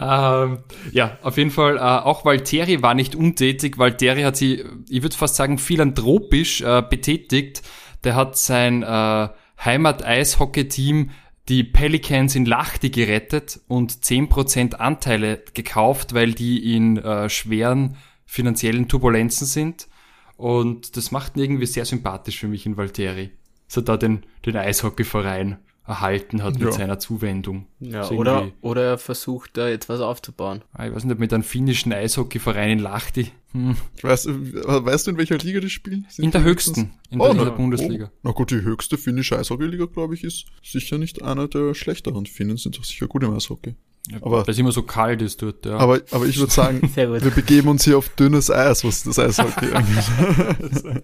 ähm, 0.00 0.58
ja, 0.92 1.18
auf 1.22 1.36
jeden 1.36 1.50
Fall, 1.50 1.76
äh, 1.76 1.80
auch 1.80 2.24
Valtteri 2.24 2.82
war 2.82 2.94
nicht 2.94 3.14
untätig. 3.14 3.78
Valtteri 3.78 4.22
hat 4.22 4.36
sie, 4.36 4.64
ich 4.88 5.02
würde 5.02 5.16
fast 5.16 5.36
sagen, 5.36 5.58
philanthropisch 5.58 6.62
äh, 6.62 6.82
betätigt. 6.82 7.62
Der 8.04 8.14
hat 8.14 8.36
sein 8.36 8.82
äh, 8.82 9.28
Heimat-Eishockey-Team 9.64 11.10
die 11.48 11.64
Pelicans 11.64 12.36
in 12.36 12.46
Lachti 12.46 12.90
gerettet 12.90 13.60
und 13.66 13.92
10% 13.92 14.74
Anteile 14.74 15.42
gekauft, 15.52 16.14
weil 16.14 16.32
die 16.32 16.76
in 16.76 16.96
äh, 16.98 17.28
schweren 17.28 17.96
finanziellen 18.24 18.86
Turbulenzen 18.86 19.46
sind. 19.46 19.88
Und 20.36 20.96
das 20.96 21.10
macht 21.10 21.36
ihn 21.36 21.42
irgendwie 21.42 21.66
sehr 21.66 21.84
sympathisch 21.84 22.38
für 22.38 22.48
mich 22.48 22.66
in 22.66 22.76
Valtteri. 22.76 23.32
So 23.66 23.80
da 23.80 23.96
den, 23.96 24.24
den 24.46 24.56
Eishockeyverein 24.56 25.58
erhalten 25.90 26.42
hat 26.44 26.54
mit 26.54 26.62
ja. 26.62 26.72
seiner 26.72 26.98
Zuwendung. 27.00 27.66
Ja, 27.80 28.08
oder, 28.10 28.52
oder 28.60 28.82
er 28.82 28.98
versucht 28.98 29.56
da 29.56 29.68
jetzt 29.68 29.88
was 29.88 30.00
aufzubauen. 30.00 30.62
Ah, 30.72 30.86
ich 30.86 30.94
weiß 30.94 31.04
nicht, 31.04 31.18
mit 31.18 31.32
einem 31.32 31.42
finnischen 31.42 31.92
Eishockeyverein 31.92 32.70
in 32.70 32.78
Lachti. 32.78 33.32
Hm. 33.52 33.76
Weißt, 34.00 34.28
weißt 34.28 35.06
du, 35.06 35.10
in 35.10 35.18
welcher 35.18 35.38
Liga 35.38 35.58
die 35.58 35.68
spielen? 35.68 36.06
Sind 36.08 36.26
in 36.26 36.30
der 36.30 36.44
höchsten, 36.44 36.92
in, 37.10 37.20
oh, 37.20 37.24
der, 37.24 37.32
in 37.32 37.38
der 37.44 37.50
Bundesliga. 37.50 38.06
Oh, 38.06 38.18
na 38.22 38.30
gut, 38.30 38.52
die 38.52 38.62
höchste 38.62 38.96
finnische 38.96 39.36
Eishockeyliga, 39.36 39.86
glaube 39.86 40.14
ich, 40.14 40.22
ist 40.22 40.46
sicher 40.62 40.96
nicht 40.96 41.22
einer 41.22 41.48
der 41.48 41.74
schlechteren. 41.74 42.26
Finnen 42.26 42.56
sind 42.56 42.78
doch 42.78 42.84
sicher 42.84 43.08
gut 43.08 43.24
im 43.24 43.34
Eishockey. 43.34 43.74
Ja, 44.10 44.18
aber 44.22 44.46
weil 44.46 44.52
es 44.52 44.58
immer 44.58 44.72
so 44.72 44.82
kalt 44.82 45.20
ist 45.20 45.42
dort, 45.42 45.66
ja. 45.66 45.76
Aber, 45.76 46.00
aber 46.12 46.26
ich 46.26 46.38
würde 46.38 46.52
sagen, 46.52 46.80
wir 46.94 47.30
begeben 47.30 47.68
uns 47.68 47.84
hier 47.84 47.98
auf 47.98 48.08
dünnes 48.10 48.50
Eis, 48.50 48.84
was 48.84 49.02
das 49.02 49.18
Eishockey 49.18 49.66
angeht. 49.72 51.02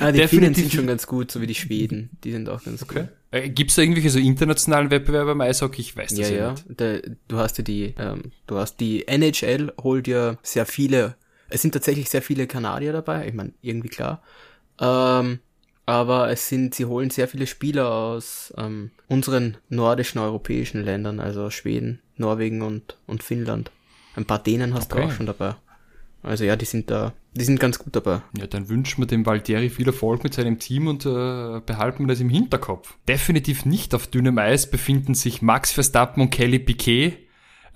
ah, 0.00 0.12
die 0.12 0.26
Finnen 0.28 0.54
sind 0.54 0.72
schon 0.72 0.86
ganz 0.86 1.06
gut, 1.06 1.30
so 1.30 1.40
wie 1.40 1.46
die 1.46 1.54
Schweden. 1.54 2.10
Die 2.24 2.30
sind 2.30 2.48
auch 2.48 2.62
ganz 2.62 2.82
okay. 2.82 3.00
gut. 3.00 3.08
Äh, 3.30 3.50
Gibt 3.50 3.70
es 3.70 3.76
da 3.76 3.82
irgendwelche 3.82 4.10
so 4.10 4.18
internationalen 4.18 4.90
Wettbewerbe 4.90 5.32
im 5.32 5.40
Eishockey? 5.40 5.80
Ich 5.80 5.96
weiß 5.96 6.14
das 6.14 6.30
ja, 6.30 6.36
ja. 6.36 6.50
nicht. 6.52 6.80
Der, 6.80 7.02
du 7.28 7.36
hast 7.36 7.58
ja 7.58 7.64
die, 7.64 7.94
ähm, 7.98 8.32
du 8.46 8.56
hast 8.56 8.80
die 8.80 9.06
NHL 9.06 9.72
holt 9.82 10.06
ja 10.08 10.36
sehr 10.42 10.66
viele, 10.66 11.16
es 11.50 11.62
sind 11.62 11.72
tatsächlich 11.72 12.08
sehr 12.08 12.22
viele 12.22 12.46
Kanadier 12.46 12.92
dabei, 12.92 13.26
ich 13.26 13.34
meine, 13.34 13.52
irgendwie 13.60 13.88
klar. 13.88 14.22
Ähm, 14.80 15.40
aber 15.86 16.30
es 16.30 16.48
sind, 16.48 16.74
sie 16.74 16.84
holen 16.84 17.10
sehr 17.10 17.28
viele 17.28 17.46
Spieler 17.46 17.90
aus 17.90 18.52
ähm, 18.56 18.90
unseren 19.08 19.56
nordischen 19.68 20.20
europäischen 20.20 20.84
Ländern, 20.84 21.20
also 21.20 21.50
Schweden, 21.50 22.00
Norwegen 22.16 22.62
und, 22.62 22.98
und 23.06 23.22
Finnland. 23.22 23.70
Ein 24.14 24.26
paar 24.26 24.38
Dänen 24.38 24.74
hast 24.74 24.92
okay. 24.92 25.02
du 25.02 25.08
auch 25.08 25.12
schon 25.12 25.26
dabei. 25.26 25.54
Also 26.22 26.44
ja, 26.44 26.56
die 26.56 26.64
sind 26.64 26.90
da, 26.90 27.12
die 27.34 27.44
sind 27.44 27.60
ganz 27.60 27.78
gut 27.78 27.94
dabei. 27.94 28.22
Ja, 28.36 28.46
dann 28.46 28.68
wünschen 28.68 29.02
wir 29.02 29.06
dem 29.06 29.24
Valtteri 29.24 29.70
viel 29.70 29.86
Erfolg 29.86 30.24
mit 30.24 30.34
seinem 30.34 30.58
Team 30.58 30.88
und 30.88 31.06
äh, 31.06 31.60
behalten 31.64 32.04
wir 32.04 32.08
das 32.08 32.20
im 32.20 32.28
Hinterkopf. 32.28 32.96
Definitiv 33.06 33.64
nicht 33.64 33.94
auf 33.94 34.06
dünnem 34.08 34.38
Eis 34.38 34.70
befinden 34.70 35.14
sich 35.14 35.42
Max 35.42 35.72
Verstappen 35.72 36.22
und 36.22 36.30
Kelly 36.30 36.58
Piquet. 36.58 37.28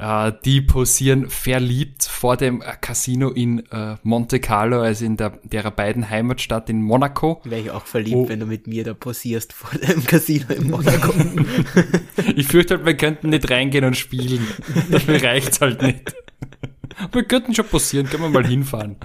Äh, 0.03 0.33
die 0.45 0.61
posieren 0.61 1.31
verliebt 1.31 2.05
vor 2.05 2.37
dem 2.37 2.61
äh, 2.61 2.75
Casino 2.81 3.31
in 3.31 3.65
äh, 3.71 3.97
Monte 4.03 4.41
Carlo, 4.41 4.81
also 4.81 5.05
in 5.05 5.17
der, 5.17 5.39
derer 5.45 5.71
beiden 5.71 6.11
Heimatstadt 6.11 6.69
in 6.71 6.83
Monaco. 6.83 7.41
Wäre 7.45 7.61
ich 7.61 7.71
auch 7.71 7.87
verliebt, 7.87 8.17
oh. 8.17 8.29
wenn 8.29 8.41
du 8.41 8.47
mit 8.47 8.67
mir 8.67 8.83
da 8.83 8.95
posierst 8.95 9.53
vor 9.53 9.79
dem 9.79 10.05
Casino 10.05 10.53
in 10.53 10.71
Monaco. 10.71 11.13
ich 12.35 12.49
fürchte 12.49 12.75
halt, 12.77 12.87
wir 12.87 12.97
könnten 12.97 13.29
nicht 13.29 13.49
reingehen 13.49 13.85
und 13.85 13.97
spielen. 13.97 14.45
Dafür 14.91 15.23
reicht's 15.23 15.61
halt 15.61 15.81
nicht. 15.83 16.15
Wir 17.13 17.25
könnten 17.25 17.55
schon 17.55 17.67
passieren, 17.67 18.07
können 18.09 18.23
wir 18.23 18.31
mal 18.31 18.47
hinfahren. 18.47 18.97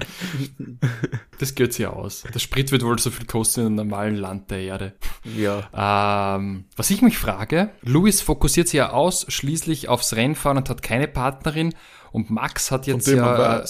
Das 1.39 1.55
geht 1.55 1.73
sich 1.73 1.85
aus. 1.85 2.23
Der 2.33 2.39
Sprit 2.39 2.71
wird 2.71 2.83
wohl 2.83 2.97
so 2.99 3.11
viel 3.11 3.25
kosten 3.25 3.61
in 3.61 3.65
einem 3.67 3.75
normalen 3.75 4.15
Land 4.15 4.49
der 4.51 4.59
Erde. 4.59 4.93
Ja. 5.37 6.35
Ähm, 6.35 6.65
was 6.75 6.89
ich 6.89 7.01
mich 7.01 7.17
frage, 7.17 7.71
Louis 7.81 8.21
fokussiert 8.21 8.67
sich 8.67 8.77
ja 8.79 8.91
ausschließlich 8.91 9.89
aufs 9.89 10.15
Rennfahren 10.15 10.57
und 10.57 10.69
hat 10.69 10.81
keine 10.81 11.07
Partnerin 11.07 11.73
und 12.11 12.29
Max 12.29 12.71
hat 12.71 12.87
jetzt 12.87 13.07
von 13.07 13.17
ja 13.17 13.63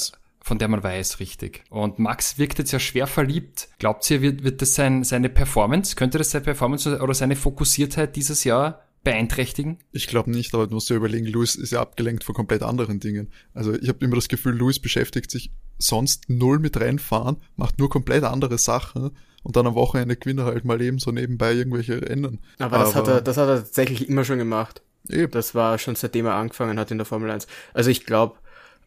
von 0.47 0.57
der 0.59 0.69
man 0.69 0.81
weiß, 0.81 1.19
richtig. 1.19 1.65
Und 1.69 1.99
Max 1.99 2.37
wirkt 2.37 2.57
jetzt 2.57 2.71
ja 2.71 2.79
schwer 2.79 3.05
verliebt. 3.05 3.67
Glaubt 3.79 4.09
ihr, 4.09 4.21
wird, 4.21 4.45
wird 4.45 4.61
das 4.61 4.75
sein, 4.75 5.03
seine 5.03 5.27
Performance, 5.27 5.97
könnte 5.97 6.17
das 6.17 6.31
seine 6.31 6.45
Performance 6.45 7.01
oder 7.01 7.13
seine 7.13 7.35
Fokussiertheit 7.35 8.15
dieses 8.15 8.45
Jahr 8.45 8.86
beeinträchtigen? 9.07 9.77
Ich 9.91 10.07
glaube 10.07 10.31
nicht, 10.31 10.53
aber 10.53 10.67
du 10.67 10.73
musst 10.73 10.89
dir 10.89 10.95
überlegen, 10.95 11.25
Louis 11.25 11.55
ist 11.55 11.71
ja 11.71 11.79
abgelenkt 11.79 12.25
von 12.25 12.35
komplett 12.35 12.61
anderen 12.61 12.99
Dingen. 12.99 13.31
Also 13.53 13.73
ich 13.73 13.87
habe 13.87 14.03
immer 14.03 14.15
das 14.15 14.27
Gefühl, 14.27 14.55
Louis 14.55 14.79
beschäftigt 14.79 15.31
sich 15.31 15.51
sonst 15.77 16.29
null 16.29 16.59
mit 16.59 16.77
Rennfahren, 16.77 17.37
macht 17.55 17.79
nur 17.79 17.89
komplett 17.89 18.25
andere 18.25 18.57
Sachen 18.57 19.11
und 19.43 19.55
dann 19.55 19.65
am 19.65 19.75
Wochenende 19.75 20.17
gewinnt 20.17 20.41
er 20.41 20.45
halt 20.45 20.65
mal 20.65 20.81
eben 20.81 20.99
so 20.99 21.11
nebenbei 21.11 21.53
irgendwelche 21.53 22.01
Rennen. 22.01 22.39
Aber, 22.59 22.75
aber 22.75 22.83
das, 22.83 22.95
hat 22.95 23.07
er, 23.07 23.21
das 23.21 23.37
hat 23.37 23.47
er 23.47 23.55
tatsächlich 23.57 24.09
immer 24.09 24.25
schon 24.25 24.39
gemacht. 24.39 24.81
Eben. 25.09 25.31
Das 25.31 25.55
war 25.55 25.77
schon 25.77 25.95
seitdem 25.95 26.25
er 26.25 26.33
angefangen 26.33 26.77
hat 26.77 26.91
in 26.91 26.97
der 26.97 27.05
Formel 27.05 27.31
1. 27.31 27.47
Also 27.73 27.89
ich 27.89 28.05
glaube, 28.05 28.35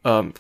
ähm, 0.05 0.35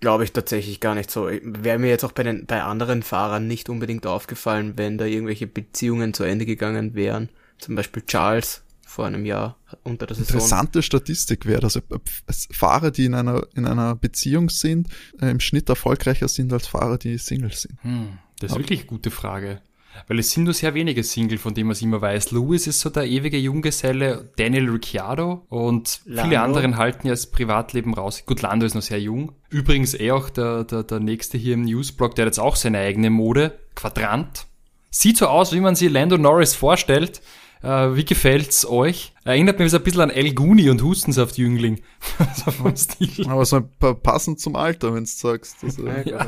glaube 0.00 0.24
ich 0.24 0.32
tatsächlich 0.32 0.80
gar 0.80 0.94
nicht 0.94 1.10
so. 1.10 1.28
Wäre 1.42 1.78
mir 1.78 1.88
jetzt 1.88 2.04
auch 2.04 2.12
bei 2.12 2.22
den 2.22 2.46
bei 2.46 2.62
anderen 2.62 3.02
Fahrern 3.02 3.46
nicht 3.46 3.68
unbedingt 3.68 4.06
aufgefallen, 4.06 4.78
wenn 4.78 4.96
da 4.96 5.04
irgendwelche 5.04 5.46
Beziehungen 5.46 6.14
zu 6.14 6.24
Ende 6.24 6.46
gegangen 6.46 6.94
wären. 6.94 7.28
Zum 7.58 7.74
Beispiel 7.74 8.02
Charles 8.06 8.63
vor 8.94 9.06
einem 9.06 9.26
Jahr 9.26 9.58
unter 9.82 10.06
der 10.06 10.16
Saison. 10.16 10.36
Interessante 10.36 10.82
Statistik 10.82 11.46
wäre, 11.46 11.60
dass 11.60 11.80
Fahrer, 12.52 12.92
die 12.92 13.06
in 13.06 13.14
einer, 13.14 13.44
in 13.54 13.66
einer 13.66 13.96
Beziehung 13.96 14.48
sind, 14.50 14.88
äh, 15.20 15.30
im 15.30 15.40
Schnitt 15.40 15.68
erfolgreicher 15.68 16.28
sind 16.28 16.52
als 16.52 16.68
Fahrer, 16.68 16.96
die 16.96 17.18
Single 17.18 17.52
sind. 17.52 17.82
Hm, 17.82 18.18
das 18.38 18.48
ist 18.48 18.52
Aber 18.52 18.62
wirklich 18.62 18.80
eine 18.80 18.88
gute 18.88 19.10
Frage. 19.10 19.60
Weil 20.08 20.18
es 20.18 20.30
sind 20.30 20.44
nur 20.44 20.54
sehr 20.54 20.74
wenige 20.74 21.04
Single, 21.04 21.38
von 21.38 21.54
denen 21.54 21.68
man 21.68 21.72
es 21.72 21.82
immer 21.82 22.00
weiß. 22.00 22.32
Lewis 22.32 22.66
ist 22.66 22.80
so 22.80 22.90
der 22.90 23.06
ewige 23.06 23.38
Junggeselle, 23.38 24.30
Daniel 24.36 24.68
Ricciardo 24.68 25.44
und 25.48 26.00
Lando. 26.04 26.22
viele 26.22 26.40
anderen 26.40 26.76
halten 26.76 27.06
ja 27.06 27.12
das 27.12 27.30
Privatleben 27.30 27.94
raus. 27.94 28.24
Gut, 28.26 28.42
Lando 28.42 28.66
ist 28.66 28.74
noch 28.74 28.82
sehr 28.82 29.00
jung. 29.00 29.32
Übrigens 29.50 29.94
eh 29.94 30.10
auch 30.10 30.30
der, 30.30 30.64
der, 30.64 30.82
der 30.82 31.00
nächste 31.00 31.38
hier 31.38 31.54
im 31.54 31.62
Newsblog, 31.62 32.14
der 32.16 32.24
hat 32.24 32.28
jetzt 32.28 32.40
auch 32.40 32.56
seine 32.56 32.78
eigene 32.78 33.10
Mode. 33.10 33.58
Quadrant. 33.76 34.46
Sieht 34.90 35.16
so 35.16 35.26
aus, 35.26 35.52
wie 35.52 35.60
man 35.60 35.74
sich 35.74 35.90
Lando 35.90 36.16
Norris 36.18 36.54
vorstellt. 36.54 37.20
Äh, 37.62 37.96
wie 37.96 38.04
gefällt's 38.04 38.66
euch? 38.66 39.12
Erinnert 39.24 39.58
mich 39.58 39.70
so 39.70 39.78
ein 39.78 39.82
bisschen 39.82 40.02
an 40.02 40.10
El 40.10 40.34
Guni 40.34 40.68
und 40.70 40.82
Hustensaft-Jüngling. 40.82 41.80
so 42.44 42.50
vom 42.50 42.76
Stil. 42.76 43.26
Aber 43.28 43.44
so 43.44 43.60
passend 43.60 44.40
zum 44.40 44.56
Alter, 44.56 44.94
wenn 44.94 45.04
du 45.04 45.10
sagst. 45.10 45.56
Also, 45.62 45.86
ja. 45.86 46.26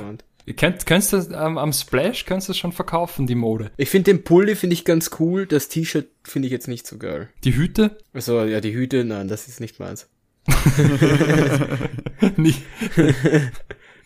Könnt, 0.56 0.86
könntest 0.86 1.12
du 1.12 1.34
ähm, 1.34 1.58
am 1.58 1.72
Splash 1.72 2.24
könntest 2.24 2.48
du 2.48 2.54
schon 2.54 2.70
verkaufen, 2.70 3.26
die 3.26 3.34
Mode? 3.34 3.72
Ich 3.76 3.90
finde 3.90 4.12
den 4.12 4.22
Pulli 4.22 4.54
finde 4.54 4.74
ich 4.74 4.84
ganz 4.84 5.10
cool, 5.18 5.44
das 5.44 5.68
T-Shirt 5.68 6.08
finde 6.22 6.46
ich 6.46 6.52
jetzt 6.52 6.68
nicht 6.68 6.86
so 6.86 6.98
geil. 6.98 7.28
Die 7.42 7.56
Hüte? 7.56 7.98
Also 8.12 8.44
ja, 8.44 8.60
die 8.60 8.72
Hüte, 8.72 9.04
nein, 9.04 9.26
das 9.26 9.48
ist 9.48 9.60
nicht 9.60 9.80
meins. 9.80 10.08
nicht. 12.36 12.62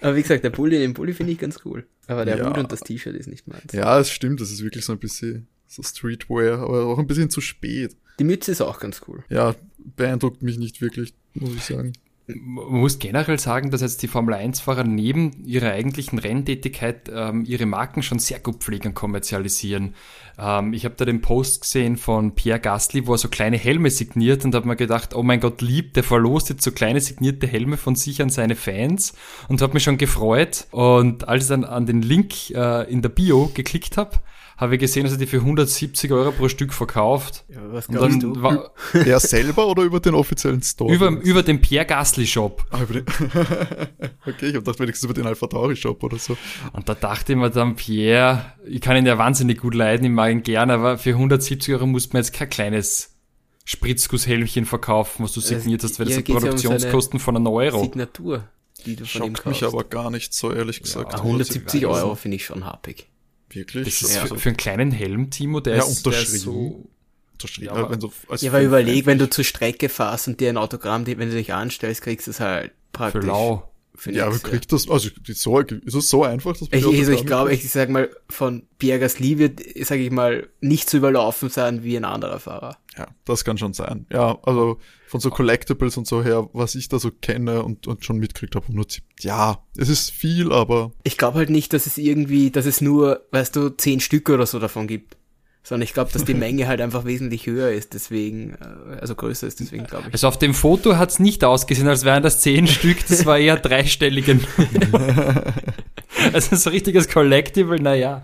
Aber 0.00 0.16
wie 0.16 0.22
gesagt, 0.22 0.42
der 0.42 0.50
Pulli, 0.50 0.78
den 0.78 0.94
Pulli 0.94 1.12
finde 1.12 1.32
ich 1.32 1.38
ganz 1.38 1.60
cool. 1.66 1.86
Aber 2.06 2.24
der 2.24 2.38
ja. 2.38 2.48
Hut 2.48 2.56
und 2.56 2.72
das 2.72 2.80
T-Shirt 2.80 3.14
ist 3.14 3.26
nicht 3.26 3.46
meins. 3.46 3.74
Ja, 3.74 4.00
es 4.00 4.10
stimmt, 4.10 4.40
das 4.40 4.50
ist 4.50 4.64
wirklich 4.64 4.86
so 4.86 4.92
ein 4.92 4.98
bisschen 4.98 5.46
so 5.70 5.82
Streetwear, 5.82 6.58
aber 6.58 6.86
auch 6.86 6.98
ein 6.98 7.06
bisschen 7.06 7.30
zu 7.30 7.40
spät. 7.40 7.96
Die 8.18 8.24
Mütze 8.24 8.50
ist 8.50 8.60
auch 8.60 8.80
ganz 8.80 9.02
cool. 9.06 9.22
Ja, 9.30 9.54
beeindruckt 9.96 10.42
mich 10.42 10.58
nicht 10.58 10.80
wirklich, 10.82 11.14
muss 11.34 11.54
ich 11.54 11.64
sagen. 11.64 11.92
man 12.26 12.80
muss 12.80 12.98
generell 12.98 13.38
sagen, 13.38 13.70
dass 13.70 13.80
jetzt 13.80 14.02
die 14.02 14.08
Formel 14.08 14.34
1-Fahrer 14.34 14.82
neben 14.82 15.44
ihrer 15.44 15.70
eigentlichen 15.70 16.18
Renntätigkeit 16.18 17.08
ähm, 17.14 17.44
ihre 17.46 17.66
Marken 17.66 18.02
schon 18.02 18.18
sehr 18.18 18.40
gut 18.40 18.56
pflegen 18.56 18.88
und 18.88 18.94
kommerzialisieren. 18.94 19.94
Ähm, 20.38 20.72
ich 20.72 20.84
habe 20.84 20.96
da 20.96 21.04
den 21.04 21.20
Post 21.20 21.62
gesehen 21.62 21.96
von 21.96 22.34
Pierre 22.34 22.60
Gasly, 22.60 23.06
wo 23.06 23.14
er 23.14 23.18
so 23.18 23.28
kleine 23.28 23.56
Helme 23.56 23.90
signiert 23.90 24.44
und 24.44 24.56
habe 24.56 24.66
mir 24.66 24.76
gedacht, 24.76 25.14
oh 25.14 25.22
mein 25.22 25.38
Gott, 25.38 25.62
lieb, 25.62 25.94
der 25.94 26.02
verlost 26.02 26.50
jetzt 26.50 26.64
so 26.64 26.72
kleine 26.72 27.00
signierte 27.00 27.46
Helme 27.46 27.76
von 27.76 27.94
sich 27.94 28.20
an 28.20 28.30
seine 28.30 28.56
Fans 28.56 29.14
und 29.48 29.62
habe 29.62 29.74
mich 29.74 29.84
schon 29.84 29.98
gefreut. 29.98 30.66
Und 30.72 31.28
als 31.28 31.44
ich 31.44 31.48
dann 31.48 31.64
an 31.64 31.86
den 31.86 32.02
Link 32.02 32.50
äh, 32.50 32.90
in 32.90 33.02
der 33.02 33.10
Bio 33.10 33.52
geklickt 33.54 33.96
habe, 33.96 34.18
habe 34.60 34.74
ich 34.74 34.80
gesehen, 34.80 35.04
dass 35.04 35.12
er 35.12 35.18
die 35.18 35.26
für 35.26 35.38
170 35.38 36.12
Euro 36.12 36.32
pro 36.32 36.48
Stück 36.48 36.74
verkauft. 36.74 37.44
Ja, 37.48 37.60
was 37.72 37.88
glaubst 37.88 38.22
du? 38.22 38.42
War, 38.42 38.72
er 38.92 39.18
selber 39.18 39.66
oder 39.66 39.84
über 39.84 40.00
den 40.00 40.14
offiziellen 40.14 40.62
Store? 40.62 40.94
Über, 40.94 41.08
über 41.08 41.42
den 41.42 41.62
Pierre 41.62 41.86
Gasly 41.86 42.26
Shop. 42.26 42.66
Ah, 42.70 42.82
über 42.82 43.00
den 43.00 43.06
okay, 44.26 44.46
ich 44.46 44.54
habe 44.54 44.58
gedacht 44.58 44.78
wenigstens 44.78 45.04
über 45.04 45.14
den 45.14 45.26
Alpha 45.26 45.46
Tauri 45.46 45.76
Shop 45.76 46.02
oder 46.04 46.18
so. 46.18 46.36
Und 46.74 46.90
da 46.90 46.94
dachte 46.94 47.32
ich 47.32 47.38
mir 47.38 47.48
dann, 47.48 47.74
Pierre, 47.74 48.52
ich 48.66 48.82
kann 48.82 48.98
ihn 48.98 49.06
ja 49.06 49.16
wahnsinnig 49.16 49.60
gut 49.60 49.74
leiden, 49.74 50.04
ich 50.04 50.10
mag 50.10 50.30
ihn 50.30 50.42
gerne, 50.42 50.74
aber 50.74 50.98
für 50.98 51.10
170 51.10 51.72
Euro 51.74 51.86
muss 51.86 52.12
man 52.12 52.20
jetzt 52.20 52.34
kein 52.34 52.50
kleines 52.50 53.16
Spritzgusshelmchen 53.64 54.66
verkaufen, 54.66 55.24
was 55.24 55.32
du 55.32 55.40
signiert 55.40 55.82
hast, 55.84 55.98
weil 55.98 56.06
das 56.06 56.16
sind 56.16 56.28
Produktionskosten 56.28 57.18
von 57.18 57.36
einer 57.36 57.50
Euro. 57.50 57.80
Signatur, 57.80 58.44
die 58.84 58.96
du 58.96 59.06
von 59.06 59.08
Schockt 59.08 59.26
ihm 59.26 59.34
kaufst. 59.34 59.62
mich 59.62 59.64
aber 59.64 59.84
gar 59.84 60.10
nicht 60.10 60.34
so, 60.34 60.52
ehrlich 60.52 60.82
gesagt. 60.82 61.14
Ja, 61.14 61.18
170 61.20 61.86
Euro 61.86 62.14
finde 62.14 62.36
ich 62.36 62.44
schon 62.44 62.66
happig. 62.66 63.06
Wirklich? 63.50 63.84
Das 63.84 64.02
ist 64.02 64.14
ja. 64.14 64.26
für, 64.26 64.38
für, 64.38 64.48
einen 64.50 64.56
kleinen 64.56 64.90
Helm, 64.90 65.30
Timo, 65.30 65.60
der, 65.60 65.76
ja, 65.76 65.84
ist, 65.84 66.04
der 66.06 66.12
ist 66.12 66.40
so... 66.40 66.88
Unterschrieben. 67.32 67.74
Ja, 67.74 67.80
aber, 67.80 67.90
wenn 67.90 68.00
du 68.00 68.12
als 68.28 68.42
ja, 68.42 68.50
aber 68.50 68.62
überleg, 68.62 69.06
wenn 69.06 69.18
du 69.18 69.28
zur 69.28 69.44
Strecke 69.44 69.88
fährst 69.88 70.28
und 70.28 70.40
dir 70.40 70.50
ein 70.50 70.58
Autogramm, 70.58 71.06
wenn 71.06 71.18
du 71.18 71.30
dich 71.30 71.54
anstellst, 71.54 72.02
kriegst 72.02 72.26
du 72.26 72.32
es 72.32 72.40
halt 72.40 72.72
praktisch. 72.92 73.22
Für 73.22 73.26
lau. 73.26 73.70
Für 73.94 74.12
ja, 74.12 74.26
aber 74.26 74.38
kriegt 74.38 74.72
das, 74.72 74.88
also 74.88 75.10
so, 75.26 75.58
ist 75.58 75.94
es 75.94 76.08
so 76.08 76.24
einfach, 76.24 76.52
dass 76.56 76.70
man 76.70 76.80
Ich, 76.80 76.86
also 76.86 77.12
ich 77.12 77.26
glaube, 77.26 77.52
ich 77.52 77.70
sag 77.70 77.90
mal, 77.90 78.08
von 78.30 78.62
Pierre 78.78 78.98
Gasly 78.98 79.38
wird, 79.38 79.60
sage 79.86 80.02
ich 80.02 80.10
mal, 80.10 80.48
nicht 80.60 80.88
so 80.88 80.96
überlaufen 80.96 81.50
sein 81.50 81.82
wie 81.82 81.96
ein 81.96 82.06
anderer 82.06 82.40
Fahrer. 82.40 82.78
Ja, 82.98 83.06
das 83.24 83.44
kann 83.44 83.56
schon 83.56 83.72
sein. 83.72 84.06
Ja, 84.12 84.38
also 84.42 84.78
von 85.06 85.20
so 85.20 85.30
Collectibles 85.30 85.96
und 85.96 86.06
so 86.06 86.24
her, 86.24 86.48
was 86.52 86.74
ich 86.74 86.88
da 86.88 86.98
so 86.98 87.10
kenne 87.10 87.62
und, 87.62 87.86
und 87.86 88.04
schon 88.04 88.18
mitkriegt 88.18 88.56
habe, 88.56 88.72
nur 88.72 88.86
ja, 89.20 89.62
es 89.76 89.88
ist 89.88 90.10
viel, 90.10 90.52
aber. 90.52 90.92
Ich 91.04 91.16
glaube 91.16 91.38
halt 91.38 91.50
nicht, 91.50 91.72
dass 91.72 91.86
es 91.86 91.98
irgendwie, 91.98 92.50
dass 92.50 92.66
es 92.66 92.80
nur, 92.80 93.26
weißt 93.30 93.54
du, 93.54 93.70
zehn 93.70 94.00
Stück 94.00 94.28
oder 94.28 94.46
so 94.46 94.58
davon 94.58 94.86
gibt 94.88 95.16
sondern 95.62 95.84
ich 95.84 95.94
glaube, 95.94 96.10
dass 96.12 96.24
die 96.24 96.34
Menge 96.48 96.66
halt 96.68 96.80
einfach 96.80 97.04
wesentlich 97.04 97.46
höher 97.46 97.70
ist, 97.70 97.94
deswegen, 97.94 98.54
äh, 98.54 98.96
also 99.00 99.14
größer 99.14 99.46
ist, 99.46 99.60
deswegen 99.60 99.84
glaube 99.84 100.08
ich. 100.08 100.14
Also 100.14 100.28
auf 100.28 100.38
dem 100.38 100.54
Foto 100.54 100.96
hat's 100.96 101.18
nicht 101.18 101.44
ausgesehen, 101.44 101.88
als 101.88 102.04
wären 102.04 102.22
das 102.22 102.40
zehn 102.40 102.66
Stück, 102.66 103.06
das 103.06 103.26
war 103.26 103.38
eher 103.38 103.56
dreistelligen. 103.56 104.40
also 106.32 106.56
so 106.56 106.70
richtiges 106.70 107.08
Collectible, 107.08 107.80
naja. 107.80 108.22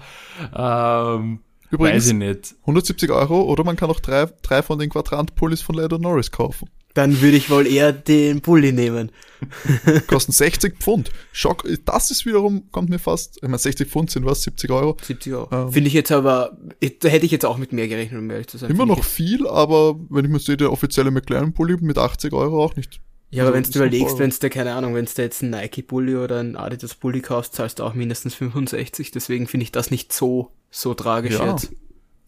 Ähm, 0.55 1.41
Übrigens, 1.77 2.05
weiß 2.05 2.09
ich 2.09 2.15
nicht. 2.15 2.55
170 2.63 3.11
Euro 3.11 3.43
oder 3.43 3.65
man 3.65 3.77
kann 3.77 3.91
auch 3.91 4.01
drei, 4.01 4.27
drei 4.43 4.63
von 4.63 4.79
den 4.79 4.91
Quadrant-Pullis 4.91 5.63
von 5.63 5.77
Lando 5.77 5.99
Norris 5.99 6.31
kaufen. 6.31 6.69
Dann 6.95 7.21
würde 7.21 7.37
ich 7.37 7.51
wohl 7.51 7.67
eher 7.67 7.93
den 7.93 8.41
Pulli 8.41 8.73
nehmen. 8.73 9.13
Kosten 10.07 10.33
60 10.33 10.79
Pfund. 10.79 11.11
Schock, 11.31 11.69
das 11.85 12.11
ist 12.11 12.25
wiederum, 12.25 12.71
kommt 12.73 12.89
mir 12.89 12.99
fast, 12.99 13.37
ich 13.37 13.43
meine 13.43 13.59
60 13.59 13.87
Pfund 13.87 14.11
sind 14.11 14.25
was, 14.25 14.43
70 14.43 14.71
Euro. 14.71 14.97
70 15.03 15.35
Euro. 15.35 15.49
Ähm, 15.53 15.73
Finde 15.73 15.89
ich 15.89 15.93
jetzt 15.93 16.11
aber, 16.11 16.57
da 16.81 17.09
hätte 17.09 17.27
ich 17.27 17.33
jetzt 17.33 17.45
auch 17.45 17.59
mit 17.59 17.75
mehr 17.75 17.87
gerechnet, 17.87 18.19
um 18.19 18.31
ehrlich 18.31 18.47
zu 18.47 18.57
sein. 18.57 18.71
Immer 18.71 18.87
noch 18.87 19.05
viel, 19.05 19.47
aber 19.47 20.01
wenn 20.09 20.25
ich 20.25 20.31
mir 20.31 20.39
sehe, 20.39 20.57
der 20.57 20.73
offizielle 20.73 21.11
McLaren-Pulli 21.11 21.77
mit 21.83 21.99
80 21.99 22.33
Euro 22.33 22.65
auch 22.65 22.77
nicht. 22.77 22.99
Ja, 23.31 23.45
aber 23.45 23.53
wenn 23.53 23.65
du 23.65 23.79
überlegst, 23.79 24.19
wenn 24.19 24.31
du, 24.31 24.51
keine 24.51 24.73
Ahnung, 24.73 24.95
wenn 24.95 25.05
du 25.05 25.23
jetzt 25.23 25.43
einen 25.43 25.51
Nike-Pulli 25.51 26.17
oder 26.17 26.41
einen 26.41 26.57
Adidas-Pulli 26.57 27.21
kaufst, 27.21 27.55
zahlst 27.55 27.79
du 27.79 27.85
auch 27.85 27.93
mindestens 27.93 28.35
65, 28.37 29.11
deswegen 29.11 29.47
finde 29.47 29.65
ich 29.65 29.73
das 29.73 29.91
nicht 29.91 30.15
so, 30.15 30.53
so 30.71 30.95
tragisch 30.95 31.35
ja. 31.35 31.51
jetzt. 31.51 31.73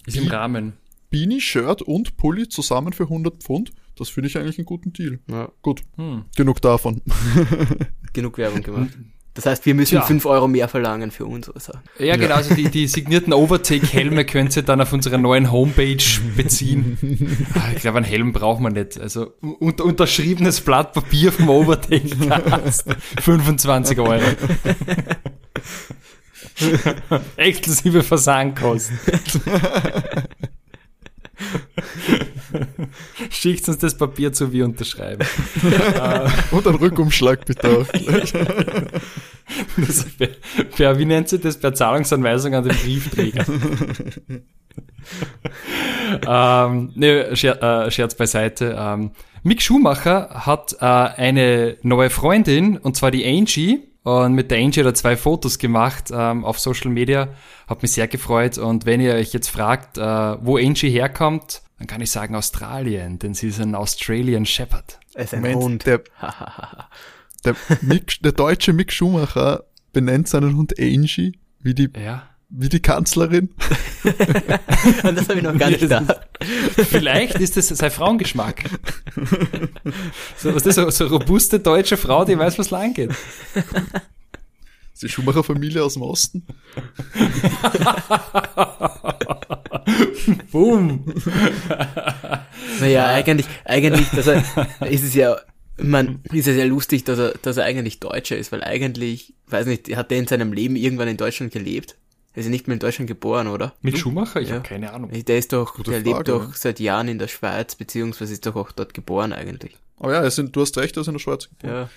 Ist 0.06 0.16
im 0.16 0.28
Rahmen. 0.28 0.74
Beanie, 1.10 1.40
Shirt 1.40 1.82
und 1.82 2.16
Pulli 2.16 2.48
zusammen 2.48 2.92
für 2.92 3.04
100 3.04 3.42
Pfund. 3.42 3.72
Das 3.96 4.08
finde 4.10 4.28
ich 4.28 4.38
eigentlich 4.38 4.58
einen 4.58 4.66
guten 4.66 4.92
Deal. 4.92 5.18
Ja. 5.28 5.50
Gut. 5.62 5.82
Hm. 5.96 6.24
Genug 6.36 6.60
davon. 6.60 7.02
Genug 8.12 8.38
Werbung 8.38 8.62
gemacht. 8.62 8.96
Das 9.38 9.46
heißt, 9.46 9.66
wir 9.66 9.74
müssen 9.74 9.94
ja. 9.94 10.02
5 10.02 10.26
Euro 10.26 10.48
mehr 10.48 10.66
verlangen 10.66 11.12
für 11.12 11.24
unsere 11.24 11.60
Sachen. 11.60 11.82
Ja, 12.00 12.16
genau. 12.16 12.34
Also 12.34 12.56
die, 12.56 12.70
die 12.70 12.88
signierten 12.88 13.32
Overtake-Helme 13.32 14.24
könnt 14.26 14.56
ihr 14.56 14.64
dann 14.64 14.80
auf 14.80 14.92
unserer 14.92 15.16
neuen 15.16 15.52
Homepage 15.52 16.02
beziehen. 16.36 16.98
Ah, 17.54 17.70
ich 17.74 17.80
glaube, 17.80 17.98
einen 17.98 18.06
Helm 18.06 18.32
braucht 18.32 18.60
man 18.60 18.72
nicht. 18.72 19.00
Also 19.00 19.32
unter, 19.60 19.84
unterschriebenes 19.84 20.60
Blatt 20.60 20.92
Papier 20.92 21.32
vom 21.32 21.48
Overtake 21.48 22.08
25 23.20 23.98
Euro. 23.98 24.22
Exklusive 27.36 28.02
Versandkosten. 28.02 28.98
Schickt 33.30 33.68
uns 33.68 33.78
das 33.78 33.96
Papier 33.96 34.32
zu, 34.32 34.52
wir 34.52 34.64
unterschreiben. 34.64 35.26
Und 36.50 36.66
einen 36.66 36.76
Rückumschlag 36.76 37.44
bitte 37.44 37.78
auch. 37.78 37.86
per, 40.18 40.28
per, 40.76 40.98
wie 40.98 41.04
nennt 41.04 41.28
sich 41.28 41.40
das? 41.40 41.58
Per 41.58 41.74
Zahlungsanweisung 41.74 42.54
an 42.54 42.64
den 42.64 42.76
Briefträger. 42.76 43.44
ähm, 46.26 46.92
ne, 46.94 47.36
Scher, 47.36 47.86
äh, 47.86 47.90
Scherz 47.90 48.14
beiseite. 48.14 48.76
Ähm, 48.78 49.10
Mick 49.42 49.62
Schumacher 49.62 50.46
hat 50.46 50.76
äh, 50.80 50.84
eine 50.84 51.76
neue 51.82 52.10
Freundin, 52.10 52.78
und 52.78 52.96
zwar 52.96 53.10
die 53.10 53.24
Angie. 53.24 53.80
Und 54.08 54.32
mit 54.32 54.50
der 54.50 54.58
Angie 54.58 54.80
hat 54.80 54.86
er 54.86 54.94
zwei 54.94 55.18
Fotos 55.18 55.58
gemacht 55.58 56.10
ähm, 56.10 56.42
auf 56.42 56.58
Social 56.58 56.90
Media. 56.90 57.28
Hat 57.66 57.82
mich 57.82 57.92
sehr 57.92 58.08
gefreut. 58.08 58.56
Und 58.56 58.86
wenn 58.86 59.02
ihr 59.02 59.12
euch 59.12 59.34
jetzt 59.34 59.48
fragt, 59.48 59.98
äh, 59.98 60.00
wo 60.00 60.56
Angie 60.56 60.88
herkommt, 60.88 61.60
dann 61.76 61.86
kann 61.86 62.00
ich 62.00 62.10
sagen 62.10 62.34
Australien, 62.34 63.18
denn 63.18 63.34
sie 63.34 63.48
ist 63.48 63.60
ein 63.60 63.74
Australian 63.74 64.46
Shepherd. 64.46 64.98
Es 65.12 65.26
ist 65.26 65.34
ein 65.34 65.42
Moment, 65.42 65.62
Hund. 65.62 65.86
Der, 65.86 66.02
der, 67.44 67.54
Mick, 67.82 68.22
der 68.22 68.32
deutsche 68.32 68.72
Mick 68.72 68.92
Schumacher 68.92 69.64
benennt 69.92 70.26
seinen 70.26 70.56
Hund 70.56 70.78
Angie, 70.78 71.38
wie 71.60 71.74
die, 71.74 71.90
ja. 71.94 72.22
Wie 72.50 72.68
die 72.68 72.80
Kanzlerin. 72.80 73.50
das 74.04 75.28
habe 75.28 75.38
ich 75.38 75.42
noch 75.42 75.56
gar 75.56 75.68
nicht 75.68 75.80
gedacht. 75.80 76.20
Vielleicht 76.76 77.36
ist 77.36 77.56
das 77.56 77.68
sein 77.68 77.90
Frauengeschmack. 77.90 78.64
So, 80.36 80.54
was 80.54 80.66
ist 80.66 80.78
das, 80.78 80.96
so, 80.96 81.08
so 81.08 81.16
robuste 81.16 81.58
deutsche 81.58 81.96
Frau, 81.96 82.24
die 82.24 82.38
weiß, 82.38 82.56
was 82.58 82.70
lang 82.70 82.94
geht. 82.94 83.10
Ist 83.10 85.02
die 85.02 85.08
Schumacher-Familie 85.08 85.82
aus 85.82 85.94
dem 85.94 86.02
Osten? 86.02 86.46
Boom. 90.52 91.12
naja, 92.80 93.06
eigentlich, 93.06 93.46
eigentlich, 93.64 94.08
dass 94.10 94.28
er, 94.28 94.44
ist 94.88 95.02
es 95.02 95.14
ja, 95.14 95.36
man, 95.78 96.20
ist 96.32 96.46
es 96.46 96.56
ja 96.56 96.64
lustig, 96.64 97.02
dass 97.04 97.18
er, 97.18 97.34
dass 97.42 97.56
er 97.56 97.64
eigentlich 97.64 97.98
Deutscher 97.98 98.36
ist, 98.36 98.52
weil 98.52 98.62
eigentlich, 98.62 99.34
weiß 99.48 99.66
nicht, 99.66 99.96
hat 99.96 100.12
der 100.12 100.18
in 100.18 100.28
seinem 100.28 100.52
Leben 100.52 100.76
irgendwann 100.76 101.08
in 101.08 101.16
Deutschland 101.16 101.52
gelebt? 101.52 101.96
Er 102.34 102.40
ist 102.40 102.46
ja 102.46 102.50
nicht 102.50 102.68
mehr 102.68 102.74
in 102.74 102.80
Deutschland 102.80 103.08
geboren, 103.08 103.48
oder? 103.48 103.74
Mit 103.82 103.98
Schumacher? 103.98 104.40
Ich 104.40 104.48
ja. 104.48 104.56
habe 104.56 104.68
keine 104.68 104.92
Ahnung. 104.92 105.10
Der 105.10 105.38
ist 105.38 105.52
doch, 105.52 105.74
Gute 105.74 105.90
der 105.90 106.02
Frage, 106.02 106.16
lebt 106.16 106.28
doch 106.28 106.54
seit 106.54 106.78
Jahren 106.78 107.08
in 107.08 107.18
der 107.18 107.28
Schweiz, 107.28 107.74
beziehungsweise 107.74 108.32
ist 108.32 108.46
doch 108.46 108.54
auch 108.54 108.70
dort 108.70 108.94
geboren 108.94 109.32
eigentlich. 109.32 109.76
Oh 109.98 110.10
ja, 110.10 110.28
sind, 110.30 110.54
du 110.54 110.60
hast 110.60 110.76
recht, 110.78 110.96
er 110.96 111.00
ist 111.00 111.08
in 111.08 111.14
der 111.14 111.20
Schweiz 111.20 111.48
geboren. 111.48 111.74
Ja. 111.74 111.90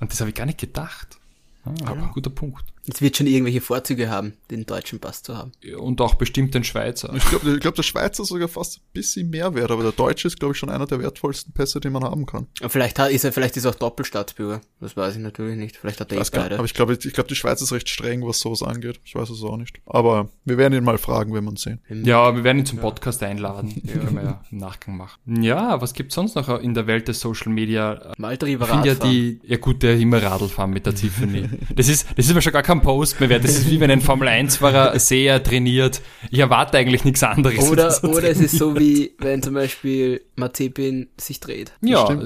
Und 0.00 0.12
das 0.12 0.20
habe 0.20 0.30
ich 0.30 0.36
gar 0.36 0.46
nicht 0.46 0.58
gedacht. 0.58 1.18
Ah, 1.64 1.70
aber 1.86 2.00
ja. 2.00 2.10
guter 2.12 2.30
Punkt. 2.30 2.64
Es 2.92 3.02
wird 3.02 3.16
schon 3.16 3.26
irgendwelche 3.26 3.60
Vorzüge 3.60 4.10
haben, 4.10 4.34
den 4.50 4.66
deutschen 4.66 5.00
Pass 5.00 5.22
zu 5.22 5.36
haben. 5.36 5.52
Und 5.78 6.00
auch 6.00 6.14
bestimmt 6.14 6.54
den 6.54 6.64
Schweizer. 6.64 7.12
Ich 7.14 7.28
glaube, 7.28 7.52
ich 7.52 7.60
glaub, 7.60 7.74
der 7.74 7.82
Schweizer 7.82 8.22
ist 8.22 8.28
sogar 8.28 8.48
fast 8.48 8.78
ein 8.78 8.82
bisschen 8.92 9.30
mehr 9.30 9.54
wert, 9.54 9.70
aber 9.70 9.82
der 9.82 9.92
deutsche 9.92 10.28
ist, 10.28 10.38
glaube 10.38 10.52
ich, 10.52 10.58
schon 10.58 10.70
einer 10.70 10.86
der 10.86 11.00
wertvollsten 11.00 11.52
Pässe, 11.52 11.80
den 11.80 11.92
man 11.92 12.04
haben 12.04 12.26
kann. 12.26 12.46
vielleicht 12.68 12.98
ist 12.98 13.24
er, 13.24 13.32
vielleicht 13.32 13.56
ist 13.56 13.64
er 13.64 13.70
auch 13.70 13.76
Doppelstaatsbürger. 13.76 14.60
Das 14.80 14.96
weiß 14.96 15.16
ich 15.16 15.20
natürlich 15.20 15.56
nicht. 15.56 15.76
Vielleicht 15.76 16.00
hat 16.00 16.12
er 16.12 16.20
eh 16.20 16.24
beide. 16.32 16.56
Aber 16.56 16.64
ich 16.64 16.74
glaube, 16.74 16.98
ich 17.00 17.12
glaube, 17.12 17.28
die 17.28 17.34
Schweiz 17.34 17.60
ist 17.62 17.72
recht 17.72 17.88
streng, 17.88 18.26
was 18.26 18.40
sowas 18.40 18.62
angeht. 18.62 19.00
Ich 19.04 19.14
weiß 19.14 19.30
es 19.30 19.42
auch 19.42 19.56
nicht. 19.56 19.80
Aber 19.86 20.28
wir 20.44 20.58
werden 20.58 20.74
ihn 20.74 20.84
mal 20.84 20.98
fragen, 20.98 21.34
wenn 21.34 21.44
wir 21.44 21.52
ihn 21.52 21.56
sehen. 21.56 21.80
Ja, 21.88 22.34
wir 22.34 22.44
werden 22.44 22.58
ihn 22.58 22.66
zum 22.66 22.78
Podcast 22.78 23.20
ja. 23.22 23.28
einladen. 23.28 23.74
Ja. 23.86 24.02
Können 24.02 24.16
wir 24.16 24.22
ja 24.24 24.44
im 24.50 24.58
Nachgang 24.58 24.96
machen. 24.96 25.42
Ja, 25.42 25.80
was 25.80 25.94
gibt's 25.94 26.16
sonst 26.16 26.34
noch 26.34 26.48
in 26.60 26.74
der 26.74 26.88
Welt 26.88 27.06
des 27.06 27.20
Social 27.20 27.52
Media? 27.52 28.12
Malter 28.18 28.46
ich 28.46 28.58
finde 28.58 28.88
ja 28.88 28.94
die, 28.94 29.40
ja 29.44 29.58
gut, 29.58 29.82
der 29.82 29.96
immer 29.96 30.20
Radl 30.20 30.48
fahren 30.48 30.70
mit 30.70 30.86
der 30.86 30.94
Tiffany. 30.94 31.48
das 31.74 31.88
ist, 31.88 32.06
das 32.16 32.26
ist 32.26 32.34
mir 32.34 32.42
schon 32.42 32.52
gar 32.52 32.62
kein 32.64 32.75
Post 32.82 33.20
mehr 33.20 33.28
wert. 33.28 33.44
Das 33.44 33.52
ist 33.52 33.70
wie 33.70 33.80
wenn 33.80 33.90
ein 33.90 34.00
Formel 34.00 34.28
1-Fahrer 34.28 34.98
sehr 34.98 35.42
trainiert. 35.42 36.00
Ich 36.30 36.38
erwarte 36.38 36.78
eigentlich 36.78 37.04
nichts 37.04 37.22
anderes. 37.22 37.70
Oder, 37.70 38.04
oder 38.04 38.28
es 38.28 38.40
ist 38.40 38.56
so 38.58 38.78
wie, 38.78 39.12
wenn 39.18 39.42
zum 39.42 39.54
Beispiel 39.54 40.22
Mazepin 40.36 41.08
sich 41.16 41.40
dreht. 41.40 41.72
Ja. 41.80 42.08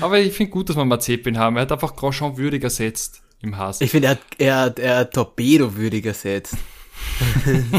Aber 0.00 0.18
ich 0.18 0.32
finde 0.34 0.52
gut, 0.52 0.68
dass 0.68 0.76
wir 0.76 0.84
Mazepin 0.84 1.38
haben. 1.38 1.56
Er 1.56 1.62
hat 1.62 1.72
einfach 1.72 1.96
Grosjean 1.96 2.36
würdig 2.36 2.64
ersetzt 2.64 3.22
im 3.42 3.56
Hass. 3.56 3.80
Ich 3.80 3.90
finde, 3.90 4.08
er 4.08 4.10
hat, 4.12 4.20
er 4.38 4.56
hat, 4.60 4.78
er 4.78 4.96
hat 4.98 5.14
Torpedo 5.14 5.76
würdig 5.76 6.06
ersetzt. 6.06 6.56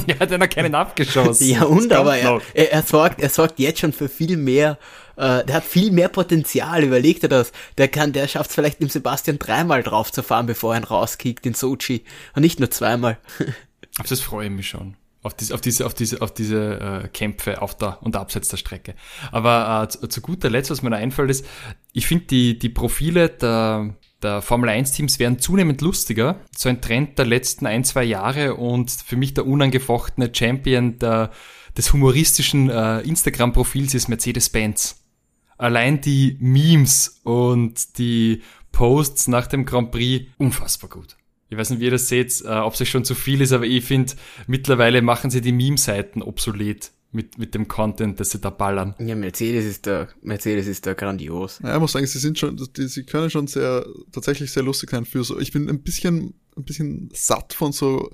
er 0.07 0.19
hat 0.19 0.31
ja 0.31 0.37
noch 0.37 0.49
keinen 0.49 0.75
abgeschossen. 0.75 1.47
ja, 1.47 1.63
und 1.63 1.91
aber 1.91 2.17
er, 2.17 2.41
er, 2.53 2.71
er, 2.71 2.83
sorgt, 2.83 3.19
er 3.21 3.29
sorgt 3.29 3.59
jetzt 3.59 3.79
schon 3.79 3.93
für 3.93 4.07
viel 4.07 4.37
mehr, 4.37 4.77
äh, 5.17 5.45
der 5.45 5.55
hat 5.55 5.63
viel 5.63 5.91
mehr 5.91 6.09
Potenzial, 6.09 6.83
überlegt 6.83 7.23
er 7.23 7.29
das. 7.29 7.51
Der 7.77 7.87
kann, 7.87 8.13
der 8.13 8.27
schafft 8.27 8.49
es 8.49 8.55
vielleicht 8.55 8.81
dem 8.81 8.89
Sebastian 8.89 9.39
dreimal 9.39 9.83
drauf 9.83 10.11
zu 10.11 10.23
fahren, 10.23 10.45
bevor 10.45 10.73
er 10.73 10.81
ihn 10.81 10.85
rauskickt 10.85 11.45
in 11.45 11.53
Sochi. 11.53 12.03
Und 12.35 12.41
nicht 12.41 12.59
nur 12.59 12.71
zweimal. 12.71 13.17
Auf 13.99 14.07
das 14.07 14.19
freue 14.19 14.47
ich 14.47 14.51
mich 14.51 14.67
schon. 14.67 14.97
Auf 15.25 15.33
diese, 15.33 15.55
auf 15.55 15.61
diese, 15.61 15.85
auf 15.87 15.93
diese, 15.95 16.21
auf 16.21 16.33
diese 16.33 17.03
äh, 17.03 17.07
Kämpfe 17.07 17.61
auf 17.61 17.75
der 17.75 18.03
und 18.03 18.15
abseits 18.15 18.49
der 18.49 18.57
Strecke. 18.57 18.93
Aber 19.31 19.83
äh, 19.83 19.87
zu, 19.87 20.07
zu 20.07 20.21
guter 20.21 20.51
Letzt, 20.51 20.69
was 20.69 20.83
mir 20.83 20.91
da 20.91 20.97
einfällt, 20.97 21.31
ist, 21.31 21.47
ich 21.93 22.05
finde 22.05 22.25
die, 22.25 22.59
die 22.59 22.69
Profile 22.69 23.29
der, 23.29 23.95
der 24.21 24.43
Formel 24.43 24.69
1 24.69 24.91
Teams 24.91 25.17
werden 25.17 25.39
zunehmend 25.39 25.81
lustiger. 25.81 26.41
So 26.55 26.69
ein 26.69 26.79
Trend 26.79 27.17
der 27.17 27.25
letzten 27.25 27.65
ein, 27.65 27.83
zwei 27.83 28.03
Jahre 28.03 28.53
und 28.53 28.91
für 28.91 29.15
mich 29.15 29.33
der 29.33 29.47
unangefochtene 29.47 30.29
Champion 30.31 30.99
der, 30.99 31.31
des 31.75 31.91
humoristischen 31.91 32.69
äh, 32.69 32.99
Instagram-Profils 32.99 33.95
ist 33.95 34.07
Mercedes-Benz. 34.09 35.04
Allein 35.57 36.01
die 36.01 36.37
Memes 36.39 37.21
und 37.23 37.97
die 37.97 38.41
Posts 38.71 39.29
nach 39.29 39.47
dem 39.47 39.65
Grand 39.65 39.91
Prix 39.91 40.29
unfassbar 40.37 40.89
gut. 40.89 41.15
Ich 41.49 41.57
weiß 41.57 41.69
nicht, 41.69 41.79
wie 41.79 41.85
ihr 41.85 41.91
das 41.91 42.09
seht, 42.09 42.41
äh, 42.43 42.49
ob 42.49 42.73
es 42.73 42.87
schon 42.89 43.05
zu 43.05 43.15
viel 43.15 43.41
ist, 43.41 43.53
aber 43.53 43.65
ich 43.65 43.85
finde, 43.85 44.13
mittlerweile 44.47 45.01
machen 45.01 45.29
sie 45.29 45.41
die 45.41 45.51
Meme-Seiten 45.51 46.21
obsolet 46.21 46.91
mit, 47.11 47.37
mit 47.37 47.55
dem 47.55 47.67
Content, 47.67 48.19
das 48.19 48.31
sie 48.31 48.39
da 48.39 48.49
ballern. 48.49 48.95
Ja, 48.99 49.15
Mercedes 49.15 49.65
ist 49.65 49.87
da, 49.87 50.07
Mercedes 50.21 50.67
ist 50.67 50.85
da 50.85 50.93
grandios. 50.93 51.59
Ja, 51.63 51.75
ich 51.75 51.79
muss 51.79 51.93
sagen, 51.93 52.05
sie 52.05 52.19
sind 52.19 52.37
schon, 52.37 52.57
die, 52.75 52.87
sie 52.87 53.05
können 53.05 53.29
schon 53.29 53.47
sehr, 53.47 53.85
tatsächlich 54.11 54.51
sehr 54.51 54.63
lustig 54.63 54.89
sein 54.89 55.05
für 55.05 55.23
so, 55.23 55.39
ich 55.39 55.51
bin 55.51 55.69
ein 55.69 55.81
bisschen, 55.81 56.33
ein 56.57 56.65
bisschen 56.65 57.09
satt 57.13 57.53
von 57.53 57.71
so 57.71 58.11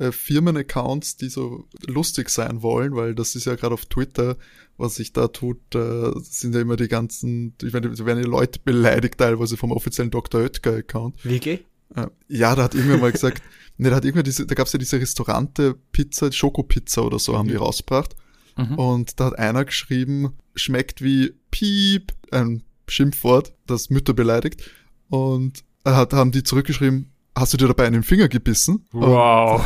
äh, 0.00 0.12
Firmen-Accounts, 0.12 1.16
die 1.16 1.28
so 1.28 1.68
lustig 1.86 2.30
sein 2.30 2.62
wollen, 2.62 2.96
weil 2.96 3.14
das 3.14 3.34
ist 3.34 3.44
ja 3.44 3.54
gerade 3.54 3.74
auf 3.74 3.84
Twitter, 3.84 4.38
was 4.78 4.94
sich 4.94 5.12
da 5.12 5.28
tut, 5.28 5.74
äh, 5.74 6.10
sind 6.22 6.54
ja 6.54 6.62
immer 6.62 6.76
die 6.76 6.88
ganzen, 6.88 7.54
ich 7.62 7.74
meine, 7.74 7.96
werden 8.06 8.22
die 8.22 8.28
Leute 8.28 8.60
beleidigt 8.64 9.18
teilweise 9.18 9.58
vom 9.58 9.72
offiziellen 9.72 10.10
Dr. 10.10 10.40
Oetker-Account. 10.40 11.22
Wirklich? 11.22 11.66
Äh, 11.94 12.06
ja, 12.28 12.54
da 12.56 12.62
hat 12.64 12.74
irgendwer 12.74 12.96
mal 12.96 13.12
gesagt, 13.12 13.42
ne, 13.76 13.90
da 13.90 13.96
hat 13.96 14.04
irgendwer 14.04 14.22
diese, 14.22 14.46
da 14.46 14.54
gab's 14.54 14.72
ja 14.72 14.78
diese 14.78 14.98
Restaurante 14.98 15.76
Pizza, 15.92 16.32
Schokopizza 16.32 17.02
oder 17.02 17.18
so, 17.18 17.36
haben 17.36 17.48
die 17.48 17.54
mhm. 17.54 17.60
rausgebracht. 17.60 18.16
Mhm. 18.56 18.74
Und 18.76 19.20
da 19.20 19.26
hat 19.26 19.38
einer 19.38 19.66
geschrieben, 19.66 20.32
schmeckt 20.54 21.02
wie 21.02 21.34
Piep, 21.50 22.14
ein 22.30 22.62
Schimpfwort, 22.88 23.52
das 23.66 23.90
Mütter 23.90 24.14
beleidigt. 24.14 24.70
Und 25.10 25.62
hat, 25.84 26.14
haben 26.14 26.32
die 26.32 26.42
zurückgeschrieben, 26.42 27.10
hast 27.36 27.52
du 27.52 27.56
dir 27.56 27.68
dabei 27.68 27.86
einen 27.86 28.02
Finger 28.02 28.28
gebissen? 28.28 28.86
Wow. 28.92 29.64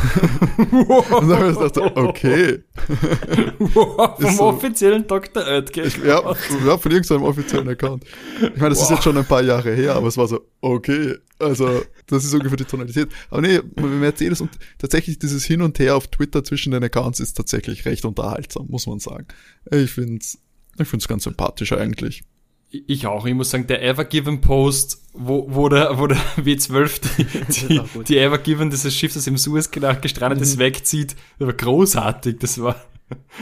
und 0.57 0.71
dann 1.29 1.39
habe 1.39 1.51
ich 1.51 1.59
gedacht, 1.59 1.97
okay. 1.97 2.62
wow, 3.59 4.21
vom 4.21 4.35
so, 4.35 4.45
offiziellen 4.45 5.07
Dr. 5.07 5.47
Oetker. 5.47 5.87
Ja, 6.05 6.35
ja, 6.67 6.79
von 6.79 6.93
irgendeinem 6.93 7.23
offiziellen 7.23 7.69
Account. 7.69 8.05
Ich 8.41 8.57
meine, 8.57 8.71
das 8.71 8.79
wow. 8.79 8.85
ist 8.85 8.91
jetzt 8.91 9.05
schon 9.05 9.17
ein 9.17 9.25
paar 9.25 9.43
Jahre 9.43 9.73
her, 9.73 9.95
aber 9.95 10.09
es 10.09 10.17
war 10.17 10.29
so, 10.29 10.41
okay. 10.61 11.17
Also, 11.39 11.83
das 12.07 12.25
ist 12.25 12.35
ungefähr 12.35 12.57
die 12.57 12.65
Tonalität. 12.65 13.09
Aber 13.31 13.41
nee, 13.41 13.61
Mercedes 13.81 14.41
und 14.41 14.51
tatsächlich 14.79 15.19
dieses 15.19 15.45
Hin 15.45 15.62
und 15.62 15.79
Her 15.79 15.97
auf 15.97 16.07
Twitter 16.09 16.45
zwischen 16.45 16.73
den 16.73 16.85
Accounts 16.85 17.21
ist 17.21 17.35
tatsächlich 17.35 17.85
recht 17.87 18.05
unterhaltsam, 18.05 18.67
muss 18.69 18.87
man 18.87 19.01
sagen. 19.01 19.27
Ich 19.71 19.91
find's, 19.91 20.39
ich 20.79 20.89
find's 20.89 21.09
ganz 21.09 21.25
sympathisch 21.25 21.73
eigentlich. 21.73 22.23
Ich 22.87 23.07
auch. 23.07 23.27
Ich 23.27 23.35
muss 23.35 23.51
sagen, 23.51 23.66
der 23.66 23.83
Evergiven 23.83 24.41
Post, 24.41 25.03
wo, 25.12 25.47
wo 25.49 25.68
der, 25.68 25.99
wo 25.99 26.07
der 26.07 26.16
W12 26.37 27.01
die, 27.16 27.68
die, 27.68 28.05
die 28.05 28.18
Evergiven, 28.18 28.70
dieses 28.70 28.95
Schiff, 28.97 29.14
das 29.14 29.27
im 29.27 29.37
Suezkanal 29.37 30.01
gestrandet 30.01 30.41
ist, 30.41 30.57
mhm. 30.57 30.61
wegzieht, 30.61 31.14
das 31.39 31.47
war 31.47 31.55
großartig. 31.55 32.39
Das 32.41 32.61
war 32.61 32.77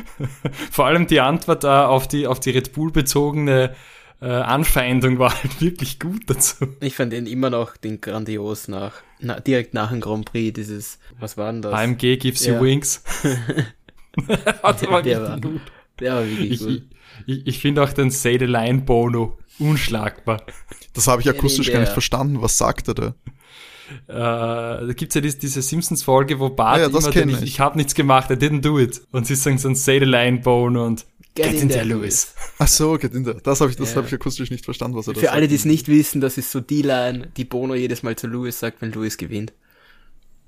vor 0.70 0.87
allem 0.87 1.07
die 1.07 1.20
Antwort 1.20 1.64
da 1.64 1.87
auf 1.87 2.09
die, 2.09 2.26
auf 2.26 2.41
die 2.41 2.51
Red 2.51 2.72
Bull 2.72 2.91
bezogene 2.91 3.74
äh, 4.22 4.26
Anfeindung 4.26 5.18
war 5.18 5.35
halt 5.43 5.61
wirklich 5.61 5.99
gut 5.99 6.22
dazu. 6.30 6.68
Ich 6.80 6.95
fand 6.95 7.12
ihn 7.12 7.26
immer 7.26 7.51
noch 7.51 7.76
den 7.76 8.01
grandios 8.01 8.68
nach, 8.68 9.03
na, 9.18 9.41
direkt 9.41 9.74
nach 9.74 9.91
dem 9.91 10.01
Grand 10.01 10.26
Prix, 10.26 10.55
dieses, 10.55 11.01
was 11.18 11.37
war 11.37 11.51
denn 11.53 11.61
das? 11.61 11.74
AMG 11.74 12.18
gives 12.18 12.47
ja. 12.47 12.55
you 12.55 12.62
wings. 12.62 13.03
das 14.62 14.89
war 14.89 15.03
der, 15.03 15.22
war, 15.22 15.41
gut. 15.41 15.61
Der 15.99 16.14
war 16.14 16.24
wirklich 16.24 16.53
ich, 16.53 16.61
gut. 16.61 16.83
Ich, 17.27 17.47
ich 17.47 17.59
finde 17.59 17.83
auch 17.83 17.93
den 17.93 18.11
Say 18.11 18.39
the 18.39 18.47
Line 18.47 18.83
Bono 18.83 19.39
unschlagbar. 19.59 20.43
Das 20.95 21.09
habe 21.09 21.23
ich 21.23 21.29
akustisch 21.29 21.71
gar 21.73 21.81
nicht 21.81 21.93
verstanden. 21.93 22.43
Was 22.43 22.59
sagt 22.59 22.89
er 22.89 22.95
da? 22.95 23.15
Äh, 24.09 24.87
da 24.87 24.93
gibt's 24.95 25.15
ja 25.15 25.21
diese, 25.21 25.39
diese 25.39 25.61
Simpsons-Folge, 25.61 26.39
wo 26.41 26.49
Bart 26.49 26.79
ah, 26.79 26.81
ja, 26.81 26.87
immer 26.87 27.11
den, 27.11 27.29
ich, 27.29 27.43
ich 27.43 27.61
habe 27.61 27.77
nichts 27.77 27.95
gemacht, 27.95 28.31
I 28.31 28.35
didn't 28.35 28.61
do 28.61 28.79
it. 28.79 29.03
Und 29.13 29.27
sie 29.27 29.35
sagen 29.35 29.59
so 29.59 29.69
ein 29.69 29.75
Say 29.75 29.99
the 29.99 30.07
Line 30.07 30.39
Bono 30.39 30.87
und 30.87 31.07
Get, 31.35 31.47
get 31.47 31.55
in, 31.55 31.61
in 31.63 31.69
there, 31.71 31.85
Lewis. 31.85 32.35
Ach 32.59 32.69
so, 32.69 32.99
get 32.99 33.15
in 33.15 33.25
there. 33.25 33.41
Das 33.43 33.63
habe 33.63 33.71
ich, 33.71 33.77
das 33.77 33.91
ja. 33.91 33.97
habe 33.97 34.07
ich 34.07 34.13
akustisch 34.13 34.51
nicht 34.51 34.67
verstanden, 34.67 34.97
was 34.97 35.07
er 35.07 35.15
da 35.15 35.21
Für 35.21 35.27
sagt. 35.27 35.37
alle, 35.37 35.49
die 35.49 35.55
es 35.55 35.65
nicht 35.65 35.89
wissen, 35.89 36.21
das 36.21 36.37
ist 36.37 36.51
so 36.51 36.61
die 36.61 36.83
Line, 36.83 37.29
die 37.37 37.45
Bono 37.45 37.75
jedes 37.75 38.03
Mal 38.03 38.17
zu 38.17 38.27
Lewis 38.27 38.59
sagt, 38.59 38.83
wenn 38.83 38.93
Lewis 38.93 39.17
gewinnt. 39.17 39.53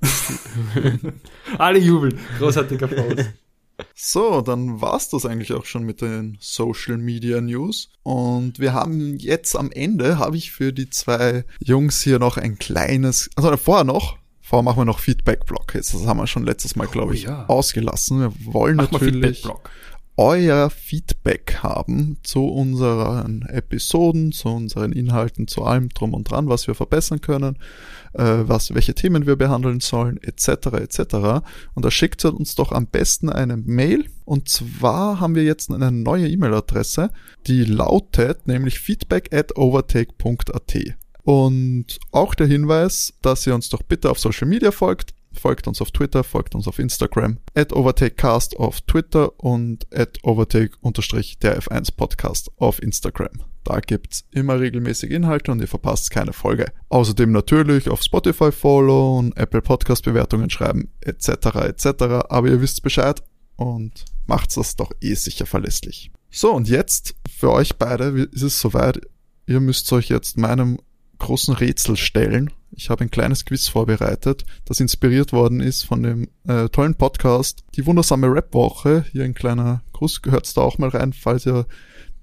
alle 1.59 1.79
jubeln. 1.79 2.19
Großartiger 2.39 2.87
Post. 2.89 3.31
So, 3.95 4.41
dann 4.41 4.81
war's 4.81 5.09
das 5.09 5.27
eigentlich 5.27 5.53
auch 5.53 5.64
schon 5.64 5.85
mit 5.85 6.01
den 6.01 6.37
Social 6.41 6.99
Media 6.99 7.41
News. 7.41 7.91
Und 8.03 8.59
wir 8.59 8.72
haben 8.72 9.16
jetzt 9.18 9.57
am 9.57 9.70
Ende, 9.70 10.18
habe 10.18 10.37
ich 10.37 10.53
für 10.53 10.72
die 10.72 10.91
zwei 10.91 11.45
Jungs 11.61 12.03
hier 12.03 12.18
noch 12.18 12.37
ein 12.37 12.59
kleines, 12.59 13.31
also 13.37 13.57
vorher 13.57 13.85
noch, 13.85 14.18
vorher 14.41 14.62
machen 14.62 14.79
wir 14.81 14.85
noch 14.85 14.99
Feedback-Block. 14.99 15.75
Jetzt, 15.75 15.95
das 15.95 16.07
haben 16.07 16.18
wir 16.18 16.27
schon 16.27 16.45
letztes 16.45 16.77
Mal, 16.77 16.87
glaube 16.87 17.14
ich, 17.14 17.27
oh, 17.27 17.31
ja. 17.31 17.47
ausgelassen. 17.47 18.20
Wir 18.20 18.33
wollen 18.53 18.77
Mach 18.77 18.91
natürlich 18.93 19.45
euer 20.16 20.70
Feedback 20.70 21.59
haben 21.62 22.18
zu 22.22 22.47
unseren 22.47 23.43
Episoden, 23.43 24.31
zu 24.31 24.49
unseren 24.49 24.93
Inhalten, 24.93 25.49
zu 25.49 25.64
allem 25.64 25.89
drum 25.89 26.14
und 26.14 26.31
dran, 26.31 26.49
was 26.49 26.66
wir 26.68 26.75
verbessern 26.75 27.20
können, 27.20 27.59
was, 28.15 28.75
welche 28.75 28.95
Themen 28.95 29.27
wir 29.27 29.37
behandeln 29.37 29.81
sollen, 29.81 30.23
etc. 30.23 30.49
etc. 30.79 31.45
Und 31.75 31.85
da 31.85 31.91
schickt 31.91 32.25
uns 32.25 32.55
doch 32.55 32.73
am 32.73 32.87
besten 32.87 33.29
eine 33.29 33.57
Mail. 33.57 34.07
Und 34.25 34.49
zwar 34.49 35.21
haben 35.21 35.35
wir 35.35 35.45
jetzt 35.45 35.71
eine 35.71 35.93
neue 35.93 36.29
E-Mail-Adresse, 36.29 37.11
die 37.47 37.65
lautet 37.65 38.47
nämlich 38.47 38.79
feedback 38.79 39.35
at 39.35 39.57
overtake.at. 39.57 40.77
Und 41.23 41.99
auch 42.12 42.35
der 42.35 42.47
Hinweis, 42.47 43.15
dass 43.23 43.47
ihr 43.47 43.55
uns 43.55 43.69
doch 43.69 43.83
bitte 43.83 44.11
auf 44.11 44.19
Social 44.19 44.49
Media 44.49 44.71
folgt 44.71 45.15
folgt 45.39 45.67
uns 45.67 45.81
auf 45.81 45.91
Twitter, 45.91 46.25
folgt 46.25 46.55
uns 46.55 46.69
auf 46.69 46.79
Instagram, 46.79 47.39
at 47.55 47.73
OvertakeCast 47.73 48.57
auf 48.57 48.81
Twitter 48.83 49.39
und 49.41 49.87
at 49.93 50.19
Overtake-der 50.23 51.61
F1 51.61 51.97
Podcast 51.97 52.51
auf 52.57 52.83
Instagram. 52.83 53.53
Da 53.65 53.81
gibt's 53.81 54.25
immer 54.31 54.61
regelmäßig 54.61 55.11
Inhalte 55.11 55.51
und 55.51 55.61
ihr 55.61 55.69
verpasst 55.69 56.11
keine 56.11 56.33
Folge. 56.33 56.67
Außerdem 56.91 57.33
natürlich 57.33 57.89
auf 57.89 58.03
Spotify 58.03 58.53
followen, 58.53 59.33
Apple 59.37 59.62
Podcast 59.62 60.05
Bewertungen 60.05 60.51
schreiben, 60.51 60.91
etc. 61.01 61.29
etc. 61.67 61.87
Aber 62.29 62.49
ihr 62.49 62.61
wisst 62.61 62.83
Bescheid 62.83 63.23
und 63.57 64.05
macht's 64.27 64.55
das 64.55 64.77
doch 64.77 64.93
eh 65.01 65.15
sicher 65.15 65.47
verlässlich. 65.47 66.11
So, 66.31 66.53
und 66.53 66.69
jetzt 66.69 67.15
für 67.29 67.53
euch 67.53 67.77
beide 67.77 68.29
ist 68.33 68.43
es 68.43 68.61
soweit. 68.61 69.01
Ihr 69.47 69.61
müsst 69.61 69.93
euch 69.93 70.09
jetzt 70.09 70.37
meinem 70.37 70.79
großen 71.19 71.55
Rätsel 71.55 71.97
stellen. 71.97 72.51
Ich 72.73 72.91
habe 72.91 73.05
ein 73.05 73.11
kleines 73.11 73.45
Quiz 73.45 73.69
vorbereitet, 73.69 74.45
das 74.65 74.81
inspiriert 74.81 75.33
worden 75.33 75.61
ist 75.61 75.85
von 75.85 76.03
dem 76.03 76.29
äh, 76.47 76.69
tollen 76.69 76.97
Podcast 76.97 77.62
Die 77.77 77.87
wundersame 77.87 78.27
Rap-Woche. 78.27 79.05
Hier 79.12 79.25
ein 79.25 79.35
kleiner 79.35 79.83
Gruß, 79.93 80.23
gehört's 80.23 80.55
da 80.55 80.62
auch 80.62 80.79
mal 80.79 80.89
rein, 80.89 81.12
falls 81.12 81.47
ihr 81.47 81.67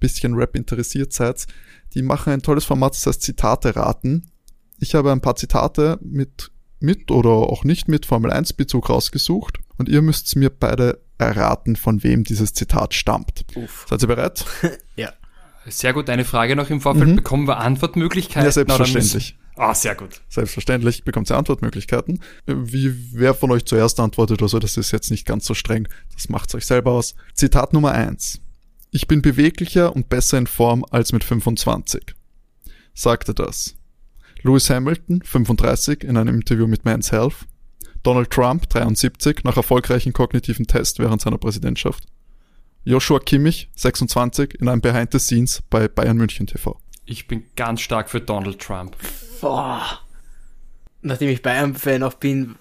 bisschen 0.02 0.34
Rap 0.34 0.54
interessiert 0.56 1.14
seid. 1.14 1.46
Die 1.94 2.02
machen 2.02 2.32
ein 2.32 2.42
tolles 2.42 2.66
Format, 2.66 2.94
das 2.94 3.06
heißt 3.06 3.22
Zitate 3.22 3.76
raten. 3.76 4.30
Ich 4.78 4.94
habe 4.94 5.12
ein 5.12 5.20
paar 5.20 5.36
Zitate 5.36 5.98
mit, 6.02 6.50
mit 6.80 7.10
oder 7.10 7.30
auch 7.30 7.64
nicht 7.64 7.88
mit 7.88 8.04
Formel 8.04 8.30
1 8.30 8.52
Bezug 8.54 8.90
rausgesucht 8.90 9.58
und 9.78 9.88
ihr 9.88 10.02
müsst 10.02 10.34
mir 10.36 10.50
beide 10.50 11.00
erraten, 11.18 11.76
von 11.76 12.02
wem 12.02 12.24
dieses 12.24 12.52
Zitat 12.52 12.94
stammt. 12.94 13.44
Uff. 13.54 13.86
Seid 13.88 14.02
ihr 14.02 14.08
bereit? 14.08 14.44
ja. 14.96 15.12
Sehr 15.66 15.92
gut, 15.92 16.10
eine 16.10 16.24
Frage 16.24 16.56
noch 16.56 16.70
im 16.70 16.80
Vorfeld. 16.80 17.10
Mhm. 17.10 17.16
Bekommen 17.16 17.46
wir 17.46 17.58
Antwortmöglichkeiten? 17.58 18.44
Ja, 18.44 18.50
selbstverständlich. 18.50 19.38
Ah, 19.54 19.74
sehr 19.74 19.94
gut. 19.94 20.22
Selbstverständlich 20.28 21.04
bekommt 21.04 21.30
ihr 21.30 21.36
Antwortmöglichkeiten. 21.36 22.20
Wie 22.46 22.92
wer 23.12 23.34
von 23.34 23.50
euch 23.52 23.64
zuerst 23.64 24.00
antwortet 24.00 24.42
oder 24.42 24.48
so, 24.48 24.58
das 24.58 24.76
ist 24.76 24.90
jetzt 24.92 25.10
nicht 25.10 25.26
ganz 25.26 25.44
so 25.44 25.54
streng. 25.54 25.86
Das 26.14 26.28
macht's 26.28 26.54
euch 26.54 26.66
selber 26.66 26.92
aus. 26.92 27.14
Zitat 27.34 27.72
Nummer 27.72 27.92
eins: 27.92 28.40
Ich 28.94 29.08
bin 29.08 29.22
beweglicher 29.22 29.96
und 29.96 30.10
besser 30.10 30.36
in 30.36 30.46
Form 30.46 30.84
als 30.90 31.12
mit 31.12 31.24
25. 31.24 32.14
Sagte 32.92 33.32
das. 33.32 33.74
Lewis 34.42 34.68
Hamilton, 34.68 35.22
35, 35.22 36.04
in 36.04 36.18
einem 36.18 36.34
Interview 36.34 36.66
mit 36.66 36.84
Men's 36.84 37.10
Health. 37.10 37.46
Donald 38.02 38.30
Trump, 38.30 38.68
73, 38.68 39.44
nach 39.44 39.56
erfolgreichen 39.56 40.12
kognitiven 40.12 40.66
Test 40.66 40.98
während 40.98 41.22
seiner 41.22 41.38
Präsidentschaft. 41.38 42.04
Joshua 42.84 43.18
Kimmich, 43.18 43.70
26, 43.76 44.60
in 44.60 44.68
einem 44.68 44.82
Behind 44.82 45.10
the 45.10 45.18
Scenes 45.18 45.62
bei 45.70 45.88
Bayern 45.88 46.18
München 46.18 46.46
TV. 46.46 46.78
Ich 47.06 47.26
bin 47.26 47.44
ganz 47.56 47.80
stark 47.80 48.10
für 48.10 48.20
Donald 48.20 48.60
Trump. 48.60 48.94
Boah. 49.40 50.00
Nachdem 51.00 51.30
ich 51.30 51.40
Bayern-Fan 51.40 52.02
auch 52.02 52.14
bin, 52.14 52.56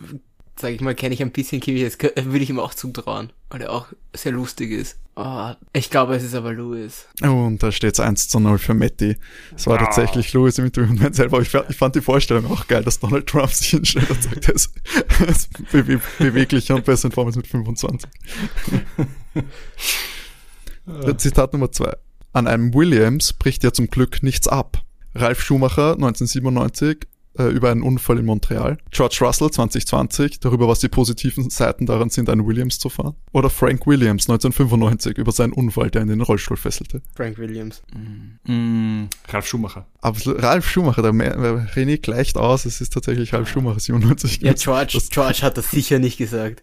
sage 0.56 0.76
ich 0.76 0.82
mal, 0.82 0.96
kenne 0.96 1.14
ich 1.14 1.22
ein 1.22 1.32
bisschen 1.32 1.60
Kiwi, 1.60 1.84
das 1.84 2.00
würde 2.00 2.40
ich 2.40 2.50
ihm 2.50 2.60
auch 2.60 2.74
zutrauen, 2.74 3.34
weil 3.50 3.64
er 3.64 3.74
auch 3.74 3.88
sehr 4.16 4.32
lustig 4.32 4.72
ist. 4.72 5.01
Oh, 5.16 5.51
ich 5.74 5.89
glaube, 5.89 6.16
es 6.16 6.24
ist 6.24 6.36
aber 6.36 6.53
Louis. 6.53 7.05
Und 7.22 7.62
da 7.62 7.72
steht 7.72 7.93
es 7.93 7.99
1 7.99 8.30
zu 8.30 8.39
0 8.39 8.57
für 8.57 8.74
Matty. 8.74 9.18
Es 9.55 9.68
war 9.68 9.76
oh. 9.76 9.84
tatsächlich 9.84 10.32
Louis 10.32 10.57
im 10.57 10.66
Interview 10.66 10.89
und 10.89 11.16
selber. 11.16 11.41
Ich, 11.41 11.53
ich, 11.53 11.76
fand 11.76 11.95
die 11.95 12.01
Vorstellung 12.01 12.49
auch 12.49 12.68
geil, 12.68 12.84
dass 12.84 12.99
Donald 12.99 13.28
Trump 13.28 13.51
sich 13.51 13.72
hinstellt 13.72 14.09
und 14.09 14.24
sagt, 14.24 14.47
er 14.47 14.55
ist, 14.55 14.74
er 15.20 15.28
ist 15.28 15.49
bewe 15.72 15.99
beweglicher 16.18 16.76
und 16.76 16.86
besser 16.86 17.07
in 17.07 17.12
Form 17.12 17.28
als 17.28 17.36
mit 17.36 17.47
25. 17.47 18.09
Zitat 21.18 21.53
Nummer 21.53 21.72
2. 21.72 21.93
An 22.34 22.47
einem 22.47 22.74
Williams 22.74 23.34
bricht 23.34 23.64
ja 23.66 23.74
zum 23.74 23.88
Glück 23.88 24.24
nichts 24.24 24.47
ab. 24.47 24.82
Ralf 25.14 25.41
Schumacher 25.41 25.93
1997 25.93 27.05
äh, 27.38 27.46
über 27.46 27.72
einen 27.72 27.82
Unfall 27.82 28.20
in 28.20 28.26
Montreal. 28.26 28.78
George 28.92 29.20
Russell 29.22 29.50
2020 29.50 30.40
darüber, 30.40 30.68
was 30.68 30.80
die 30.80 30.90
positiven 30.90 31.50
Seiten 31.50 31.86
daran 31.86 32.10
sind, 32.10 32.30
einen 32.30 32.46
Williams 32.46 32.80
zu 32.80 32.90
fahren. 32.90 33.16
Oder 33.32 33.50
Frank 33.50 33.88
Williams 33.88 34.30
1995 34.30 35.18
über 35.18 35.32
seinen 35.32 35.54
Unfall, 35.54 35.90
der 35.90 36.02
ihn 36.02 36.10
in 36.10 36.20
den 36.20 36.22
Rollstuhl 36.22 36.58
fesselte. 36.58 37.02
Frank 37.16 37.38
Williams. 37.38 37.82
Mm. 37.94 38.52
Mm, 38.52 39.10
Ralf 39.30 39.48
Schumacher. 39.48 39.86
Absolut. 40.02 40.42
Ralf 40.44 40.70
Schumacher, 40.70 41.02
der 41.02 41.14
René 41.14 41.98
gleicht 41.98 42.38
aus, 42.38 42.66
es 42.66 42.82
ist 42.82 42.94
tatsächlich 42.94 43.34
Ralf 43.34 43.50
Schumacher 43.50 43.80
97. 43.80 44.42
Ja, 44.42 44.54
George, 44.54 45.00
George 45.10 45.40
hat 45.42 45.58
das 45.58 45.72
sicher 45.72 46.00
nicht 46.00 46.18
gesagt. 46.18 46.62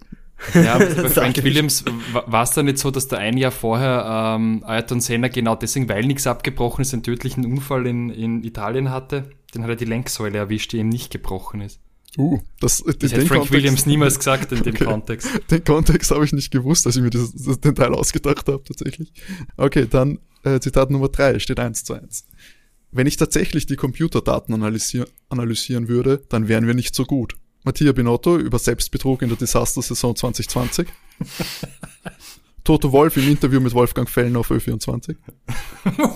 Ja, 0.55 0.75
aber 0.75 0.87
bei 1.03 1.09
Frank 1.09 1.43
Williams 1.43 1.85
war 2.13 2.43
es 2.43 2.51
da 2.53 2.63
nicht 2.63 2.79
so, 2.79 2.91
dass 2.91 3.09
da 3.09 3.17
ein 3.17 3.37
Jahr 3.37 3.51
vorher 3.51 4.37
ähm, 4.37 4.63
Ayrton 4.65 5.01
Senna 5.01 5.29
genau 5.29 5.57
deswegen, 5.57 5.89
weil 5.89 6.05
nichts 6.05 6.27
abgebrochen 6.27 6.83
ist, 6.83 6.93
einen 6.93 7.03
tödlichen 7.03 7.45
Unfall 7.45 7.87
in, 7.87 8.11
in 8.11 8.45
Italien 8.45 8.91
hatte? 8.91 9.31
Den 9.55 9.63
hat 9.63 9.71
er 9.71 9.77
die 9.77 9.85
Lenksäule 9.85 10.39
erwischt, 10.39 10.73
die 10.73 10.79
ihm 10.79 10.89
nicht 10.89 11.11
gebrochen 11.11 11.61
ist. 11.61 11.81
Uh, 12.17 12.41
das, 12.59 12.83
das 12.83 13.13
hat 13.13 13.21
Frank 13.21 13.29
Kontext, 13.29 13.53
Williams 13.53 13.87
niemals 13.87 14.19
gesagt 14.19 14.51
in 14.53 14.63
dem 14.63 14.75
okay. 14.75 14.85
Kontext. 14.85 15.29
Den 15.51 15.63
Kontext 15.63 16.11
habe 16.11 16.25
ich 16.25 16.33
nicht 16.33 16.51
gewusst, 16.51 16.87
als 16.87 16.97
ich 16.97 17.03
mir 17.03 17.11
das, 17.11 17.33
das, 17.33 17.61
den 17.61 17.75
Teil 17.75 17.95
ausgedacht 17.95 18.49
habe, 18.49 18.63
tatsächlich. 18.65 19.13
Okay, 19.57 19.87
dann 19.89 20.19
äh, 20.43 20.59
Zitat 20.59 20.91
Nummer 20.91 21.09
drei 21.09 21.39
steht 21.39 21.61
eins 21.61 21.85
zu 21.85 21.95
eins. 21.95 22.27
Wenn 22.91 23.07
ich 23.07 23.17
tatsächlich 23.17 23.67
die 23.67 23.77
Computerdaten 23.77 24.55
analysier 24.55 25.07
analysieren 25.29 25.89
würde, 25.89 26.23
dann 26.29 26.49
wären 26.49 26.67
wir 26.67 26.75
nicht 26.75 26.95
so 26.95 27.05
gut. 27.05 27.35
Mattia 27.65 27.93
Binotto 27.93 28.39
über 28.39 28.59
Selbstbetrug 28.59 29.21
in 29.23 29.29
der 29.29 29.37
Disaster-Saison 29.37 30.17
2020. 30.17 30.89
Toto 32.65 32.93
Wolf 32.93 33.17
im 33.17 33.29
Interview 33.29 33.61
mit 33.61 33.75
Wolfgang 33.75 34.09
Fellner 34.09 34.41
auf 34.41 34.51
Ö24. 34.51 35.17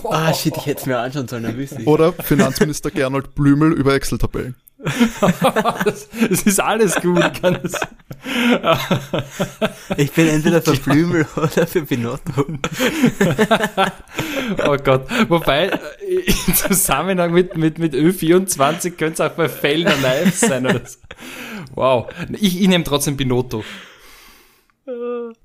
Ah, 0.03 0.33
shit, 0.33 0.55
ich 0.57 0.65
hätte 0.65 0.81
es 0.81 0.85
mir 0.85 0.99
anschauen 0.99 1.27
sollen, 1.27 1.43
dann 1.43 1.57
wüsste 1.57 1.81
ich. 1.81 1.87
Oder 1.87 2.13
Finanzminister 2.13 2.91
Gernot 2.91 3.33
Blümel 3.35 3.73
über 3.73 3.93
Excel-Tabellen. 3.93 4.55
das, 5.85 6.09
das, 6.29 6.43
ist 6.43 6.59
alles 6.59 6.95
gut. 6.95 7.23
Ich 9.95 10.11
bin 10.11 10.27
entweder 10.27 10.61
für 10.61 10.75
Blümel 10.75 11.25
oder 11.37 11.65
für 11.67 11.83
Pinotto. 11.83 12.45
oh 14.67 14.77
Gott. 14.83 15.07
Wobei, 15.29 15.79
im 16.05 16.55
Zusammenhang 16.55 17.31
mit, 17.31 17.55
mit, 17.55 17.79
mit 17.79 17.93
Ö24 17.93 18.91
könnte 18.91 19.13
es 19.13 19.21
auch 19.21 19.35
bei 19.35 19.47
Fellner 19.47 19.95
live 19.97 20.35
sein. 20.35 20.65
Oder 20.65 20.81
so. 20.85 20.97
Wow. 21.75 22.09
Ich, 22.33 22.61
ich 22.61 22.67
nehme 22.67 22.83
trotzdem 22.83 23.15
Pinotto. 23.15 23.63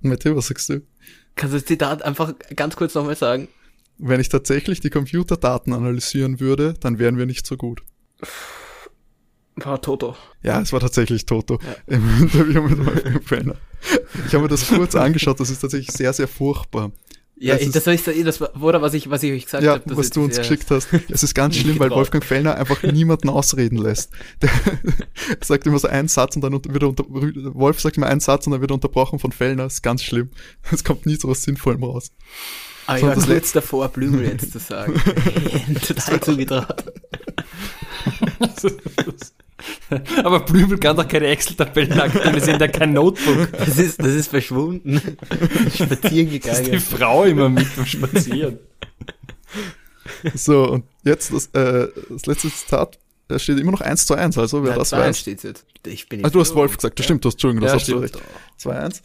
Matthias, 0.00 0.36
was 0.36 0.46
sagst 0.48 0.68
du? 0.70 0.82
Kannst 1.36 1.54
du 1.54 1.58
das 1.58 1.66
Zitat 1.66 2.02
einfach 2.02 2.34
ganz 2.56 2.74
kurz 2.74 2.94
nochmal 2.94 3.16
sagen? 3.16 3.48
Wenn 3.98 4.20
ich 4.20 4.28
tatsächlich 4.28 4.80
die 4.80 4.90
Computerdaten 4.90 5.72
analysieren 5.72 6.40
würde, 6.40 6.74
dann 6.80 6.98
wären 6.98 7.18
wir 7.18 7.26
nicht 7.26 7.46
so 7.46 7.56
gut. 7.56 7.82
War 9.56 9.82
Toto. 9.82 10.16
Ja, 10.42 10.60
es 10.60 10.72
war 10.72 10.80
tatsächlich 10.80 11.26
Toto 11.26 11.58
ja. 11.60 11.96
im 11.96 12.08
Interview 12.22 12.62
mit 12.62 12.86
Wolfgang 12.86 13.24
Fellner. 13.24 13.56
Ich 14.26 14.32
habe 14.32 14.42
mir 14.42 14.48
das 14.48 14.68
kurz 14.68 14.94
angeschaut, 14.94 15.40
das 15.40 15.50
ist 15.50 15.60
tatsächlich 15.60 15.90
sehr, 15.90 16.12
sehr 16.12 16.28
furchtbar. 16.28 16.92
Ja, 17.40 17.56
ich, 17.56 17.70
das, 17.70 17.86
ist, 17.86 18.06
das 18.06 18.40
war, 18.40 18.82
was 18.82 18.94
ich, 18.94 19.10
was 19.10 19.22
ich 19.22 19.32
euch 19.32 19.44
gesagt 19.44 19.62
ja, 19.62 19.74
habe. 19.74 19.96
was 19.96 20.10
du 20.10 20.24
uns 20.24 20.36
geschickt 20.36 20.70
hast. 20.70 20.88
Es 21.08 21.22
ist 21.22 21.34
ganz 21.34 21.56
schlimm, 21.56 21.78
weil 21.78 21.90
Wolfgang 21.90 22.24
Fellner 22.24 22.56
einfach 22.56 22.82
niemanden 22.82 23.28
ausreden 23.28 23.78
lässt. 23.78 24.10
Der 24.42 24.50
sagt 25.40 25.66
immer 25.66 25.78
so 25.78 25.86
einen 25.86 26.08
Satz 26.08 26.34
und 26.34 26.42
dann 26.42 26.52
wird 26.52 26.82
er 26.82 26.88
unter, 26.88 27.04
Wolf 27.08 27.80
sagt 27.80 27.96
immer 27.96 28.08
einen 28.08 28.20
Satz 28.20 28.46
und 28.46 28.52
dann 28.52 28.60
wird 28.60 28.72
er 28.72 28.74
unterbrochen 28.74 29.20
von 29.20 29.30
Fellner. 29.30 29.64
Das 29.64 29.74
ist 29.74 29.82
ganz 29.82 30.02
schlimm. 30.02 30.30
Es 30.72 30.82
kommt 30.82 31.06
nie 31.06 31.14
so 31.14 31.28
was 31.28 31.42
Sinnvollem 31.42 31.84
raus. 31.84 32.10
Ah, 32.88 32.96
ich 32.96 33.02
war 33.02 33.14
kurz 33.14 33.52
davor, 33.52 33.88
Blümel 33.90 34.24
jetzt 34.24 34.50
zu 34.50 34.58
sagen. 34.58 34.94
Total 35.86 36.20
zugetraut. 36.22 36.84
Aber 40.24 40.40
Blümel 40.40 40.78
kann 40.78 40.96
doch 40.96 41.06
keine 41.06 41.26
Excel-Tabellen 41.26 42.00
aktuell, 42.00 42.32
wir 42.32 42.40
sind 42.40 42.62
ja 42.62 42.68
kein 42.68 42.94
Notebook. 42.94 43.52
Das 43.52 43.76
ist, 43.76 43.98
das 44.00 44.12
ist 44.14 44.28
verschwunden. 44.28 45.02
Spazieren 45.74 46.30
gegangen. 46.30 46.40
Das 46.42 46.60
ist 46.60 46.72
die 46.72 46.78
Frau 46.78 47.24
immer 47.24 47.50
mit 47.50 47.76
beim 47.76 47.84
Spazieren. 47.84 48.58
So, 50.32 50.70
und 50.70 50.84
jetzt 51.04 51.30
das, 51.30 51.48
äh, 51.48 51.88
das 52.08 52.24
letzte 52.24 52.50
Zitat. 52.50 52.98
Da 53.28 53.38
steht 53.38 53.58
immer 53.58 53.72
noch 53.72 53.82
1 53.82 54.06
zu 54.06 54.14
1, 54.14 54.38
also 54.38 54.64
wer 54.64 54.70
ja, 54.70 54.78
das 54.78 54.92
weiß. 54.92 55.18
steht 55.18 55.42
jetzt. 55.42 55.66
Ich 55.84 56.08
bin 56.08 56.24
also 56.24 56.32
du 56.32 56.40
hast 56.40 56.54
Wolf 56.54 56.74
gesagt, 56.74 56.98
das 56.98 57.04
stimmt, 57.04 57.22
du 57.22 57.28
hast 57.28 57.34
Entschuldigung, 57.34 57.64
das 57.64 57.72
ja, 57.72 57.78
hast 57.78 57.88
du 57.88 57.98
recht. 57.98 58.18
2-1. 58.58 59.02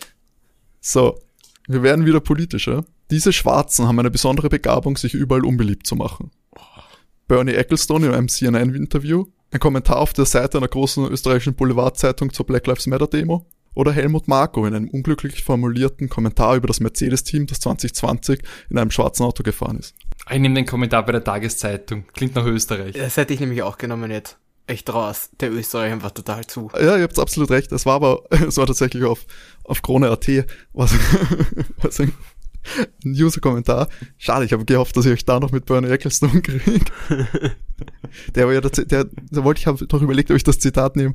So, 0.79 1.19
wir 1.67 1.83
werden 1.83 2.05
wieder 2.05 2.21
politischer. 2.21 2.85
Diese 3.13 3.31
Schwarzen 3.31 3.87
haben 3.87 3.99
eine 3.99 4.09
besondere 4.09 4.49
Begabung, 4.49 4.97
sich 4.97 5.13
überall 5.13 5.45
unbeliebt 5.45 5.85
zu 5.85 5.95
machen. 5.95 6.31
Bernie 7.27 7.53
Ecclestone 7.53 8.07
in 8.07 8.13
einem 8.15 8.27
CNN-Interview, 8.27 9.25
ein 9.51 9.59
Kommentar 9.59 9.99
auf 9.99 10.13
der 10.13 10.25
Seite 10.25 10.57
einer 10.57 10.67
großen 10.67 11.05
österreichischen 11.05 11.53
Boulevardzeitung 11.53 12.33
zur 12.33 12.47
Black 12.47 12.65
Lives 12.65 12.87
Matter 12.87 13.05
Demo 13.05 13.45
oder 13.75 13.91
Helmut 13.91 14.27
Marko 14.27 14.65
in 14.65 14.73
einem 14.73 14.89
unglücklich 14.89 15.43
formulierten 15.43 16.09
Kommentar 16.09 16.55
über 16.55 16.65
das 16.65 16.79
Mercedes-Team, 16.79 17.45
das 17.45 17.59
2020 17.59 18.39
in 18.71 18.79
einem 18.79 18.89
schwarzen 18.89 19.27
Auto 19.27 19.43
gefahren 19.43 19.77
ist. 19.77 19.93
Ich 20.31 20.39
nehme 20.39 20.55
den 20.55 20.65
Kommentar 20.65 21.05
bei 21.05 21.11
der 21.11 21.23
Tageszeitung. 21.23 22.05
Klingt 22.13 22.33
nach 22.33 22.47
Österreich. 22.47 22.95
Das 22.95 23.15
hätte 23.17 23.35
ich 23.35 23.39
nämlich 23.39 23.61
auch 23.61 23.77
genommen 23.77 24.09
jetzt. 24.09 24.39
Echt 24.65 24.91
raus. 24.91 25.29
Der 25.39 25.51
Österreich 25.51 25.91
einfach 25.91 26.11
total 26.11 26.47
zu. 26.47 26.71
Ja, 26.73 26.97
ihr 26.97 27.03
habt 27.03 27.19
absolut 27.19 27.51
recht. 27.51 27.71
Es 27.73 27.85
war 27.85 27.93
aber, 27.93 28.23
es 28.31 28.57
war 28.57 28.65
tatsächlich 28.65 29.03
auf, 29.03 29.27
auf 29.65 29.83
Krone.at, 29.83 30.27
was, 30.73 30.95
was 31.77 31.99
ein 31.99 32.11
ein 33.03 33.11
User-Kommentar. 33.11 33.87
Schade, 34.17 34.45
ich 34.45 34.53
habe 34.53 34.65
gehofft, 34.65 34.95
dass 34.97 35.05
ich 35.05 35.13
euch 35.13 35.25
da 35.25 35.39
noch 35.39 35.51
mit 35.51 35.65
Bernie 35.65 35.89
Ecclestone 35.89 36.41
kriege. 36.41 36.85
der 38.35 38.45
war 38.45 38.53
ja, 38.53 38.61
der, 38.61 38.85
der, 38.85 39.05
da 39.31 39.43
wollte 39.43 39.59
ich 39.59 39.67
habe 39.67 39.85
doch 39.85 40.01
überlegt, 40.01 40.31
ob 40.31 40.37
ich 40.37 40.43
das 40.43 40.59
Zitat 40.59 40.95
nehme, 40.95 41.13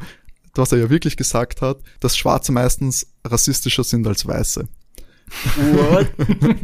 was 0.54 0.72
er 0.72 0.78
ja 0.78 0.90
wirklich 0.90 1.16
gesagt 1.16 1.62
hat, 1.62 1.78
dass 2.00 2.16
Schwarze 2.16 2.52
meistens 2.52 3.06
rassistischer 3.24 3.84
sind 3.84 4.06
als 4.06 4.26
Weiße. 4.26 4.68
What? 5.56 6.06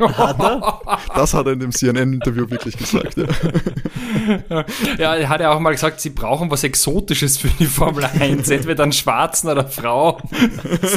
hat 0.17 0.41
er? 0.41 0.99
Das 1.15 1.35
hat 1.35 1.47
er 1.47 1.53
in 1.53 1.61
dem 1.61 1.73
CNN-Interview 1.73 2.49
wirklich 2.51 2.77
gesagt, 2.77 3.17
ja. 3.17 3.27
Ja, 4.99 5.15
er 5.17 5.29
hat 5.29 5.41
ja 5.41 5.53
auch 5.53 5.61
mal 5.61 5.73
gesagt, 5.73 6.01
sie 6.01 6.11
brauchen 6.11 6.51
was 6.51 6.65
Exotisches 6.65 7.37
für 7.37 7.49
die 7.49 7.67
Formel 7.67 8.05
1, 8.05 8.49
entweder 8.49 8.85
einen 8.85 8.93
Schwarzen 8.93 9.49
oder 9.49 9.63
eine 9.63 9.71
Frau. 9.71 10.19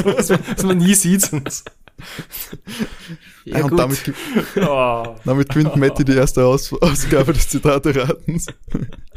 was 0.04 0.62
man 0.62 0.78
nie 0.78 0.94
sieht 0.94 1.22
sonst. 1.22 1.70
Ja, 3.44 3.64
und 3.64 3.78
damit, 3.78 4.12
oh. 4.56 5.16
damit 5.24 5.48
gewinnt 5.48 5.76
Matti 5.76 6.04
die 6.04 6.12
erste 6.12 6.44
Aus 6.44 6.72
Ausgabe 6.72 7.32
des 7.32 7.48
Zitate-Ratens. 7.48 8.46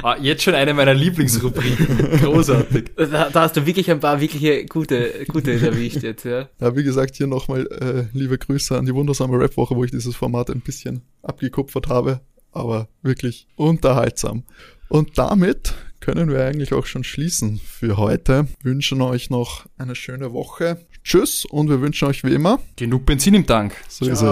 Ah, 0.02 0.16
jetzt 0.20 0.42
schon 0.42 0.54
eine 0.54 0.72
meiner 0.72 0.94
Lieblingsrubriken. 0.94 2.18
Großartig. 2.22 2.92
Da, 2.96 3.30
da, 3.30 3.40
hast 3.42 3.56
du 3.56 3.66
wirklich 3.66 3.90
ein 3.90 4.00
paar 4.00 4.20
wirkliche 4.20 4.64
gute, 4.66 5.24
gute 5.28 5.52
erwischt 5.52 6.02
jetzt, 6.02 6.24
ja. 6.24 6.48
Ja, 6.60 6.76
wie 6.76 6.82
gesagt, 6.82 7.16
hier 7.16 7.26
nochmal 7.26 7.66
äh, 7.66 8.16
liebe 8.16 8.38
Grüße 8.38 8.76
an 8.76 8.86
die 8.86 8.94
wundersame 8.94 9.38
Rap-Woche, 9.38 9.76
wo 9.76 9.84
ich 9.84 9.90
dieses 9.90 10.16
Format 10.16 10.50
ein 10.50 10.60
bisschen 10.60 11.02
abgekupfert 11.22 11.88
habe. 11.88 12.20
Aber 12.52 12.88
wirklich 13.02 13.46
unterhaltsam. 13.56 14.44
Und 14.88 15.18
damit 15.18 15.74
können 16.02 16.30
wir 16.30 16.44
eigentlich 16.44 16.74
auch 16.74 16.84
schon 16.84 17.04
schließen 17.04 17.58
für 17.64 17.96
heute. 17.96 18.46
Wünschen 18.62 19.00
euch 19.00 19.30
noch 19.30 19.66
eine 19.78 19.94
schöne 19.94 20.32
Woche. 20.32 20.84
Tschüss 21.04 21.44
und 21.44 21.70
wir 21.70 21.80
wünschen 21.80 22.08
euch 22.08 22.24
wie 22.24 22.34
immer 22.34 22.60
genug 22.76 23.06
Benzin 23.06 23.34
im 23.34 23.46
Tank. 23.46 23.74
So 23.88 24.04
Ciao. 24.04 24.12
ist 24.12 24.22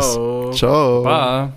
es. 0.53 0.59
Ciao. 0.59 1.03
Bye. 1.03 1.53